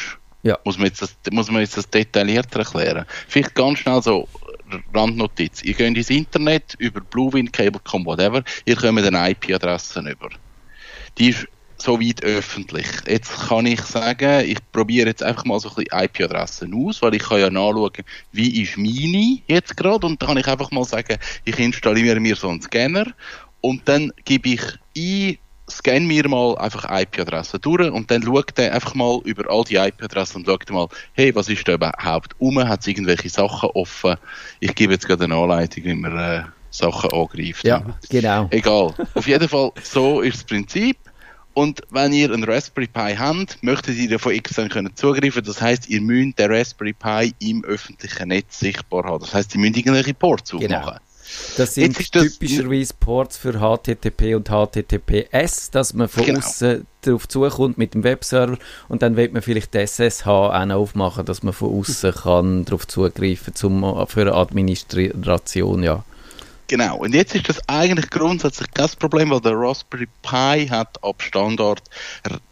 Ja. 0.43 0.57
Muss 0.63 0.77
man, 0.77 0.87
jetzt 0.87 1.01
das, 1.01 1.15
muss 1.31 1.51
man 1.51 1.61
jetzt 1.61 1.77
das 1.77 1.89
detaillierter 1.89 2.59
erklären? 2.59 3.05
Vielleicht 3.27 3.55
ganz 3.55 3.79
schnell 3.79 4.01
so 4.01 4.27
Randnotiz. 4.93 5.63
Ihr 5.63 5.73
geht 5.73 5.97
ins 5.97 6.09
Internet 6.09 6.75
über 6.77 7.01
Bluewind, 7.01 7.51
Cablecom, 7.53 8.05
whatever. 8.05 8.43
Ihr 8.65 8.75
kommt 8.75 9.01
eine 9.01 9.31
IP-Adresse 9.31 9.99
über. 9.99 10.29
Die 11.17 11.29
ist 11.29 11.47
soweit 11.77 12.23
öffentlich. 12.23 12.87
Jetzt 13.07 13.47
kann 13.47 13.65
ich 13.65 13.81
sagen, 13.81 14.49
ich 14.49 14.57
probiere 14.71 15.07
jetzt 15.07 15.23
einfach 15.23 15.45
mal 15.45 15.59
so 15.59 15.69
ein 15.69 15.75
bisschen 15.75 16.03
IP-Adressen 16.03 16.73
aus, 16.73 17.01
weil 17.01 17.15
ich 17.15 17.23
kann 17.23 17.39
ja 17.39 17.49
nachschauen, 17.49 17.91
wie 18.31 18.61
ist 18.61 18.77
meine 18.77 19.39
jetzt 19.47 19.77
gerade 19.77 20.05
und 20.05 20.21
dann 20.21 20.27
kann 20.27 20.37
ich 20.37 20.47
einfach 20.47 20.71
mal 20.71 20.83
sagen, 20.83 21.17
ich 21.45 21.59
installiere 21.59 22.19
mir 22.19 22.35
so 22.35 22.49
einen 22.49 22.61
Scanner 22.61 23.13
und 23.61 23.87
dann 23.87 24.11
gebe 24.25 24.49
ich 24.49 24.61
ein, 24.97 25.37
scan 25.69 26.05
mir 26.05 26.27
mal 26.27 26.57
einfach 26.57 26.85
IP-Adressen 26.89 27.59
durch 27.61 27.91
und 27.91 28.09
dann 28.09 28.23
schaut 28.23 28.57
er 28.57 28.73
einfach 28.73 28.95
mal 28.95 29.19
über 29.25 29.49
all 29.49 29.63
die 29.63 29.75
IP-Adressen 29.75 30.37
und 30.37 30.45
schaut 30.45 30.69
mal, 30.69 30.87
hey, 31.13 31.35
was 31.35 31.49
ist 31.49 31.67
da 31.67 31.73
überhaupt 31.73 32.35
um? 32.39 32.59
Hat 32.59 32.81
es 32.81 32.87
irgendwelche 32.87 33.29
Sachen 33.29 33.69
offen? 33.73 34.15
Ich 34.59 34.73
gebe 34.75 34.93
jetzt 34.93 35.07
gerade 35.07 35.25
eine 35.25 35.35
Anleitung, 35.35 35.83
wie 35.83 35.93
man 35.93 36.17
äh, 36.17 36.43
Sachen 36.69 37.11
angreift. 37.11 37.65
Ja, 37.65 37.83
genau. 38.09 38.47
Egal. 38.51 38.93
Auf 39.13 39.27
jeden 39.27 39.49
Fall, 39.49 39.71
so 39.83 40.21
ist 40.21 40.37
das 40.37 40.43
Prinzip. 40.45 40.97
Und 41.53 41.81
wenn 41.89 42.13
ihr 42.13 42.31
einen 42.31 42.43
Raspberry 42.43 42.85
Pi 42.85 43.15
habt, 43.17 43.63
möchtet 43.63 43.97
ihr 43.97 44.19
von 44.19 44.31
extern 44.31 44.69
können 44.69 44.95
zugreifen. 44.95 45.43
Das 45.43 45.59
heißt, 45.59 45.89
ihr 45.89 46.01
müsst 46.01 46.37
den 46.37 46.51
Raspberry 46.51 46.93
Pi 46.93 47.33
im 47.39 47.63
öffentlichen 47.65 48.27
Netz 48.27 48.59
sichtbar 48.59 49.05
haben. 49.05 49.21
Das 49.21 49.33
heißt, 49.33 49.55
ihr 49.55 49.61
müsst 49.61 49.75
irgendwelche 49.75 50.13
Ports 50.13 50.51
Genau. 50.51 50.93
Das 51.57 51.75
sind 51.75 51.97
das- 51.97 52.09
typischerweise 52.37 52.93
Ports 52.99 53.37
für 53.37 53.53
HTTP 53.59 54.35
und 54.35 54.49
HTTPS, 54.49 55.71
dass 55.71 55.93
man 55.93 56.07
von 56.07 56.25
Genau. 56.25 56.39
außen 56.39 56.85
darauf 57.01 57.27
zukommt 57.27 57.77
mit 57.77 57.93
dem 57.93 58.03
Webserver 58.03 58.57
und 58.89 59.01
dann 59.01 59.15
wird 59.15 59.33
man 59.33 59.41
vielleicht 59.41 59.75
SSH 59.75 60.27
auch 60.27 60.65
noch 60.65 60.75
aufmachen, 60.75 61.25
dass 61.25 61.43
man 61.43 61.53
von 61.53 61.79
außen 61.79 62.13
kann 62.13 62.65
darauf 62.65 62.87
zugreifen 62.87 63.55
zum 63.55 63.81
für 64.07 64.21
eine 64.21 64.33
Administration, 64.33 65.83
ja. 65.83 66.03
Genau. 66.69 66.97
Und 66.97 67.13
jetzt 67.13 67.33
ist 67.33 67.47
das 67.47 67.61
eigentlich 67.67 68.09
grundsätzlich 68.09 68.69
kein 68.73 68.89
Problem, 68.99 69.29
weil 69.29 69.39
der 69.39 69.53
Raspberry 69.55 70.07
Pi 70.21 70.67
hat 70.67 71.01
ab 71.01 71.21
Standard 71.21 71.81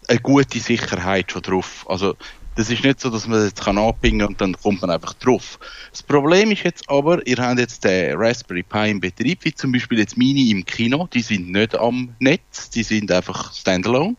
eine 0.07 0.19
gute 0.21 0.59
Sicherheit 0.59 1.31
schon 1.33 1.41
drauf. 1.41 1.85
Also 1.89 2.15
das 2.55 2.69
ist 2.69 2.83
nicht 2.83 2.99
so, 2.99 3.09
dass 3.09 3.27
man 3.27 3.43
jetzt 3.43 3.63
kann 3.63 3.77
anpingen 3.77 4.27
und 4.27 4.39
dann 4.39 4.53
kommt 4.53 4.81
man 4.81 4.89
einfach 4.89 5.13
drauf. 5.13 5.59
Das 5.91 6.01
Problem 6.01 6.51
ist 6.51 6.63
jetzt 6.63 6.89
aber, 6.89 7.25
ihr 7.27 7.37
habt 7.37 7.59
jetzt 7.59 7.83
den 7.83 8.15
Raspberry 8.17 8.63
Pi 8.63 8.89
im 8.91 8.99
Betrieb, 8.99 9.43
wie 9.43 9.53
zum 9.53 9.71
Beispiel 9.71 9.99
jetzt 9.99 10.17
meine 10.17 10.39
im 10.39 10.65
Kino, 10.65 11.07
die 11.13 11.21
sind 11.21 11.51
nicht 11.51 11.75
am 11.75 12.15
Netz, 12.19 12.69
die 12.69 12.83
sind 12.83 13.11
einfach 13.11 13.53
standalone. 13.53 14.15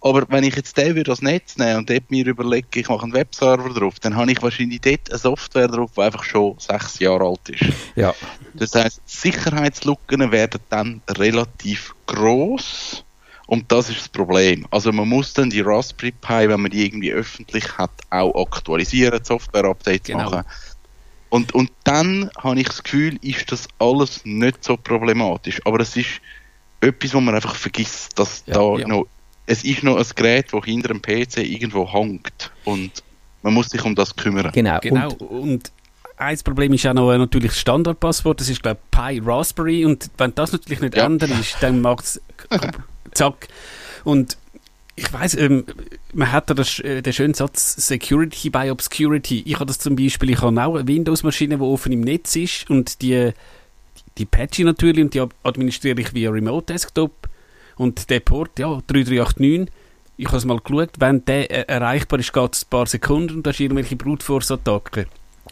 Aber 0.00 0.24
wenn 0.28 0.44
ich 0.44 0.56
jetzt 0.56 0.76
den 0.76 0.94
würde 0.94 1.10
als 1.10 1.22
Netz 1.22 1.56
nehmen 1.56 1.78
und 1.78 1.90
dort 1.90 2.10
mir 2.10 2.26
überlege, 2.26 2.80
ich 2.80 2.88
mache 2.88 3.04
einen 3.04 3.12
Webserver 3.12 3.70
drauf, 3.70 3.98
dann 4.00 4.16
habe 4.16 4.32
ich 4.32 4.42
wahrscheinlich 4.42 4.80
dort 4.80 5.10
eine 5.10 5.18
Software 5.18 5.68
drauf, 5.68 5.92
die 5.96 6.00
einfach 6.02 6.24
schon 6.24 6.56
sechs 6.58 6.98
Jahre 6.98 7.24
alt 7.24 7.48
ist. 7.48 7.72
Ja, 7.96 8.14
Das 8.54 8.74
heißt, 8.74 9.00
Sicherheitslücken 9.04 10.32
werden 10.32 10.60
dann 10.68 11.02
relativ 11.08 11.94
groß 12.06 13.04
und 13.46 13.70
das 13.70 13.90
ist 13.90 13.98
das 14.00 14.08
Problem. 14.08 14.66
Also 14.70 14.92
man 14.92 15.08
muss 15.08 15.32
dann 15.34 15.50
die 15.50 15.60
Raspberry 15.60 16.12
Pi, 16.12 16.48
wenn 16.48 16.60
man 16.60 16.70
die 16.70 16.84
irgendwie 16.86 17.12
öffentlich 17.12 17.76
hat, 17.78 17.90
auch 18.10 18.34
aktualisieren, 18.46 19.22
Software-Updates 19.24 20.04
Genau. 20.08 20.30
machen. 20.30 20.42
Und, 21.30 21.52
und 21.54 21.70
dann 21.84 22.30
habe 22.38 22.60
ich 22.60 22.68
das 22.68 22.82
Gefühl, 22.82 23.18
ist 23.22 23.50
das 23.50 23.66
alles 23.78 24.20
nicht 24.24 24.62
so 24.62 24.76
problematisch. 24.76 25.60
Aber 25.64 25.80
es 25.80 25.96
ist 25.96 26.20
etwas, 26.80 27.12
wo 27.14 27.20
man 27.20 27.34
einfach 27.34 27.54
vergisst, 27.56 28.18
dass 28.18 28.44
Ja, 28.46 28.54
da 28.54 28.76
ja. 28.78 28.86
noch, 28.88 29.06
es 29.46 29.64
ist 29.64 29.82
noch 29.82 29.96
ein 29.96 30.06
Gerät, 30.14 30.52
das 30.52 30.64
hinter 30.64 30.88
dem 30.88 31.02
PC 31.02 31.38
irgendwo 31.38 31.90
hängt 31.92 32.50
und 32.64 33.02
man 33.42 33.52
muss 33.52 33.68
sich 33.68 33.84
um 33.84 33.94
das 33.94 34.14
kümmern. 34.16 34.52
genau. 34.52 34.78
Genau. 34.80 35.08
Und, 35.12 35.20
Und, 35.42 35.72
ein 36.16 36.38
Problem 36.38 36.72
ist 36.72 36.86
auch 36.86 36.94
noch 36.94 37.10
äh, 37.12 37.18
natürlich 37.18 37.50
das 37.50 37.60
Standardpasswort. 37.60 38.40
Das 38.40 38.48
ist, 38.48 38.62
glaube 38.62 38.78
ich, 38.84 38.90
Pi 38.98 39.20
Raspberry. 39.24 39.84
Und 39.84 40.08
wenn 40.16 40.32
das 40.36 40.52
natürlich 40.52 40.80
nicht 40.80 40.96
Ja. 40.96 41.06
ändert 41.06 41.30
ist, 41.32 41.56
dann 41.60 41.80
macht 41.80 42.04
es 42.04 42.22
zack. 43.14 43.48
Und 44.04 44.36
ich 44.96 45.12
weiß, 45.12 45.34
ähm, 45.36 45.64
man 46.12 46.30
hat 46.30 46.50
da 46.50 46.54
das, 46.54 46.78
äh, 46.80 47.02
den 47.02 47.12
schönen 47.12 47.34
Satz 47.34 47.74
Security 47.86 48.50
by 48.50 48.70
Obscurity. 48.70 49.42
Ich 49.46 49.54
habe 49.54 49.66
das 49.66 49.78
zum 49.78 49.96
Beispiel, 49.96 50.30
ich 50.30 50.40
habe 50.40 50.62
auch 50.62 50.76
eine 50.76 50.86
Windows-Maschine, 50.86 51.56
die 51.56 51.62
offen 51.62 51.92
im 51.92 52.02
Netz 52.02 52.36
ist 52.36 52.70
und 52.70 53.02
die, 53.02 53.30
die 54.18 54.24
patche 54.24 54.62
ich 54.62 54.66
natürlich 54.66 55.02
und 55.02 55.14
die 55.14 55.20
ad- 55.20 55.34
administriere 55.42 56.00
ich 56.00 56.14
via 56.14 56.30
Remote 56.30 56.72
Desktop. 56.72 57.28
Und 57.76 58.08
der 58.08 58.20
Port, 58.20 58.56
ja, 58.60 58.80
3389, 58.86 59.68
ich 60.16 60.26
habe 60.28 60.36
es 60.36 60.44
mal 60.44 60.60
geschaut, 60.60 60.90
wenn 60.98 61.24
der 61.24 61.50
äh, 61.50 61.64
erreichbar 61.74 62.20
ist, 62.20 62.32
geht 62.32 62.54
es 62.54 62.62
ein 62.64 62.70
paar 62.70 62.86
Sekunden 62.86 63.36
und 63.36 63.46
da 63.46 63.50
ist 63.50 63.58
irgendwelche 63.58 63.96
Brute 63.96 64.24
Force-Attacken. 64.24 65.06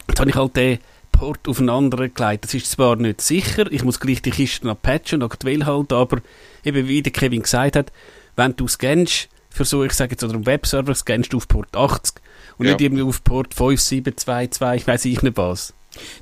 Jetzt 0.07 0.19
habe 0.21 0.29
ich 0.29 0.35
halt 0.37 0.55
den 0.55 0.79
Port 1.11 1.47
auf 1.49 1.59
einen 1.59 1.69
anderen 1.69 2.13
gelegt. 2.13 2.45
Das 2.45 2.53
ist 2.53 2.71
zwar 2.71 2.95
nicht 2.95 3.19
sicher, 3.19 3.69
ich 3.69 3.83
muss 3.83 3.99
gleich 3.99 4.21
die 4.21 4.31
Kiste 4.31 4.67
noch 4.67 4.81
patchen 4.81 5.21
und 5.21 5.31
aktuell 5.33 5.65
halten, 5.65 5.93
aber 5.95 6.21
eben 6.63 6.87
wie 6.87 7.01
der 7.01 7.11
Kevin 7.11 7.41
gesagt 7.41 7.75
hat, 7.75 7.91
wenn 8.35 8.55
du 8.55 8.67
scannst, 8.67 9.29
für 9.49 9.65
so, 9.65 9.83
ich 9.83 9.93
sage 9.93 10.11
jetzt, 10.11 10.23
oder 10.23 10.33
einen 10.33 10.45
Webserver, 10.45 10.95
scannst 10.95 11.33
du 11.33 11.37
auf 11.37 11.47
Port 11.47 11.75
80 11.75 12.15
und 12.57 12.65
Ja. 12.65 12.71
nicht 12.71 12.81
irgendwie 12.81 13.03
auf 13.03 13.23
Port 13.23 13.53
5722, 13.53 14.81
ich 14.81 14.87
weiß 14.87 15.05
ich 15.05 15.21
nicht 15.21 15.37
was. 15.37 15.73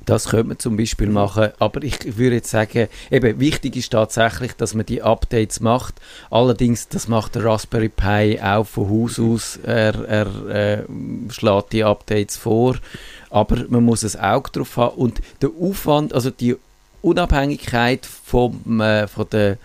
Das 0.04 0.26
könnte 0.28 0.48
man 0.48 0.58
zum 0.58 0.76
Beispiel 0.76 1.08
machen, 1.08 1.48
aber 1.58 1.82
ich 1.82 2.18
würde 2.18 2.36
jetzt 2.36 2.50
sagen, 2.50 2.88
eben 3.10 3.40
wichtig 3.40 3.74
ist 3.76 3.90
tatsächlich, 3.90 4.52
dass 4.52 4.74
man 4.74 4.84
die 4.84 5.00
Updates 5.02 5.60
macht. 5.60 5.94
Allerdings, 6.30 6.88
das 6.88 7.08
macht 7.08 7.36
der 7.36 7.44
Raspberry 7.46 7.88
Pi 7.88 8.38
auch 8.42 8.66
von 8.66 8.90
Haus 8.90 9.18
aus. 9.18 9.58
Er, 9.64 9.94
er 10.06 10.48
äh, 10.50 10.84
schlägt 11.30 11.72
die 11.72 11.84
Updates 11.84 12.36
vor, 12.36 12.76
aber 13.30 13.64
man 13.70 13.82
muss 13.82 14.04
ein 14.04 14.20
Auge 14.22 14.50
drauf 14.50 14.76
haben 14.76 14.96
und 14.96 15.22
der 15.40 15.48
Aufwand, 15.58 16.12
also 16.12 16.28
die 16.28 16.56
Unabhängigkeit 17.00 18.06
vom, 18.06 18.80
äh, 18.80 19.06
von 19.08 19.26
der 19.30 19.56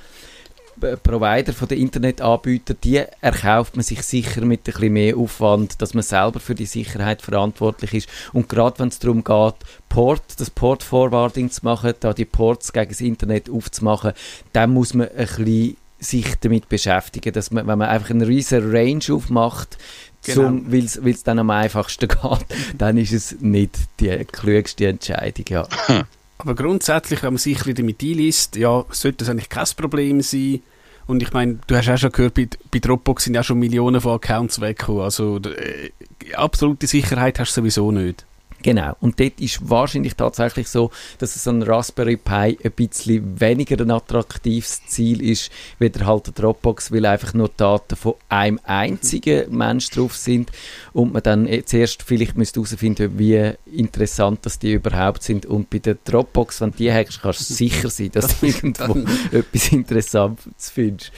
Provider, 1.04 1.54
von 1.54 1.68
den 1.68 1.80
Internetanbietern, 1.80 2.78
die 2.84 3.04
erkauft 3.22 3.76
man 3.76 3.84
sich 3.84 4.02
sicher 4.04 4.42
mit 4.46 4.62
ein 4.62 4.64
bisschen 4.64 4.94
mehr 4.94 5.18
Aufwand, 5.18 5.82
dass 5.82 5.94
man 5.94 6.04
selber 6.04 6.40
für 6.40 6.56
die 6.56 6.66
Sicherheit 6.66 7.22
verantwortlich 7.22 7.94
ist. 7.94 8.10
Und 8.34 8.50
gerade 8.50 8.80
wenn 8.80 8.90
es 8.90 9.00
darum 9.00 9.24
geht, 9.24 9.56
Port, 9.90 10.24
das 10.38 10.50
Port-Forwarding 10.50 11.50
zu 11.50 11.66
machen, 11.66 11.94
da 12.00 12.14
die 12.14 12.26
Ports 12.26 12.74
gegen 12.74 12.90
das 12.90 13.02
Internet 13.02 13.50
aufzumachen, 13.50 14.14
dann 14.54 14.72
muss 14.74 14.94
man 14.94 15.08
ein 15.10 15.26
bisschen 15.28 15.78
sich 16.00 16.36
damit 16.42 16.70
beschäftigen, 16.70 17.34
dass 17.34 17.50
man, 17.50 17.66
wenn 17.66 17.80
man 17.80 17.90
einfach 17.90 18.12
einen 18.12 18.22
riesen 18.22 18.72
Range 18.72 19.02
aufmacht, 19.12 19.78
Genau. 20.24 20.60
weil 20.68 20.84
es 21.14 21.24
dann 21.24 21.40
am 21.40 21.50
einfachsten 21.50 22.08
geht, 22.10 22.46
dann 22.78 22.98
ist 22.98 23.14
es 23.14 23.38
nicht 23.40 23.78
die 24.00 24.10
klügste 24.26 24.88
Entscheidung, 24.88 25.46
ja. 25.50 25.68
Aber 26.38 26.56
grundsätzlich, 26.56 27.24
wenn 27.24 27.34
man 27.34 27.38
sich 27.38 27.66
ein 27.66 27.76
damit 27.76 28.02
einliest, 28.02 28.56
ja, 28.56 28.86
sollte 28.90 29.20
das 29.20 29.30
eigentlich 29.30 29.50
kein 29.50 29.66
Problem 29.76 30.22
sein. 30.22 30.62
Und 31.08 31.24
ich 31.24 31.32
meine, 31.32 31.60
du 31.68 31.76
hast 31.76 31.90
auch 31.90 31.98
schon 31.98 32.12
gehört, 32.12 32.34
bei, 32.36 32.48
bei 32.72 32.80
Dropbox 32.80 33.24
sind 33.24 33.34
ja 33.34 33.44
schon 33.44 33.60
Millionen 33.60 34.02
von 34.02 34.14
Accounts 34.14 34.60
weggekommen. 34.60 35.04
Also 35.04 35.40
äh, 35.40 35.92
absolute 36.36 36.86
Sicherheit 36.86 37.40
hast 37.40 37.56
du 37.56 37.62
sowieso 37.62 37.92
nicht. 37.92 38.26
Genau. 38.68 38.98
Und 39.00 39.18
dort 39.22 39.40
ist 39.40 39.70
wahrscheinlich 39.70 40.16
tatsächlich 40.16 40.68
so, 40.68 40.92
dass 41.20 41.42
so 41.42 41.52
ein 41.52 41.64
Raspberry 41.64 42.18
Pi 42.18 42.58
ein 42.62 42.72
bisschen 42.76 43.40
weniger 43.40 43.80
ein 43.80 43.92
attraktives 43.92 44.86
Ziel 44.86 45.22
ist, 45.22 45.54
weder 45.80 46.06
halt 46.06 46.28
der 46.28 46.34
Dropbox, 46.34 46.92
weil 46.92 47.06
einfach 47.06 47.34
nur 47.34 47.50
Daten 47.56 47.96
von 47.96 48.16
einem 48.28 48.60
einzigen 48.66 49.56
Mensch 49.56 49.90
drauf 49.92 50.18
sind 50.18 50.52
und 50.92 51.14
man 51.14 51.24
dann 51.24 51.48
eh 51.48 51.64
zuerst 51.64 52.04
vielleicht 52.04 52.36
müsste 52.36 52.60
herausfinden, 52.60 53.18
wie 53.18 53.54
interessant 53.72 54.40
das 54.42 54.60
die 54.60 54.74
überhaupt 54.74 55.24
sind. 55.24 55.46
Und 55.46 55.70
bei 55.70 55.80
der 55.80 55.96
Dropbox, 56.04 56.60
wenn 56.60 56.72
du 56.72 56.78
die 56.80 56.92
hackst, 56.92 57.22
kannst 57.22 57.50
du 57.50 57.54
sicher 57.54 57.90
sein, 57.90 58.12
dass 58.12 58.38
du 58.42 58.48
irgendwo 58.48 58.98
etwas 59.32 59.72
Interessantes 59.72 60.72
findest. 60.72 61.14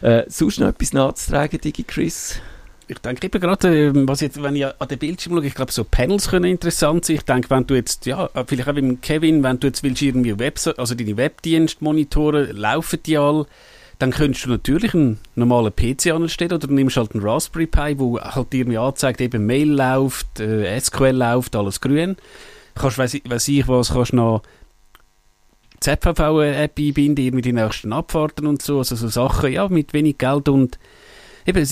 Äh, 0.00 0.22
sonst 0.28 0.58
noch 0.58 0.68
etwas 0.68 0.94
nachzutragen, 0.94 1.60
Digi 1.60 1.82
Chris? 1.82 2.40
Ich 2.90 2.98
denke 3.00 3.26
eben 3.26 3.40
gerade, 3.40 3.88
ähm, 3.88 4.08
was 4.08 4.22
jetzt, 4.22 4.42
wenn 4.42 4.56
ich 4.56 4.64
an 4.64 4.88
den 4.88 4.98
Bildschirm 4.98 5.34
schaue, 5.34 5.46
ich 5.46 5.54
glaube, 5.54 5.72
so 5.72 5.84
Panels 5.84 6.28
können 6.28 6.50
interessant 6.50 7.04
sein. 7.04 7.16
Ich 7.16 7.22
denke, 7.22 7.50
wenn 7.50 7.66
du 7.66 7.74
jetzt, 7.74 8.06
ja, 8.06 8.30
äh, 8.32 8.44
vielleicht 8.46 8.68
auch 8.68 8.74
beim 8.74 9.00
Kevin, 9.02 9.42
wenn 9.42 9.60
du 9.60 9.66
jetzt 9.66 9.82
willst, 9.82 10.00
irgendwie 10.00 10.38
Web, 10.38 10.58
also 10.78 10.94
deine 10.94 11.16
Webdienste 11.18 11.84
monitoren, 11.84 12.56
laufen 12.56 12.98
die 13.04 13.18
all, 13.18 13.46
dann 13.98 14.10
könntest 14.10 14.46
du 14.46 14.50
natürlich 14.50 14.94
einen 14.94 15.18
normalen 15.34 15.74
PC 15.74 16.12
anstellen 16.12 16.52
oder 16.52 16.66
du 16.66 16.72
nimmst 16.72 16.96
halt 16.96 17.12
einen 17.12 17.22
Raspberry 17.22 17.66
Pi, 17.66 17.98
wo 17.98 18.18
halt 18.18 18.54
irgendwie 18.54 18.78
anzeigt, 18.78 19.20
eben 19.20 19.44
Mail 19.44 19.70
läuft, 19.70 20.40
äh, 20.40 20.80
SQL 20.80 21.16
läuft, 21.16 21.56
alles 21.56 21.80
grün. 21.80 22.16
Kannst, 22.74 22.96
weiss 22.96 23.14
ich, 23.14 23.28
weiss 23.28 23.48
ich 23.48 23.68
was, 23.68 23.92
kannst 23.92 24.14
noch 24.14 24.42
ZVV-App 25.80 26.78
einbinden, 26.78 27.24
irgendwie 27.24 27.42
die 27.42 27.52
nächsten 27.52 27.92
Abfahrten 27.92 28.46
und 28.46 28.62
so, 28.62 28.78
also 28.78 28.96
so 28.96 29.08
Sachen, 29.08 29.52
ja, 29.52 29.68
mit 29.68 29.92
wenig 29.92 30.16
Geld 30.16 30.48
und 30.48 30.78
eben, 31.44 31.66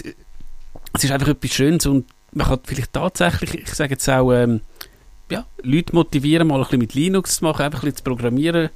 es, 0.97 1.05
ist 1.05 1.11
einfach 1.11 1.29
etwas 1.29 1.53
Schönes 1.53 1.87
und 1.87 2.07
man 2.33 2.47
kann 2.47 2.61
vielleicht 2.65 2.93
tatsächlich, 2.93 3.55
ich 3.55 3.75
sage 3.75 3.93
jetzt 3.93 4.09
auch, 4.09 4.33
ähm, 4.33 4.61
ja, 5.31 5.47
Leute 5.63 5.95
motivieren, 5.95 6.49
mal 6.49 6.57
ein 6.57 6.63
bisschen 6.63 6.79
mit 6.79 6.95
Linux 6.95 7.37
zu 7.37 7.45
machen, 7.45 7.63
einfach 7.63 7.81
ein 7.81 7.87
bisschen 7.87 7.99
zu 7.99 8.05
programmieren. 8.05 8.71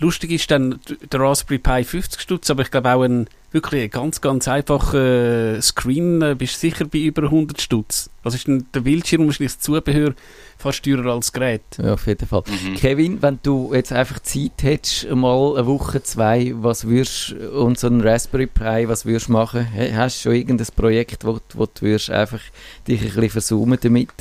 Lustig 0.00 0.32
ist 0.32 0.50
dann 0.50 0.80
der 1.12 1.20
Raspberry 1.20 1.58
Pi 1.58 1.84
50 1.84 2.20
Stutz, 2.20 2.50
aber 2.50 2.62
ich 2.62 2.70
glaube 2.70 2.92
auch 2.92 3.02
ein 3.02 3.28
wirklich 3.52 3.82
ein 3.82 3.90
ganz, 3.90 4.20
ganz 4.20 4.46
einfacher 4.46 5.60
Screen, 5.60 6.22
äh, 6.22 6.34
bist 6.38 6.60
sicher 6.60 6.84
bei 6.84 6.98
über 6.98 7.24
100 7.24 7.60
Stutz. 7.60 8.08
Also 8.22 8.36
ist 8.36 8.46
dann 8.46 8.66
der 8.74 8.80
Bildschirm 8.80 9.26
wahrscheinlich 9.26 9.54
das 9.54 9.60
Zubehör 9.60 10.14
fast 10.56 10.84
teurer 10.84 11.14
als 11.14 11.26
das 11.26 11.32
Gerät. 11.32 11.62
Ja, 11.82 11.94
auf 11.94 12.06
jeden 12.06 12.26
Fall. 12.28 12.44
Kevin, 12.76 13.20
wenn 13.22 13.38
du 13.42 13.72
jetzt 13.74 13.92
einfach 13.92 14.20
Zeit 14.20 14.52
hättest, 14.62 15.10
mal 15.10 15.56
eine 15.56 15.66
Woche, 15.66 16.02
zwei, 16.02 16.52
was 16.56 16.86
würdest 16.86 17.32
und 17.32 17.78
so 17.78 17.88
ein 17.88 18.00
Raspberry 18.02 18.46
Pi, 18.46 18.86
was 18.88 19.04
würdest 19.04 19.28
du 19.28 19.32
machen? 19.32 19.66
He- 19.66 19.94
Hast 19.94 20.18
du 20.24 20.28
schon 20.30 20.36
irgendein 20.36 20.68
Projekt, 20.76 21.24
wo, 21.24 21.40
wo 21.54 21.66
du 21.66 21.80
würdest 21.82 22.10
einfach 22.10 22.40
dich 22.86 23.00
ein 23.00 23.06
bisschen 23.08 23.30
versummen 23.30 23.78
damit? 23.82 24.12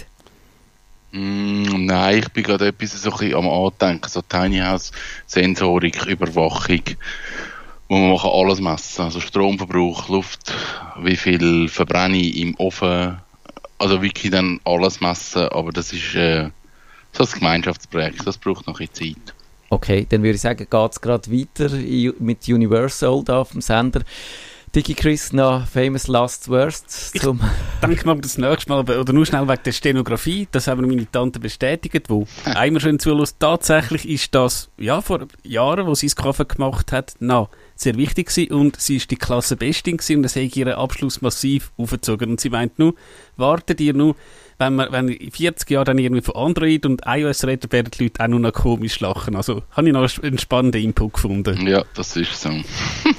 Mm, 1.12 1.86
nein, 1.86 2.20
ich 2.20 2.30
bin 2.30 2.44
gerade 2.44 2.68
etwas 2.68 3.02
so 3.02 3.12
ein 3.12 3.18
bisschen 3.18 3.36
am 3.36 3.50
Andenken, 3.50 4.10
so 4.10 4.22
Tiny 4.22 4.60
House 4.60 4.92
Sensorik, 5.26 6.06
Überwachung, 6.06 6.84
wo 7.88 7.98
man 7.98 8.18
kann 8.18 8.32
alles 8.32 8.60
messen, 8.60 9.02
also 9.06 9.20
Stromverbrauch, 9.20 10.08
Luft, 10.10 10.54
wie 11.02 11.16
viel 11.16 11.68
verbrenne 11.68 12.18
ich 12.18 12.38
im 12.38 12.56
Ofen, 12.60 13.18
also 13.80 14.02
wirklich 14.04 14.32
dann 14.32 14.60
alles 14.66 15.02
messen, 15.02 15.48
aber 15.50 15.72
das 15.72 15.94
ist 15.94 16.14
äh, 16.14 16.50
so 17.14 17.24
ein 17.24 17.32
Gemeinschaftsprojekt, 17.32 18.28
das 18.28 18.38
braucht 18.38 18.68
noch 18.68 18.80
ein 18.80 18.88
bisschen 18.88 19.16
Zeit. 19.16 19.34
Okay, 19.72 20.06
dann 20.10 20.22
würde 20.22 20.36
ich 20.36 20.42
sagen, 20.42 20.68
geht 20.70 20.92
es 20.92 21.02
gerade 21.02 21.32
weiter 21.32 21.70
mit 22.20 22.48
Universal 22.48 23.24
da 23.24 23.42
auf 23.42 23.52
dem 23.52 23.62
Sender. 23.62 24.02
Digi 24.76 24.94
Chris 24.94 25.34
noch 25.34 25.66
Famous 25.68 26.08
Last 26.08 26.48
Words 26.48 27.12
Ich- 27.16 27.22
zum... 27.22 27.40
Denke 27.82 28.06
mal 28.06 28.20
das 28.20 28.38
nächste 28.38 28.70
Mal, 28.70 28.80
aber- 28.80 29.00
oder 29.00 29.14
nur 29.14 29.26
schnell 29.26 29.48
wegen 29.48 29.64
der 29.66 29.72
Stenografie, 29.72 30.48
das 30.52 30.68
haben 30.68 30.86
meine 30.88 31.10
Tante 31.12 31.40
bestätigt, 31.40 32.08
wo 32.10 32.28
einmal 32.46 32.80
schön 32.80 33.00
zulässt. 33.00 33.38
Tatsächlich 33.40 34.08
ist 34.08 34.36
das, 34.36 34.70
ja, 34.78 35.02
vor 35.02 35.26
Jahren, 35.44 35.88
wo 35.88 35.96
sie 35.96 36.06
das 36.06 36.16
Kaffee 36.16 36.46
gemacht 36.46 36.92
hat, 36.92 37.14
na, 37.20 37.50
sehr 37.76 37.96
wichtig 37.96 38.28
gewesen 38.28 38.54
und 38.54 38.80
sie 38.80 38.98
ist 38.98 39.10
die 39.10 39.16
Klasse 39.16 39.56
Bestin 39.56 39.98
gewesen 39.98 40.18
und 40.18 40.24
das 40.24 40.36
hat 40.36 40.56
ihren 40.56 40.74
Abschluss 40.74 41.22
massiv 41.22 41.72
aufgezogen. 41.78 42.32
Und 42.32 42.40
sie 42.42 42.50
meint 42.50 42.78
nur, 42.78 42.94
wartet 43.38 43.80
ihr 43.82 43.94
nur, 43.94 44.16
wenn 44.60 44.76
wir, 44.76 44.92
wenn 44.92 45.08
in 45.08 45.32
40 45.32 45.70
Jahren 45.72 45.86
dann 45.86 45.98
irgendwie 45.98 46.22
von 46.22 46.36
Android 46.36 46.86
und 46.86 47.02
iOS 47.06 47.46
reden, 47.46 47.72
werden 47.72 47.90
die 47.98 48.04
Leute 48.04 48.22
auch 48.24 48.28
nur 48.28 48.42
noch 48.42 48.52
komisch 48.52 49.00
lachen. 49.00 49.38
Also, 49.38 49.64
habe 49.72 49.88
ich 49.88 49.94
noch 49.94 50.08
einen 50.22 50.38
spannenden 50.38 50.84
Input 50.84 51.14
gefunden. 51.14 51.66
Ja, 51.66 51.86
das 51.96 52.16
ist 52.18 52.40
so. 52.40 52.50